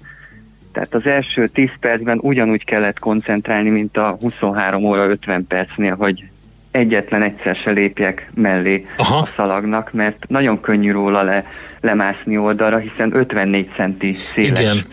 tehát 0.71 0.93
az 0.93 1.05
első 1.05 1.47
10 1.47 1.69
percben 1.79 2.19
ugyanúgy 2.21 2.63
kellett 2.63 2.99
koncentrálni, 2.99 3.69
mint 3.69 3.97
a 3.97 4.17
23 4.19 4.83
óra 4.83 5.07
50 5.07 5.47
percnél, 5.47 5.95
hogy 5.95 6.23
egyetlen 6.71 7.21
egyszer 7.21 7.55
se 7.55 7.71
lépjek 7.71 8.29
mellé 8.33 8.86
Aha. 8.97 9.17
a 9.17 9.29
szalagnak, 9.36 9.93
mert 9.93 10.25
nagyon 10.27 10.61
könnyű 10.61 10.91
róla 10.91 11.21
le, 11.23 11.45
lemászni 11.81 12.38
oldalra, 12.38 12.77
hiszen 12.77 13.15
54 13.15 13.69
centi 13.75 14.13
széles 14.13 14.59
Igen. 14.59 14.83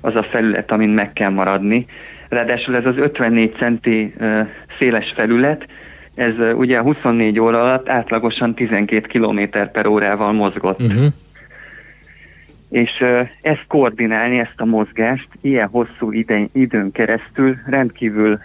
az 0.00 0.14
a 0.14 0.22
felület, 0.22 0.70
amin 0.70 0.88
meg 0.88 1.12
kell 1.12 1.30
maradni. 1.30 1.86
Ráadásul 2.30 2.76
ez 2.76 2.86
az 2.86 2.96
54 2.96 3.54
centi 3.58 4.14
széles 4.78 5.12
felület, 5.16 5.66
ez 6.14 6.34
ugye 6.54 6.80
24 6.80 7.38
óra 7.40 7.60
alatt 7.60 7.88
átlagosan 7.88 8.54
12 8.54 9.06
km 9.18 9.40
per 9.72 9.86
órával 9.86 10.32
mozgott. 10.32 10.80
Uh-huh. 10.80 11.12
És 12.70 13.04
ezt 13.40 13.64
koordinálni, 13.68 14.38
ezt 14.38 14.54
a 14.56 14.64
mozgást 14.64 15.28
ilyen 15.40 15.68
hosszú 15.68 16.12
ide, 16.12 16.48
időn 16.52 16.92
keresztül 16.92 17.56
rendkívül 17.66 18.38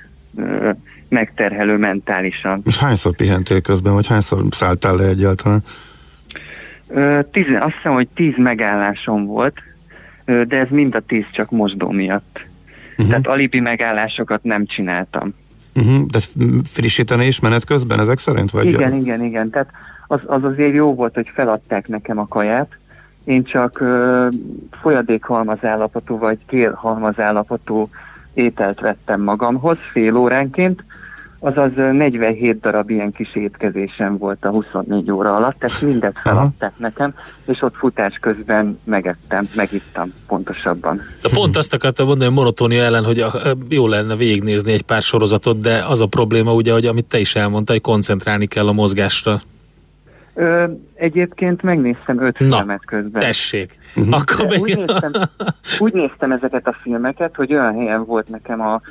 megterhelő 1.09 1.77
mentálisan. 1.77 2.61
És 2.65 2.77
hányszor 2.77 3.15
pihentél 3.15 3.61
közben, 3.61 3.93
vagy 3.93 4.07
hányszor 4.07 4.43
szálltál 4.49 4.95
le 4.95 5.07
egyáltalán? 5.07 5.63
Tizen, 7.31 7.61
azt 7.61 7.75
hiszem, 7.75 7.93
hogy 7.93 8.07
tíz 8.15 8.33
megállásom 8.37 9.25
volt, 9.25 9.57
de 10.25 10.57
ez 10.57 10.67
mind 10.69 10.95
a 10.95 10.99
tíz 10.99 11.25
csak 11.31 11.51
mosdó 11.51 11.89
miatt. 11.89 12.39
Uh-huh. 12.97 13.07
Tehát 13.07 13.27
alibi 13.27 13.59
megállásokat 13.59 14.43
nem 14.43 14.65
csináltam. 14.65 15.33
Uh-huh. 15.75 16.05
De 16.05 16.19
frissíteni 16.63 17.25
is 17.25 17.39
menet 17.39 17.65
közben 17.65 17.99
ezek 17.99 18.17
szerint? 18.17 18.51
Vagy 18.51 18.65
Igen, 18.65 18.93
igen, 18.93 19.23
igen. 19.23 19.49
Tehát 19.49 19.69
az, 20.07 20.19
az 20.25 20.43
azért 20.43 20.73
jó 20.73 20.93
volt, 20.93 21.13
hogy 21.13 21.31
feladták 21.33 21.87
nekem 21.87 22.17
a 22.19 22.27
kaját. 22.27 22.77
Én 23.23 23.43
csak 23.43 23.79
ö, 23.79 24.27
folyadékhalmazállapotú 24.81 26.17
vagy 26.17 26.37
gélhalmazállapotú 26.49 27.89
ételt 28.33 28.79
vettem 28.79 29.21
magamhoz 29.21 29.77
fél 29.91 30.15
óránként, 30.15 30.83
azaz 31.45 31.71
ö, 31.75 31.91
47 31.91 32.59
darab 32.59 32.89
ilyen 32.89 33.11
kis 33.11 33.35
étkezésem 33.35 34.17
volt 34.17 34.45
a 34.45 34.49
24 34.49 35.11
óra 35.11 35.35
alatt, 35.35 35.59
tehát 35.59 35.81
mindet 35.81 36.19
feladták 36.23 36.73
nekem, 36.77 37.13
és 37.45 37.61
ott 37.61 37.75
futás 37.75 38.17
közben 38.21 38.79
megettem, 38.83 39.47
megittam 39.55 40.13
pontosabban. 40.27 41.01
De 41.21 41.29
pont 41.33 41.57
azt 41.57 41.73
akartam 41.73 42.07
mondani 42.07 42.29
a 42.29 42.33
monotónia 42.33 42.83
ellen, 42.83 43.03
hogy 43.03 43.19
a, 43.19 43.31
jó 43.69 43.87
lenne 43.87 44.15
végignézni 44.15 44.71
egy 44.71 44.81
pár 44.81 45.01
sorozatot, 45.01 45.59
de 45.59 45.83
az 45.87 46.01
a 46.01 46.05
probléma 46.05 46.53
ugye, 46.53 46.71
hogy 46.71 46.85
amit 46.85 47.05
te 47.05 47.17
is 47.17 47.35
elmondtad, 47.35 47.75
hogy 47.75 47.85
koncentrálni 47.85 48.45
kell 48.45 48.67
a 48.67 48.73
mozgásra. 48.73 49.39
Ö, 50.33 50.63
egyébként 50.93 51.61
megnéztem 51.61 52.21
öt 52.21 52.39
Na, 52.39 52.57
filmet 52.57 52.85
közben. 52.85 53.21
Tessék. 53.21 53.77
Akkor 54.09 54.45
De 54.45 54.47
még... 54.47 54.59
úgy, 54.59 54.75
néztem, 54.77 55.11
úgy 55.79 55.93
néztem 55.93 56.31
ezeket 56.31 56.67
a 56.67 56.75
filmeket, 56.81 57.35
hogy 57.35 57.53
olyan 57.53 57.73
helyen 57.73 58.05
volt 58.05 58.29
nekem 58.29 58.61
a, 58.61 58.81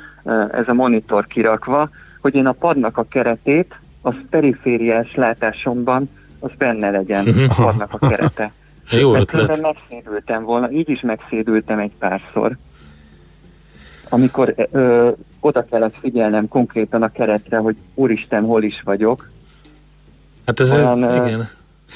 ez 0.51 0.67
a 0.67 0.73
monitor 0.73 1.27
kirakva, 1.27 1.89
hogy 2.25 2.35
én 2.35 2.45
a 2.45 2.51
padnak 2.51 2.97
a 2.97 3.03
keretét, 3.03 3.79
az 4.01 4.15
perifériás 4.29 5.15
látásomban, 5.15 6.09
az 6.39 6.49
benne 6.57 6.89
legyen 6.89 7.27
a 7.47 7.53
padnak 7.63 7.93
a 7.93 8.07
kerete. 8.07 8.51
Jó 9.01 9.11
Mert 9.11 9.33
ötlet. 9.33 9.61
megszédültem 9.61 10.43
volna, 10.43 10.71
így 10.71 10.89
is 10.89 11.01
megszédültem 11.01 11.79
egy 11.79 11.91
párszor. 11.99 12.57
Amikor 14.09 14.53
ö, 14.71 15.09
oda 15.39 15.65
kellett 15.65 15.95
figyelnem 15.99 16.47
konkrétan 16.47 17.03
a 17.03 17.11
keretre, 17.11 17.57
hogy 17.57 17.75
úristen, 17.93 18.43
hol 18.43 18.63
is 18.63 18.81
vagyok. 18.85 19.29
Hát 20.45 20.59
ez 20.59 20.71
Olyan, 20.71 21.03
ö, 21.03 21.25
igen. 21.25 21.47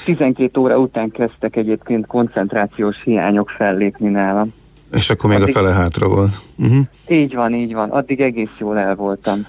12 0.04 0.60
óra 0.60 0.78
után 0.78 1.10
kezdtek 1.10 1.56
egyébként 1.56 2.06
koncentrációs 2.06 2.96
hiányok 3.04 3.50
fellépni 3.50 4.08
nálam. 4.08 4.52
És 4.92 5.10
akkor 5.10 5.30
még 5.30 5.38
a 5.38 5.42
Addig- 5.42 5.54
fele 5.54 5.72
hátra 5.72 6.08
volt. 6.08 6.34
Uh-huh. 6.56 6.86
Így 7.08 7.34
van, 7.34 7.54
így 7.54 7.72
van. 7.74 7.90
Addig 7.90 8.20
egész 8.20 8.56
jól 8.58 8.78
el 8.78 8.94
voltam. 8.94 9.46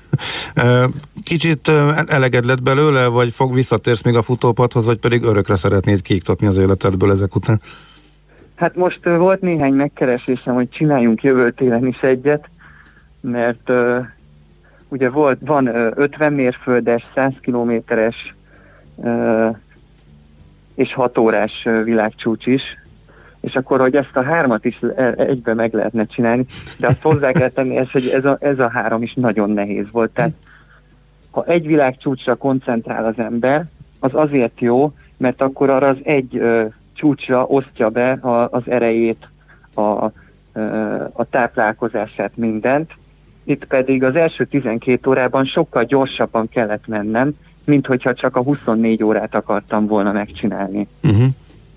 Kicsit 1.24 1.68
eleged 2.08 2.46
lett 2.46 2.64
belőle, 2.64 3.08
vagy 3.08 3.32
fog 3.32 3.54
visszatérsz 3.54 4.04
még 4.04 4.16
a 4.16 4.22
futópadhoz, 4.22 4.86
vagy 4.86 4.98
pedig 4.98 5.24
örökre 5.24 5.56
szeretnéd 5.56 6.02
kiiktatni 6.02 6.48
az 6.48 6.58
életedből 6.58 7.12
ezek 7.12 7.36
után? 7.36 7.62
Hát 8.56 8.76
most 8.76 9.00
volt 9.04 9.42
néhány 9.42 9.74
megkeresésem, 9.74 10.54
hogy 10.54 10.70
csináljunk 10.70 11.24
jövő 11.24 11.52
télen 11.52 11.88
is 11.88 12.00
egyet, 12.00 12.50
mert 13.22 13.70
ö, 13.70 14.00
ugye 14.88 15.10
volt, 15.10 15.38
van 15.46 15.68
ö, 15.68 15.90
50 15.96 16.34
mérföldes, 16.34 17.04
100 17.16 17.34
kilométeres 17.42 18.36
ö, 19.04 19.50
és 20.76 20.94
6 20.94 21.18
órás 21.18 21.68
világcsúcs 21.84 22.46
is, 22.46 22.62
és 23.42 23.56
akkor, 23.56 23.80
hogy 23.80 23.96
ezt 23.96 24.16
a 24.16 24.24
hármat 24.24 24.66
is 24.66 24.80
e- 24.96 25.14
egybe 25.18 25.54
meg 25.54 25.74
lehetne 25.74 26.06
csinálni, 26.06 26.46
de 26.80 26.88
azt 26.88 27.02
hozzá 27.02 27.32
kell 27.32 27.50
tenni, 27.50 27.78
ez, 27.78 27.92
hogy 27.92 28.08
ez 28.14 28.26
a, 28.26 28.38
ez 28.40 28.60
a 28.60 28.70
három 28.70 29.02
is 29.02 29.14
nagyon 29.14 29.50
nehéz 29.50 29.86
volt. 29.92 30.12
Tehát 30.12 30.32
ha 31.32 31.44
egy 31.46 31.68
világcsúcsra 31.68 32.36
koncentrál 32.36 33.06
az 33.06 33.20
ember, 33.20 33.66
az 34.00 34.12
azért 34.14 34.62
jó, 34.62 34.94
mert 35.18 35.42
akkor 35.42 35.70
arra 35.70 35.88
az 35.88 35.98
egy 36.04 36.38
ö, 36.38 36.66
csúcsra 36.94 37.46
osztja 37.46 37.90
be 37.90 38.12
a, 38.12 38.50
az 38.52 38.64
erejét, 38.66 39.28
a, 39.76 40.06
ö, 40.54 40.62
a 41.14 41.24
táplálkozását, 41.30 42.38
mindent. 42.38 42.92
Itt 43.44 43.66
pedig 43.66 44.04
az 44.04 44.16
első 44.16 44.46
12 44.46 45.10
órában 45.10 45.46
sokkal 45.46 45.84
gyorsabban 45.84 46.50
kellett 46.50 46.88
mennem, 46.88 47.32
mint 47.66 47.86
hogyha 47.86 48.14
csak 48.14 48.36
a 48.36 48.42
24 48.42 49.04
órát 49.04 49.36
akartam 49.36 49.88
volna 49.88 50.12
megcsinálni. 50.12 50.88
Uh-huh. 51.04 51.28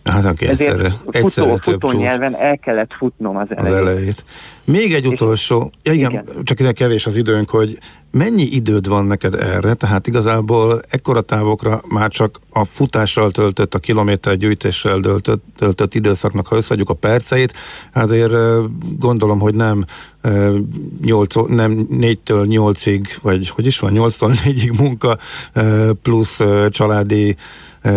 Hát 0.04 0.24
aki 0.24 0.46
egyszerre, 0.46 0.90
futó, 0.90 1.10
egyszerre 1.10 1.56
futó 1.58 1.92
nyelven 1.92 2.36
el 2.36 2.58
kellett 2.58 2.92
futnom 2.98 3.36
az 3.36 3.46
az 3.50 3.56
elejét. 3.56 3.76
elejét. 3.76 4.24
Még 4.64 4.94
egy 4.94 5.06
utolsó, 5.06 5.72
ja 5.82 5.92
igen, 5.92 6.10
igen. 6.10 6.24
csak 6.42 6.60
ide 6.60 6.72
kevés 6.72 7.06
az 7.06 7.16
időnk, 7.16 7.50
hogy 7.50 7.78
mennyi 8.10 8.42
időd 8.42 8.88
van 8.88 9.04
neked 9.04 9.34
erre, 9.34 9.74
tehát 9.74 10.06
igazából 10.06 10.80
ekkora 10.88 11.20
távokra 11.20 11.80
már 11.88 12.10
csak 12.10 12.38
a 12.50 12.64
futással 12.64 13.30
töltött, 13.30 13.74
a 13.74 13.78
kilométer 13.78 14.36
gyűjtéssel 14.36 15.00
töltött, 15.00 15.44
töltött 15.56 15.94
időszaknak, 15.94 16.46
ha 16.46 16.56
összeadjuk 16.56 16.88
a 16.88 16.94
perceit, 16.94 17.52
hát 17.92 18.04
azért 18.04 18.32
gondolom, 18.98 19.38
hogy 19.38 19.54
nem, 19.54 19.84
ö, 20.20 20.58
8, 21.02 21.34
nem 21.34 21.86
4-től 21.90 22.46
8-ig, 22.48 23.06
vagy 23.22 23.48
hogy 23.48 23.66
is 23.66 23.78
van, 23.78 23.92
8-tól 23.94 24.36
4-ig 24.44 24.78
munka 24.78 25.18
plusz 26.02 26.40
családi 26.68 27.36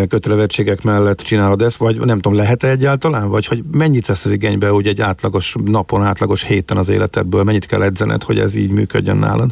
kötelezettségek 0.07 0.83
mellett 0.83 1.19
csinálod 1.19 1.61
ezt, 1.61 1.77
vagy 1.77 1.99
nem 1.99 2.19
tudom, 2.19 2.38
lehet-e 2.38 2.67
egyáltalán, 2.67 3.29
vagy 3.29 3.45
hogy 3.45 3.63
mennyit 3.71 4.05
vesz 4.05 4.25
ez 4.25 4.31
igénybe 4.31 4.73
úgy 4.73 4.88
egy 4.88 5.01
átlagos 5.01 5.55
napon, 5.65 6.03
átlagos 6.03 6.43
héten 6.43 6.77
az 6.77 6.89
életedből, 6.89 7.43
mennyit 7.43 7.65
kell 7.65 7.81
edzened, 7.81 8.23
hogy 8.23 8.39
ez 8.39 8.55
így 8.55 8.71
működjön 8.71 9.17
nálad? 9.17 9.51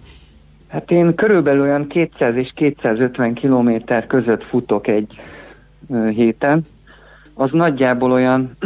Hát 0.67 0.91
én 0.91 1.15
körülbelül 1.15 1.61
olyan 1.61 1.87
200 1.87 2.35
és 2.35 2.51
250 2.55 3.33
kilométer 3.33 4.07
között 4.07 4.43
futok 4.43 4.87
egy 4.87 5.19
héten. 6.15 6.61
Az 7.33 7.49
nagyjából 7.51 8.11
olyan, 8.11 8.57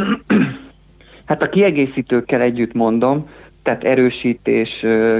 hát 1.28 1.42
a 1.42 1.48
kiegészítőkkel 1.48 2.40
együtt 2.40 2.72
mondom, 2.72 3.28
tehát 3.62 3.84
erősítés, 3.84 4.68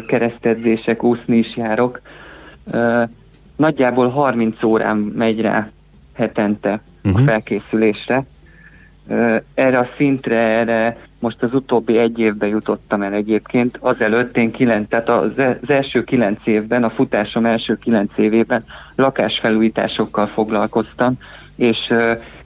keresztedzések, 0.07 1.03
úszni 1.03 1.37
is 1.37 1.57
járok. 1.57 2.01
Nagyjából 3.57 4.09
30 4.09 4.63
órán 4.63 4.97
megy 4.97 5.41
rá 5.41 5.71
hetente 6.13 6.81
a 7.15 7.19
felkészülésre. 7.19 8.25
Ö, 9.09 9.37
Erre 9.55 9.79
a 9.79 9.89
szintre, 9.97 10.37
erre 10.39 10.97
most 11.19 11.43
az 11.43 11.55
utóbbi 11.55 11.99
egy 11.99 12.19
évben 12.19 12.49
jutottam 12.49 13.03
el 13.03 13.13
egyébként. 13.13 13.77
Azelőtt 13.81 14.37
én 14.37 14.51
kilenc, 14.51 14.89
tehát 14.89 15.09
az 15.09 15.31
e- 15.37 15.59
az 15.63 15.71
első 15.71 16.05
kilenc 16.05 16.39
évben, 16.45 16.85
a 16.85 16.91
futásom 16.91 17.47
első 17.47 17.79
kilenc 17.79 18.11
évében 18.17 18.65
lakásfelújításokkal 18.97 20.27
foglalkoztam, 20.27 21.15
és 21.57 21.79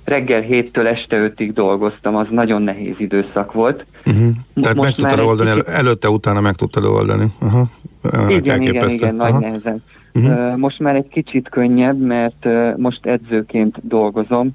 reggel 0.05 0.41
héttől 0.41 0.87
este 0.87 1.17
ötig 1.23 1.53
dolgoztam, 1.53 2.17
az 2.17 2.27
nagyon 2.31 2.63
nehéz 2.63 2.95
időszak 2.99 3.53
volt. 3.53 3.85
Uh-huh. 4.07 4.29
Tehát 4.55 4.77
most 4.77 5.01
meg 5.03 5.11
tudtad 5.11 5.27
oldani, 5.27 5.51
kicsit- 5.51 5.69
el, 5.69 5.75
előtte, 5.75 6.09
utána 6.09 6.41
meg 6.41 6.55
tudtad 6.55 6.85
oldani. 6.85 7.27
Aha. 7.41 7.71
Igen, 8.03 8.31
igen, 8.31 8.51
Elképesztő. 8.55 8.95
igen, 8.95 9.15
nagy 9.15 9.35
nehezen. 9.35 9.83
Ö, 10.15 10.57
Most 10.57 10.79
már 10.79 10.95
egy 10.95 11.09
kicsit 11.09 11.49
könnyebb, 11.49 12.01
mert 12.01 12.47
most 12.77 13.07
edzőként 13.07 13.77
dolgozom, 13.87 14.51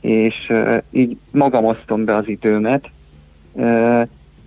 és 0.00 0.52
így 0.90 1.16
magam 1.30 1.64
osztom 1.64 2.04
be 2.04 2.16
az 2.16 2.28
időmet. 2.28 2.88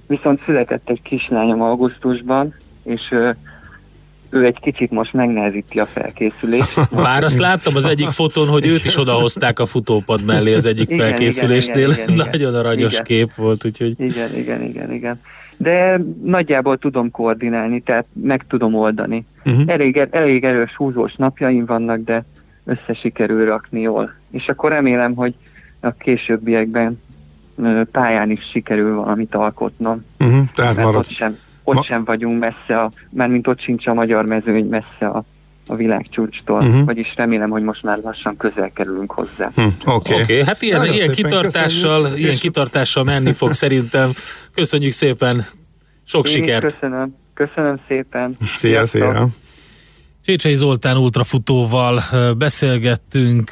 Viszont 0.08 0.42
született 0.46 0.90
egy 0.90 1.02
kislányom 1.02 1.62
augusztusban, 1.62 2.54
és 2.84 3.02
ő 4.30 4.46
egy 4.46 4.60
kicsit 4.62 4.92
most 4.92 5.14
megnehezíti 5.14 5.80
a 5.80 5.86
felkészülést. 5.86 6.90
Bár 7.04 7.24
azt 7.24 7.38
láttam 7.38 7.76
az 7.76 7.86
egyik 7.86 8.10
fotón, 8.10 8.48
hogy 8.48 8.66
őt 8.66 8.86
is 8.86 8.98
odahozták 8.98 9.60
a 9.60 9.66
futópad 9.66 10.24
mellé 10.26 10.54
az 10.54 10.66
egyik 10.66 10.90
Igen, 10.90 11.08
felkészülésnél. 11.08 11.90
igen, 11.92 11.94
igen, 11.94 12.14
igen, 12.14 12.30
Nagyon 12.32 12.56
aranyos 12.56 12.92
igen. 12.94 13.04
kép 13.04 13.34
volt, 13.36 13.66
úgyhogy 13.66 13.94
Igen, 14.00 14.36
igen, 14.36 14.62
igen, 14.64 14.94
igen. 14.94 15.22
De 15.58 16.02
nagyjából 16.24 16.78
tudom 16.78 17.12
koordinálni, 17.12 17.82
tehát 17.82 18.06
meg 18.14 18.46
tudom 18.48 18.76
oldani. 18.76 19.26
Uh-huh. 19.46 19.64
Elég, 19.68 20.08
elég 20.12 20.44
erős 20.44 20.76
húzós 20.76 21.16
napjaim 21.16 21.66
vannak, 21.66 22.00
de 22.04 22.24
össze 22.64 22.94
sikerül 22.94 23.46
rakni 23.46 23.82
jól. 23.82 24.14
És 24.32 24.48
akkor 24.48 24.72
remélem, 24.72 25.16
hogy 25.16 25.36
a 25.80 25.92
későbbiekben 25.92 27.02
pályán 27.92 28.30
is 28.32 28.50
sikerül 28.52 28.96
valamit 28.96 29.36
alkotnom. 29.36 30.06
Uh-huh. 30.20 30.46
Tehát 30.56 30.76
Mert 30.76 30.88
marad. 30.88 31.00
ott 31.02 31.10
sem, 31.10 31.38
ott 31.64 31.76
Ma- 31.76 31.84
sem 31.84 32.04
vagyunk 32.04 32.40
messze, 32.40 32.82
a, 32.82 32.92
mármint 33.10 33.48
ott 33.48 33.60
sincs 33.60 33.88
a 33.88 33.94
magyar 33.94 34.26
mezőny 34.26 34.66
messze 34.66 35.08
a, 35.08 35.24
a 35.68 35.76
világcsúcstól, 35.76 36.62
uh-huh. 36.62 36.86
vagyis 36.86 37.14
remélem, 37.16 37.50
hogy 37.50 37.64
most 37.64 37.84
már 37.84 38.00
lassan 38.04 38.38
közel 38.38 38.72
kerülünk 38.74 39.12
hozzá. 39.12 39.52
Hm, 39.56 39.62
Oké. 39.86 40.14
Oké, 40.14 40.22
okay, 40.22 40.44
hát 40.44 40.62
ilyen, 40.62 40.80
Nagyon 40.80 40.94
ilyen 40.94 41.12
kitartással, 41.12 42.02
köszönjük, 42.02 42.26
ilyen 42.26 42.38
kitartással 42.40 43.04
menni 43.04 43.34
fog 43.34 43.54
szerintem. 43.64 44.12
Köszönjük 44.54 44.92
szépen, 44.92 45.46
sok 46.04 46.28
Én 46.28 46.34
sikert! 46.34 46.64
köszönöm. 46.64 47.16
Köszönöm 47.34 47.80
szépen. 47.88 48.38
Szia, 48.42 48.88
szia. 48.88 49.28
Csécsei 50.26 50.56
Zoltán 50.56 50.98
ultrafutóval 50.98 52.02
beszélgettünk, 52.38 53.52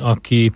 aki 0.00 0.52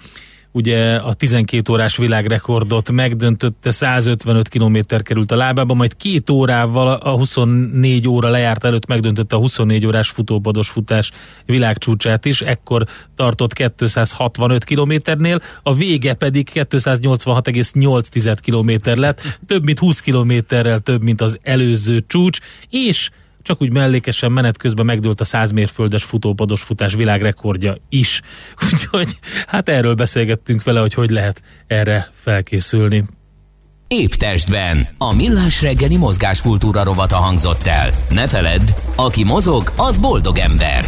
ugye 0.56 0.96
a 0.96 1.12
12 1.12 1.72
órás 1.72 1.96
világrekordot 1.96 2.90
megdöntötte, 2.90 3.70
155 3.70 4.48
km 4.48 4.78
került 5.02 5.32
a 5.32 5.36
lábába, 5.36 5.74
majd 5.74 5.96
két 5.96 6.30
órával 6.30 6.88
a 6.88 7.10
24 7.10 8.08
óra 8.08 8.28
lejárt 8.28 8.64
előtt 8.64 8.86
megdöntötte 8.86 9.36
a 9.36 9.38
24 9.38 9.86
órás 9.86 10.08
futópados 10.08 10.68
futás 10.68 11.10
világcsúcsát 11.44 12.24
is, 12.24 12.40
ekkor 12.40 12.84
tartott 13.16 13.52
265 13.52 14.64
kilométernél, 14.64 15.40
a 15.62 15.74
vége 15.74 16.14
pedig 16.14 16.50
286,8 16.54 18.36
kilométer 18.42 18.96
lett, 18.96 19.38
több 19.46 19.64
mint 19.64 19.78
20 19.78 20.00
kilométerrel 20.00 20.78
több, 20.78 21.02
mint 21.02 21.20
az 21.20 21.38
előző 21.42 22.04
csúcs, 22.06 22.38
és 22.70 23.10
csak 23.46 23.62
úgy 23.62 23.72
mellékesen 23.72 24.32
menet 24.32 24.56
közben 24.56 24.84
megdőlt 24.84 25.20
a 25.20 25.24
100 25.24 25.52
mérföldes 25.52 26.04
futópados 26.04 26.62
futás 26.62 26.94
világrekordja 26.94 27.76
is. 27.88 28.20
Úgyhogy 28.72 29.18
hát 29.46 29.68
erről 29.68 29.94
beszélgettünk 29.94 30.62
vele, 30.62 30.80
hogy 30.80 30.94
hogy 30.94 31.10
lehet 31.10 31.42
erre 31.66 32.08
felkészülni. 32.12 33.04
Épp 33.88 34.10
testben. 34.10 34.88
A 34.98 35.14
millás 35.14 35.62
reggeli 35.62 35.96
mozgáskultúra 35.96 36.84
rovata 36.84 37.16
hangzott 37.16 37.66
el. 37.66 37.90
Ne 38.08 38.28
feledd, 38.28 38.70
aki 38.96 39.24
mozog, 39.24 39.72
az 39.76 39.98
boldog 39.98 40.38
ember. 40.38 40.84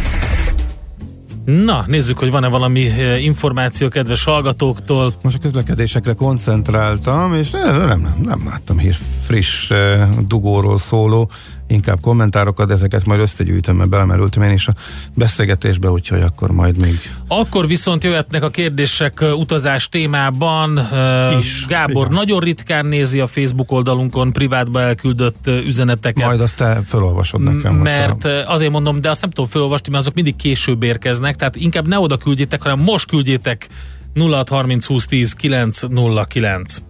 Na, 1.45 1.83
nézzük, 1.87 2.19
hogy 2.19 2.31
van-e 2.31 2.47
valami 2.47 2.87
eh, 2.87 3.23
információ 3.23 3.87
kedves 3.87 4.23
hallgatóktól. 4.23 5.13
Most 5.21 5.35
a 5.35 5.39
közlekedésekre 5.39 6.13
koncentráltam, 6.13 7.33
és 7.33 7.49
nem, 7.49 7.77
nem, 7.77 7.87
nem, 7.87 8.15
nem 8.23 8.41
láttam 8.45 8.77
hír 8.77 8.95
friss 9.25 9.71
eh, 9.71 10.09
dugóról 10.27 10.77
szóló 10.77 11.29
inkább 11.69 11.99
kommentárokat, 12.01 12.71
ezeket 12.71 13.05
majd 13.05 13.19
összegyűjtöm, 13.19 13.75
mert 13.75 13.89
belemerültem 13.89 14.43
én 14.43 14.51
is 14.51 14.67
a 14.67 14.73
beszélgetésbe, 15.13 15.89
úgyhogy 15.89 16.21
akkor 16.21 16.51
majd 16.51 16.81
még. 16.81 16.99
Akkor 17.27 17.67
viszont 17.67 18.03
jöhetnek 18.03 18.43
a 18.43 18.49
kérdések 18.49 19.21
utazás 19.21 19.89
témában. 19.89 20.87
Is. 21.39 21.65
Gábor 21.67 22.05
Igen. 22.05 22.17
nagyon 22.17 22.39
ritkán 22.39 22.85
nézi 22.85 23.19
a 23.19 23.27
Facebook 23.27 23.71
oldalunkon 23.71 24.33
privátba 24.33 24.81
elküldött 24.81 25.47
üzeneteket. 25.65 26.25
Majd 26.25 26.41
azt 26.41 26.55
te 26.55 26.81
felolvasod 26.85 27.41
nekem. 27.41 27.75
Mert 27.75 28.25
a... 28.25 28.51
azért 28.51 28.71
mondom, 28.71 29.01
de 29.01 29.09
azt 29.09 29.21
nem 29.21 29.29
tudom 29.29 29.49
felolvasni, 29.49 29.91
mert 29.91 30.03
azok 30.03 30.15
mindig 30.15 30.35
később 30.35 30.83
érkeznek, 30.83 31.35
tehát 31.35 31.55
inkább 31.55 31.87
ne 31.87 31.99
oda 31.99 32.17
küldjétek, 32.17 32.61
hanem 32.61 32.79
most 32.79 33.07
küldjétek 33.07 33.67
0630 34.13 34.85
20 34.85 35.05
10 35.05 35.33
909. 35.33 36.81